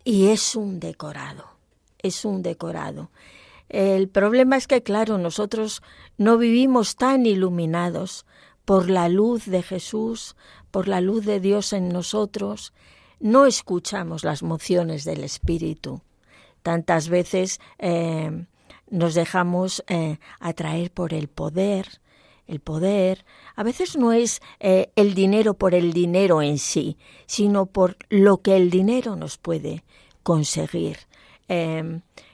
Y 0.05 0.29
es 0.29 0.55
un 0.55 0.81
decorado, 0.81 1.47
es 1.99 2.25
un 2.25 2.43
decorado. 2.43 3.11
El 3.71 4.09
problema 4.09 4.57
es 4.57 4.67
que, 4.67 4.83
claro, 4.83 5.19
nosotros 5.19 5.83
no 6.19 6.37
vivimos 6.37 6.97
tan 6.97 7.25
iluminados 7.25 8.27
por 8.65 8.91
la 8.91 9.09
luz 9.09 9.47
de 9.47 9.63
Jesús, 9.63 10.37
por 10.71 10.89
la 10.89 11.01
luz 11.01 11.25
de 11.25 11.41
Dios 11.41 11.73
en 11.73 11.89
nosotros, 11.89 12.73
no 13.21 13.47
escuchamos 13.47 14.25
las 14.25 14.43
mociones 14.43 15.05
del 15.05 15.25
Espíritu. 15.25 16.03
Tantas 16.63 17.09
veces 17.09 17.61
eh, 17.79 18.47
nos 18.91 19.15
dejamos 19.15 19.83
eh, 19.87 20.19
atraer 20.41 20.91
por 20.91 21.15
el 21.15 21.29
poder. 21.29 22.01
El 22.47 22.61
poder 22.61 23.25
a 23.57 23.63
veces 23.63 23.97
no 23.97 24.13
es 24.13 24.41
eh, 24.61 24.91
el 24.97 25.15
dinero 25.15 25.55
por 25.55 25.75
el 25.75 25.93
dinero 25.93 26.43
en 26.43 26.59
sí, 26.59 26.99
sino 27.27 27.67
por 27.67 27.97
lo 28.09 28.39
que 28.39 28.57
el 28.57 28.71
dinero 28.71 29.17
nos 29.17 29.39
puede 29.39 29.85
conseguir. 30.23 30.99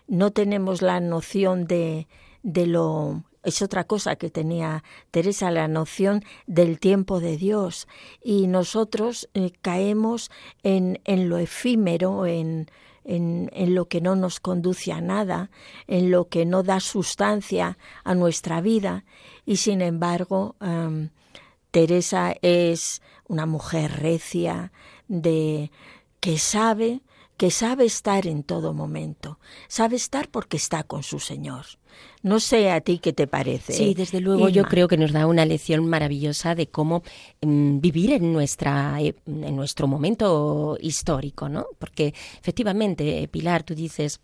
no 0.06 0.30
tenemos 0.30 0.82
la 0.82 1.00
noción 1.00 1.66
de, 1.66 2.06
de 2.42 2.66
lo 2.66 3.22
es 3.42 3.62
otra 3.62 3.84
cosa 3.84 4.16
que 4.16 4.30
tenía 4.30 4.84
Teresa, 5.10 5.50
la 5.50 5.68
noción 5.68 6.22
del 6.46 6.78
tiempo 6.78 7.20
de 7.20 7.36
Dios. 7.36 7.88
Y 8.22 8.46
nosotros 8.46 9.28
eh, 9.34 9.52
caemos 9.62 10.30
en, 10.62 11.00
en, 11.04 11.28
lo 11.28 11.38
efímero, 11.38 12.26
en, 12.26 12.70
en, 13.04 13.50
lo 13.74 13.86
que 13.86 14.00
no 14.00 14.16
nos 14.16 14.40
conduce 14.40 14.92
a 14.92 15.00
nada, 15.00 15.50
en 15.86 16.10
lo 16.10 16.28
que 16.28 16.44
no 16.46 16.62
da 16.62 16.80
sustancia 16.80 17.78
a 18.04 18.14
nuestra 18.14 18.60
vida. 18.60 19.04
Y 19.46 19.56
sin 19.56 19.80
embargo, 19.80 20.56
Teresa 21.70 22.34
es 22.42 23.02
una 23.28 23.46
mujer 23.46 24.00
recia, 24.00 24.72
de 25.08 25.72
que 26.20 26.38
sabe 26.38 27.00
que 27.40 27.50
sabe 27.50 27.86
estar 27.86 28.26
en 28.26 28.42
todo 28.42 28.74
momento, 28.74 29.38
sabe 29.66 29.96
estar 29.96 30.28
porque 30.28 30.58
está 30.58 30.82
con 30.82 31.02
su 31.02 31.18
Señor. 31.18 31.64
No 32.22 32.38
sé 32.38 32.70
a 32.70 32.82
ti 32.82 32.98
qué 32.98 33.14
te 33.14 33.26
parece. 33.26 33.72
Sí, 33.72 33.94
desde 33.94 34.20
luego 34.20 34.50
yo 34.50 34.64
creo 34.64 34.88
que 34.88 34.98
nos 34.98 35.10
da 35.12 35.26
una 35.26 35.46
lección 35.46 35.86
maravillosa 35.86 36.54
de 36.54 36.66
cómo 36.66 37.02
mm, 37.40 37.80
vivir 37.80 38.12
en 38.12 38.34
nuestra 38.34 39.00
eh, 39.00 39.14
en 39.24 39.56
nuestro 39.56 39.86
momento 39.86 40.76
histórico, 40.82 41.48
¿no? 41.48 41.64
Porque 41.78 42.12
efectivamente, 42.38 43.26
Pilar, 43.28 43.62
tú 43.62 43.74
dices 43.74 44.20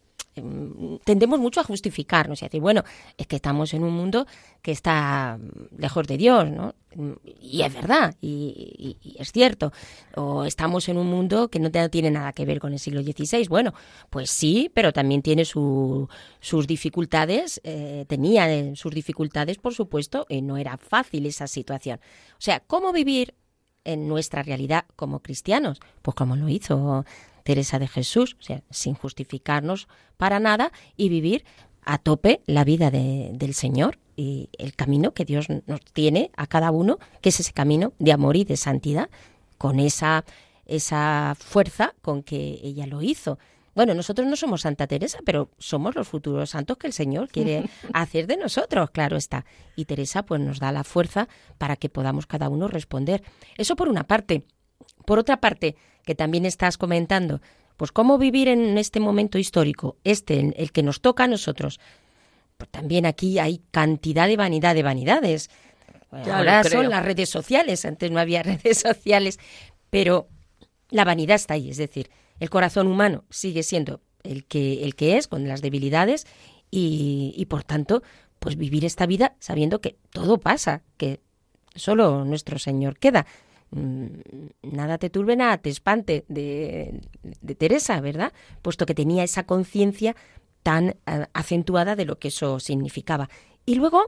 tendemos 1.05 1.41
mucho 1.41 1.61
a 1.61 1.65
justificarnos 1.65 2.43
y 2.43 2.45
a 2.45 2.49
decir, 2.49 2.61
bueno, 2.61 2.85
es 3.17 3.27
que 3.27 3.37
estamos 3.37 3.73
en 3.75 3.85
un 3.85 3.95
mundo 3.95 4.27
que 4.63 4.73
está 4.73 5.39
lejos 5.77 6.07
de 6.07 6.17
Dios, 6.17 6.51
¿no? 6.51 6.75
Y 7.41 7.63
es 7.63 7.75
verdad, 7.75 8.15
y, 8.21 9.17
es 9.19 9.33
cierto. 9.33 9.73
O 10.15 10.45
estamos 10.45 10.89
en 10.89 10.97
un 10.97 11.07
mundo 11.07 11.49
que 11.49 11.61
no 11.61 11.71
tiene 11.91 12.11
nada 12.11 12.33
que 12.33 12.45
ver 12.45 12.59
con 12.59 12.73
el 12.73 12.79
siglo 12.79 13.03
XVI. 13.03 13.47
Bueno, 13.49 13.75
pues 14.11 14.31
sí, 14.31 14.71
pero 14.73 14.93
también 14.93 15.23
tiene 15.23 15.45
sus 15.45 16.67
dificultades, 16.67 17.61
eh, 17.65 18.05
tenía 18.09 18.75
sus 18.75 18.93
dificultades, 18.95 19.59
por 19.59 19.75
supuesto, 19.75 20.27
y 20.29 20.43
no 20.43 20.57
era 20.57 20.77
fácil 20.79 21.27
esa 21.27 21.47
situación. 21.47 22.01
O 22.33 22.41
sea, 22.41 22.61
¿cómo 22.61 22.93
vivir 22.93 23.35
en 23.85 24.09
nuestra 24.09 24.43
realidad 24.43 24.85
como 24.97 25.21
cristianos? 25.21 25.81
Pues 26.03 26.15
como 26.15 26.37
lo 26.37 26.49
hizo 26.49 27.05
Teresa 27.47 27.79
de 27.79 27.87
Jesús, 27.87 28.37
o 28.41 28.43
sea, 28.43 28.63
sin 28.71 28.95
justificarnos 28.95 29.87
para 30.17 30.41
nada 30.41 30.73
y 30.97 31.09
vivir 31.09 31.45
a 31.85 31.99
tope 31.99 32.43
la 32.47 32.65
vida 32.65 32.91
del 32.91 33.55
Señor 33.55 33.99
y 34.17 34.51
el 34.59 34.75
camino 34.75 35.15
que 35.15 35.25
Dios 35.25 35.47
nos 35.49 35.81
tiene 35.81 36.33
a 36.37 36.49
cada 36.49 36.73
uno, 36.73 36.99
que 37.21 37.29
es 37.29 37.39
ese 37.39 37.53
camino 37.53 37.93
de 38.01 38.13
amor 38.13 38.37
y 38.37 38.45
de 38.45 38.57
santidad, 38.57 39.09
con 39.59 39.79
esa, 39.79 40.25
esa 40.67 41.37
fuerza 41.39 41.95
con 42.03 42.25
que 42.25 42.59
ella 42.65 42.87
lo 42.87 43.01
hizo. 43.01 43.39
Bueno, 43.77 43.95
nosotros 43.95 44.27
no 44.27 44.37
somos 44.37 44.63
Santa 44.63 44.87
Teresa, 44.87 45.19
pero 45.25 45.51
somos 45.59 45.95
los 45.95 46.09
futuros 46.09 46.51
santos 46.51 46.79
que 46.79 46.89
el 46.89 46.93
Señor 46.93 47.29
quiere 47.29 47.71
hacer 47.93 48.27
de 48.27 48.39
nosotros, 48.39 48.91
claro 48.91 49.17
está. 49.17 49.45
Y 49.77 49.85
Teresa 49.85 50.25
pues 50.25 50.41
nos 50.41 50.59
da 50.59 50.73
la 50.73 50.83
fuerza 50.83 51.29
para 51.59 51.77
que 51.77 51.89
podamos 51.89 52.27
cada 52.27 52.49
uno 52.49 52.67
responder. 52.67 53.23
Eso 53.57 53.77
por 53.77 53.89
una 53.89 54.05
parte. 54.05 54.45
Por 55.07 55.19
otra 55.19 55.41
parte, 55.41 55.77
que 56.05 56.15
también 56.15 56.45
estás 56.45 56.77
comentando, 56.77 57.41
pues 57.77 57.93
cómo 57.93 58.19
vivir 58.19 58.49
en 58.49 58.77
este 58.77 59.01
momento 59.01 59.39
histórico, 59.39 59.97
este, 60.05 60.53
el 60.57 60.73
que 60.73 60.83
nos 60.83 61.01
toca 61.01 61.25
a 61.25 61.29
nosotros. 61.29 61.81
Pues 62.57 62.71
también 62.71 63.07
aquí 63.07 63.39
hay 63.39 63.63
cantidad 63.71 64.27
de 64.27 64.37
vanidad 64.37 64.75
de 64.75 64.83
vanidades. 64.83 65.51
Ahora 66.11 66.65
son 66.65 66.89
las 66.89 67.05
redes 67.05 67.29
sociales, 67.29 67.85
antes 67.85 68.11
no 68.11 68.21
había 68.21 68.43
redes 68.45 68.79
sociales, 68.79 69.39
pero 69.91 70.29
la 70.91 71.05
vanidad 71.05 71.37
está 71.37 71.55
ahí, 71.55 71.71
es 71.71 71.77
decir, 71.77 72.11
el 72.39 72.51
corazón 72.51 72.87
humano 72.87 73.25
sigue 73.31 73.63
siendo 73.63 74.01
el 74.23 74.45
que, 74.45 74.85
el 74.85 74.95
que 74.95 75.17
es, 75.17 75.29
con 75.29 75.49
las 75.49 75.63
debilidades, 75.63 76.27
y, 76.71 77.35
y 77.37 77.47
por 77.47 77.65
tanto, 77.65 78.03
pues 78.39 78.57
vivir 78.57 78.85
esta 78.85 79.07
vida 79.07 79.37
sabiendo 79.39 79.81
que 79.81 79.97
todo 80.11 80.39
pasa, 80.39 80.83
que 80.97 81.21
solo 81.75 82.25
nuestro 82.25 82.59
Señor 82.59 82.99
queda. 82.99 83.27
Mm, 83.71 84.07
nada 84.63 84.99
te 84.99 85.11
turbe, 85.11 85.37
nada 85.37 85.59
te 85.59 85.71
espante 85.71 86.25
de, 86.29 87.01
Teresa, 87.59 88.01
¿verdad? 88.01 88.33
Puesto 88.63 88.87
que 88.87 88.95
tenía 88.95 89.25
esa 89.25 89.45
conciencia 89.45 90.15
tan 90.63 90.97
eh, 91.07 91.27
acentuada 91.33 91.97
de 91.97 92.05
lo 92.05 92.19
que 92.19 92.29
eso 92.29 92.61
significaba. 92.61 93.29
Y 93.65 93.75
luego, 93.75 94.03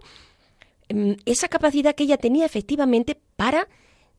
mm, 0.93 1.13
esa 1.25 1.49
capacidad 1.49 1.95
que 1.95 2.05
ella 2.05 2.19
tenía 2.19 2.47
efectivamente 2.47 3.21
para 3.37 3.69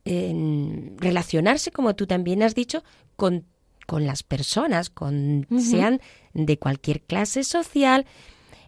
relacionarse, 0.06 1.72
como 1.72 1.96
tú 1.96 2.08
también 2.08 2.42
has 2.42 2.56
dicho, 2.56 2.84
con, 3.16 3.46
con 3.86 4.08
las 4.08 4.24
personas, 4.24 4.90
con, 4.90 5.46
sean 5.60 6.02
de 6.34 6.58
cualquier 6.58 7.02
clase 7.02 7.44
social, 7.44 8.08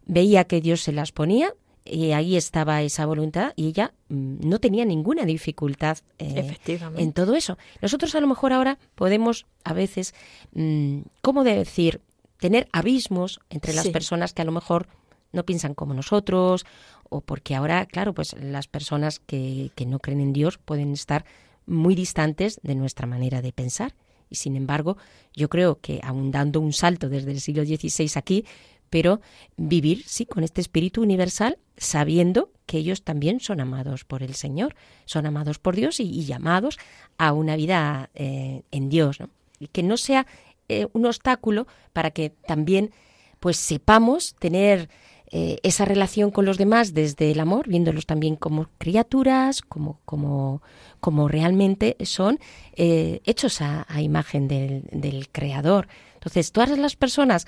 veía 0.06 0.44
que 0.44 0.62
Dios 0.62 0.82
se 0.82 0.92
las 0.92 1.12
ponía 1.12 1.56
y 1.84 2.12
ahí 2.12 2.38
estaba 2.38 2.82
esa 2.82 3.06
voluntad 3.06 3.54
y 3.56 3.68
ella 3.68 3.94
mm, 4.10 4.48
no 4.48 4.60
tenía 4.60 4.86
ninguna 4.86 5.26
dificultad 5.26 5.98
eh, 6.20 6.58
en 6.68 7.14
todo 7.14 7.36
eso. 7.36 7.58
Nosotros 7.82 8.14
a 8.16 8.22
lo 8.22 8.28
mejor 8.28 8.54
ahora 8.54 8.78
podemos 8.96 9.46
a 9.64 9.74
veces, 9.74 10.14
mm, 10.54 11.00
¿cómo 11.22 11.44
decir?, 11.44 12.02
tener 12.38 12.68
abismos 12.72 13.40
entre 13.52 13.74
las 13.74 13.90
personas 13.90 14.34
que 14.34 14.42
a 14.42 14.46
lo 14.46 14.52
mejor 14.52 14.88
no 15.32 15.46
piensan 15.46 15.76
como 15.76 15.94
nosotros 15.94 16.66
o 17.10 17.22
porque 17.22 17.56
ahora, 17.56 17.86
claro, 17.86 18.14
pues 18.14 18.34
las 18.34 18.68
personas 18.68 19.20
que, 19.20 19.72
que 19.76 19.86
no 19.86 20.00
creen 20.00 20.22
en 20.22 20.34
Dios 20.34 20.58
pueden 20.58 20.94
estar 20.94 21.24
muy 21.68 21.94
distantes 21.94 22.60
de 22.64 22.76
nuestra 22.76 23.06
manera 23.06 23.42
de 23.42 23.54
pensar. 23.54 23.94
Y 24.30 24.36
sin 24.36 24.56
embargo, 24.56 24.98
yo 25.34 25.50
creo 25.50 25.80
que 25.80 26.00
aun 26.04 26.32
dando 26.32 26.62
un 26.62 26.74
salto 26.74 27.10
desde 27.10 27.32
el 27.32 27.42
siglo 27.42 27.66
XVI 27.66 28.12
aquí, 28.16 28.46
pero 28.92 29.22
vivir, 29.56 30.04
sí, 30.06 30.26
con 30.26 30.44
este 30.44 30.60
espíritu 30.60 31.02
universal, 31.02 31.58
sabiendo 31.78 32.52
que 32.66 32.78
ellos 32.78 33.04
también 33.04 33.40
son 33.40 33.62
amados 33.62 34.04
por 34.04 34.22
el 34.22 34.36
Señor, 34.36 34.76
son 35.06 35.26
amados 35.26 35.60
por 35.60 35.78
Dios 35.78 36.02
y, 36.02 36.26
llamados 36.26 36.78
a 37.18 37.32
una 37.32 37.56
vida 37.56 38.12
eh, 38.14 38.64
en 38.70 38.90
Dios, 38.90 39.20
y 39.60 39.68
que 39.68 39.82
no 39.82 39.96
sea 39.96 40.28
eh, 40.68 40.88
un 40.92 41.06
obstáculo 41.06 41.68
para 41.94 42.12
que 42.12 42.32
también 42.32 42.92
pues 43.40 43.56
sepamos 43.56 44.36
tener 44.36 44.90
eh, 45.32 45.58
esa 45.64 45.86
relación 45.86 46.30
con 46.30 46.44
los 46.44 46.58
demás 46.58 46.94
desde 46.94 47.32
el 47.32 47.40
amor, 47.40 47.70
viéndolos 47.70 48.06
también 48.06 48.36
como 48.36 48.68
criaturas, 48.78 49.62
como, 49.62 50.02
como, 50.04 50.62
como 51.00 51.30
realmente 51.30 51.96
son 52.04 52.40
hechos 52.76 53.62
a, 53.62 53.86
imagen 54.02 54.50
del, 54.50 54.84
del, 54.92 55.30
Creador. 55.30 55.88
Entonces, 56.16 56.52
todas 56.52 56.78
las 56.78 56.98
personas 56.98 57.48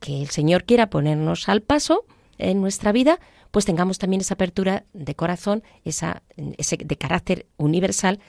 que 0.00 0.22
el 0.22 0.28
Señor 0.28 0.64
quiera 0.64 0.90
ponernos 0.90 1.48
al 1.48 1.62
paso 1.62 2.04
en 2.38 2.60
nuestra 2.60 2.92
vida, 2.92 3.18
pues 3.50 3.64
tengamos 3.64 3.98
también 3.98 4.20
esa 4.20 4.34
apertura 4.34 4.84
de 4.92 5.14
corazón, 5.14 5.62
esa, 5.84 6.22
ese 6.56 6.76
de 6.76 6.96
carácter 6.96 7.46
universal, 7.56 8.20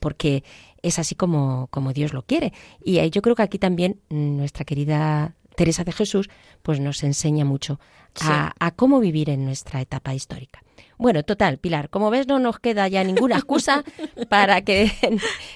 porque 0.00 0.44
es 0.82 0.98
así 0.98 1.14
como, 1.14 1.68
como 1.70 1.92
Dios 1.92 2.12
lo 2.12 2.22
quiere. 2.22 2.52
Y 2.84 3.08
yo 3.10 3.22
creo 3.22 3.36
que 3.36 3.42
aquí 3.42 3.58
también 3.58 4.00
nuestra 4.08 4.64
querida 4.64 5.34
Teresa 5.56 5.84
de 5.84 5.92
Jesús 5.92 6.28
pues 6.62 6.78
nos 6.78 7.02
enseña 7.02 7.44
mucho 7.44 7.80
a, 8.20 8.70
cómo 8.76 9.00
vivir 9.00 9.30
en 9.30 9.44
nuestra 9.44 9.80
etapa 9.80 10.14
histórica. 10.14 10.62
Bueno, 10.98 11.22
total, 11.24 11.58
Pilar, 11.58 11.90
como 11.90 12.10
ves 12.10 12.28
no 12.28 12.38
nos 12.38 12.58
queda 12.60 12.86
ya 12.88 13.02
ninguna 13.04 13.36
excusa 13.38 13.84
para 14.28 14.62
que 14.62 14.92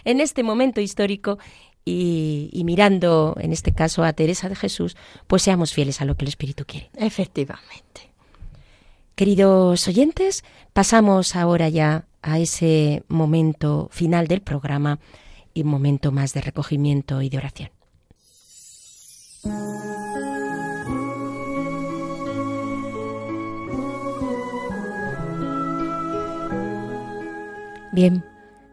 en, 0.05 0.21
este 0.21 0.43
momento 0.43 0.81
histórico 0.81 1.39
y, 1.85 2.51
y, 2.53 2.65
mirando 2.65 3.37
en 3.41 3.53
este 3.53 3.73
caso 3.73 4.05
a 4.05 4.13
Teresa 4.13 4.49
de 4.49 4.57
Jesús, 4.57 4.97
pues 5.27 5.43
seamos 5.43 5.73
fieles 5.73 6.01
a 6.01 6.05
lo 6.05 6.17
que 6.17 6.25
el 6.25 6.29
Espíritu 6.29 6.65
quiere. 6.67 6.91
Efectivamente. 6.97 8.11
Queridos 9.15 9.87
oyentes, 9.89 10.45
pasamos 10.73 11.37
ahora 11.37 11.69
ya 11.69 12.07
a 12.23 12.39
ese 12.39 13.03
momento 13.09 13.89
final 13.91 14.29
del 14.29 14.41
programa 14.41 14.99
y 15.53 15.63
un 15.63 15.69
momento 15.69 16.13
más 16.13 16.33
de 16.33 16.41
recogimiento 16.41 17.21
y 17.23 17.29
de 17.29 17.39
oración. 17.39 17.71
Bien, 27.93 28.25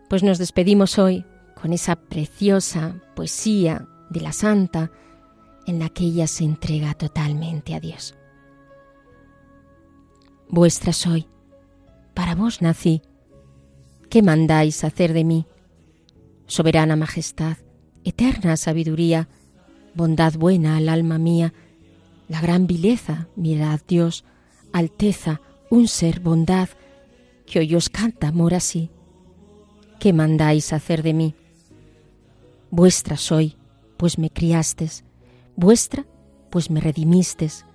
pues 0.09 0.23
nos 0.23 0.37
despedimos 0.37 0.99
hoy 0.99 1.25
con 1.59 1.73
esa 1.73 1.95
preciosa 1.95 3.01
poesía 3.15 3.87
de 4.09 4.21
la 4.21 4.31
Santa 4.31 4.91
en 5.65 5.79
la 5.79 5.89
que 5.89 6.05
ella 6.05 6.27
se 6.27 6.43
entrega 6.43 6.93
totalmente 6.93 7.75
a 7.75 7.79
Dios. 7.79 8.15
Vuestra 10.49 10.93
soy, 10.93 11.27
para 12.13 12.35
vos 12.35 12.61
nací, 12.61 13.01
¿qué 14.09 14.21
mandáis 14.21 14.83
hacer 14.83 15.13
de 15.13 15.23
mí? 15.23 15.45
Soberana 16.45 16.95
majestad, 16.95 17.57
eterna 18.05 18.55
sabiduría, 18.55 19.27
bondad 19.93 20.33
buena 20.33 20.77
al 20.77 20.87
alma 20.87 21.17
mía, 21.17 21.53
la 22.29 22.39
gran 22.39 22.67
vileza, 22.67 23.27
mirad 23.35 23.81
Dios, 23.87 24.23
alteza, 24.71 25.41
un 25.69 25.87
ser, 25.87 26.21
bondad, 26.21 26.69
que 27.45 27.59
hoy 27.59 27.75
os 27.75 27.89
canta 27.89 28.29
amor 28.29 28.53
así. 28.53 28.89
¿Qué 29.99 30.13
mandáis 30.13 30.71
hacer 30.71 31.03
de 31.03 31.13
mí? 31.13 31.35
Vuestra 32.77 33.17
soy, 33.17 33.57
pues 33.97 34.19
me 34.19 34.29
criastes, 34.29 35.03
vuestra, 35.55 36.05
pues 36.51 36.69
me 36.69 36.79
redimistes, 36.79 37.65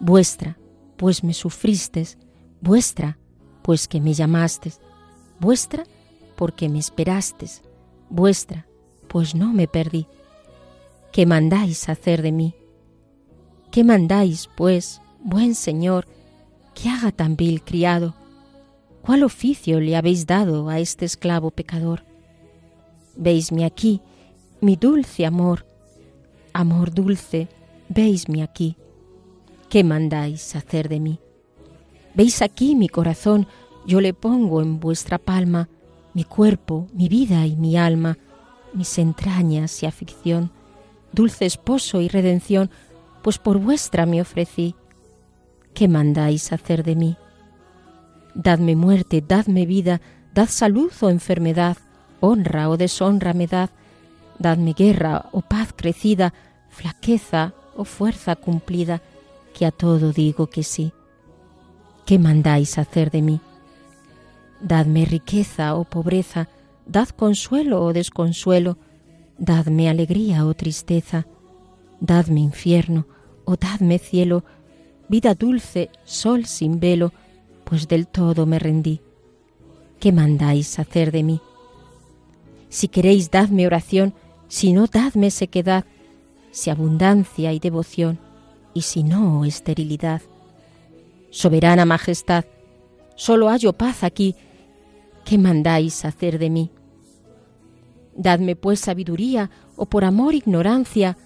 vuestra, 0.00 0.58
pues 0.98 1.24
me 1.24 1.32
sufristes, 1.32 2.18
vuestra, 2.60 3.16
pues 3.62 3.88
que 3.88 4.02
me 4.02 4.12
llamastes, 4.12 4.78
vuestra, 5.38 5.84
porque 6.36 6.68
me 6.68 6.78
esperastes, 6.78 7.62
vuestra, 8.10 8.66
pues 9.08 9.34
no 9.34 9.50
me 9.54 9.66
perdí. 9.66 10.06
¿Qué 11.10 11.24
mandáis 11.24 11.88
hacer 11.88 12.20
de 12.20 12.32
mí? 12.32 12.54
¿Qué 13.70 13.82
mandáis, 13.82 14.50
pues, 14.58 15.00
buen 15.20 15.54
Señor, 15.54 16.06
que 16.74 16.90
haga 16.90 17.12
tan 17.12 17.34
vil 17.34 17.62
criado? 17.64 18.14
¿Cuál 19.00 19.22
oficio 19.22 19.80
le 19.80 19.96
habéis 19.96 20.26
dado 20.26 20.68
a 20.68 20.80
este 20.80 21.06
esclavo 21.06 21.50
pecador? 21.50 22.04
Veisme 23.16 23.64
aquí, 23.64 24.02
mi 24.60 24.76
dulce 24.76 25.26
amor, 25.26 25.66
amor 26.52 26.92
dulce, 26.92 27.48
veisme 27.88 28.42
aquí. 28.42 28.76
¿Qué 29.68 29.84
mandáis 29.84 30.56
hacer 30.56 30.88
de 30.88 31.00
mí? 31.00 31.20
Veis 32.14 32.42
aquí 32.42 32.74
mi 32.74 32.88
corazón, 32.88 33.46
yo 33.86 34.00
le 34.00 34.14
pongo 34.14 34.60
en 34.62 34.80
vuestra 34.80 35.18
palma, 35.18 35.68
mi 36.12 36.24
cuerpo, 36.24 36.88
mi 36.92 37.08
vida 37.08 37.46
y 37.46 37.56
mi 37.56 37.76
alma, 37.76 38.18
mis 38.74 38.98
entrañas 38.98 39.82
y 39.82 39.86
aflicción 39.86 40.50
dulce 41.12 41.46
esposo 41.46 42.00
y 42.00 42.08
redención, 42.08 42.70
pues 43.22 43.38
por 43.38 43.58
vuestra 43.58 44.06
me 44.06 44.20
ofrecí. 44.20 44.74
¿Qué 45.74 45.88
mandáis 45.88 46.52
hacer 46.52 46.84
de 46.84 46.96
mí? 46.96 47.16
Dadme 48.34 48.76
muerte, 48.76 49.22
dadme 49.26 49.66
vida, 49.66 50.00
dad 50.34 50.48
salud 50.48 50.92
o 51.00 51.10
enfermedad, 51.10 51.76
honra 52.20 52.68
o 52.68 52.76
deshonra 52.76 53.34
me 53.34 53.46
dad, 53.46 53.70
dadme 54.40 54.72
guerra 54.72 55.26
o 55.30 55.40
paz 55.40 55.72
crecida, 55.72 56.34
flaqueza 56.68 57.54
o 57.76 57.84
fuerza 57.84 58.34
cumplida, 58.34 59.00
que 59.54 59.64
a 59.66 59.70
todo 59.70 60.12
digo 60.12 60.48
que 60.48 60.64
sí. 60.64 60.92
¿Qué 62.06 62.18
mandáis 62.18 62.78
hacer 62.78 63.12
de 63.12 63.22
mí? 63.22 63.40
Dadme 64.60 65.04
riqueza 65.04 65.76
o 65.76 65.84
pobreza, 65.84 66.48
dad 66.86 67.10
consuelo 67.10 67.84
o 67.84 67.92
desconsuelo, 67.92 68.76
Dadme 69.42 69.88
alegría 69.88 70.44
o 70.44 70.52
tristeza, 70.52 71.26
dadme 71.98 72.40
infierno 72.40 73.06
o 73.46 73.56
dadme 73.56 73.98
cielo, 73.98 74.44
vida 75.08 75.34
dulce, 75.34 75.88
sol 76.04 76.44
sin 76.44 76.78
velo, 76.78 77.14
pues 77.64 77.88
del 77.88 78.06
todo 78.06 78.44
me 78.44 78.58
rendí. 78.58 79.00
¿Qué 79.98 80.12
mandáis 80.12 80.78
hacer 80.78 81.10
de 81.10 81.22
mí? 81.22 81.40
Si 82.68 82.88
queréis, 82.88 83.30
dadme 83.30 83.66
oración, 83.66 84.12
si 84.50 84.72
no, 84.72 84.88
dadme 84.88 85.30
sequedad, 85.30 85.84
si 86.50 86.70
abundancia 86.70 87.52
y 87.52 87.60
devoción, 87.60 88.18
y 88.74 88.82
si 88.82 89.04
no, 89.04 89.44
esterilidad. 89.44 90.22
Soberana 91.30 91.84
Majestad, 91.84 92.44
solo 93.14 93.48
hallo 93.48 93.72
paz 93.72 94.02
aquí, 94.02 94.34
¿qué 95.24 95.38
mandáis 95.38 96.04
hacer 96.04 96.40
de 96.40 96.50
mí? 96.50 96.70
Dadme 98.16 98.56
pues 98.56 98.80
sabiduría, 98.80 99.50
o 99.76 99.86
por 99.86 100.04
amor 100.04 100.34
ignorancia, 100.34 101.16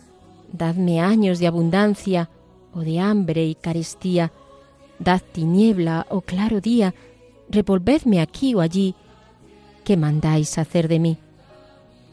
dadme 0.53 1.01
años 1.01 1.39
de 1.39 1.47
abundancia, 1.47 2.29
o 2.75 2.81
de 2.81 3.01
hambre 3.01 3.47
y 3.47 3.55
carestía, 3.55 4.33
dad 4.99 5.23
tiniebla 5.33 6.07
o 6.11 6.21
claro 6.21 6.61
día, 6.61 6.95
revolvedme 7.49 8.21
aquí 8.21 8.55
o 8.55 8.61
allí, 8.61 8.95
¿qué 9.83 9.97
mandáis 9.97 10.59
hacer 10.59 10.89
de 10.89 10.99
mí? 10.99 11.19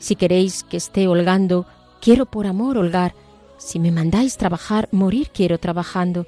Si 0.01 0.15
queréis 0.15 0.63
que 0.63 0.77
esté 0.77 1.07
holgando, 1.07 1.67
quiero 2.01 2.25
por 2.25 2.47
amor 2.47 2.79
holgar, 2.79 3.13
si 3.57 3.77
me 3.77 3.91
mandáis 3.91 4.35
trabajar, 4.35 4.89
morir 4.91 5.29
quiero 5.31 5.59
trabajando. 5.59 6.25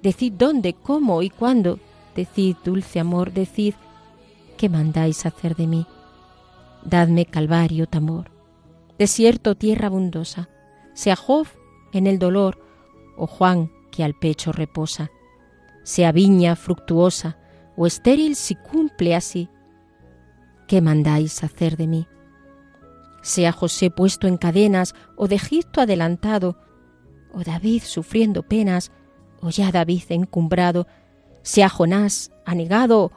Decid 0.00 0.34
dónde, 0.34 0.74
cómo 0.74 1.20
y 1.20 1.28
cuándo, 1.28 1.80
decid, 2.14 2.56
dulce 2.64 3.00
amor, 3.00 3.32
decid, 3.32 3.74
¿qué 4.56 4.68
mandáis 4.68 5.26
hacer 5.26 5.56
de 5.56 5.66
mí? 5.66 5.86
Dadme 6.84 7.26
calvario, 7.26 7.88
tamor, 7.88 8.30
desierto, 8.96 9.56
tierra 9.56 9.88
abundosa, 9.88 10.48
sea 10.94 11.16
Job 11.16 11.48
en 11.92 12.06
el 12.06 12.20
dolor, 12.20 12.62
o 13.16 13.26
Juan 13.26 13.72
que 13.90 14.04
al 14.04 14.14
pecho 14.14 14.52
reposa, 14.52 15.10
sea 15.82 16.12
viña 16.12 16.54
fructuosa, 16.54 17.38
o 17.76 17.88
estéril 17.88 18.36
si 18.36 18.54
cumple 18.54 19.16
así. 19.16 19.48
¿Qué 20.68 20.80
mandáis 20.80 21.42
hacer 21.42 21.76
de 21.76 21.88
mí? 21.88 22.06
Sea 23.22 23.52
José 23.52 23.90
puesto 23.90 24.26
en 24.26 24.36
cadenas, 24.36 24.94
o 25.16 25.28
de 25.28 25.36
Egipto 25.36 25.80
adelantado, 25.80 26.56
o 27.32 27.42
David 27.42 27.82
sufriendo 27.84 28.42
penas, 28.42 28.92
o 29.40 29.50
ya 29.50 29.70
David 29.72 30.02
encumbrado, 30.08 30.86
sea 31.42 31.68
Jonás 31.68 32.32
anegado, 32.44 33.12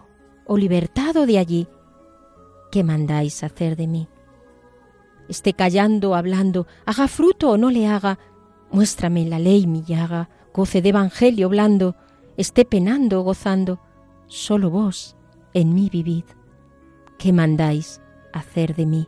o 0.46 0.58
libertado 0.58 1.26
de 1.26 1.38
allí, 1.40 1.68
¿qué 2.72 2.84
mandáis 2.84 3.44
hacer 3.44 3.76
de 3.76 3.88
mí? 3.88 4.08
Esté 5.30 5.54
callando, 5.54 6.16
hablando, 6.16 6.68
haga 6.86 7.08
fruto 7.08 7.52
o 7.52 7.58
no 7.58 7.70
le 7.70 7.88
haga, 7.88 8.20
muéstrame 8.72 9.26
la 9.26 9.40
ley 9.40 9.68
mi 9.68 9.84
llaga, 9.84 10.30
goce 10.54 10.82
de 10.82 10.90
evangelio 10.90 11.50
blando, 11.50 11.96
esté 12.38 12.66
penando 12.66 13.22
o 13.22 13.24
gozando, 13.24 13.80
solo 14.28 14.70
vos 14.70 15.16
en 15.54 15.74
mí 15.74 15.90
vivid. 15.90 16.26
¿Qué 17.18 17.32
mandáis 17.32 18.02
hacer 18.34 18.76
de 18.76 18.86
mí? 18.86 19.08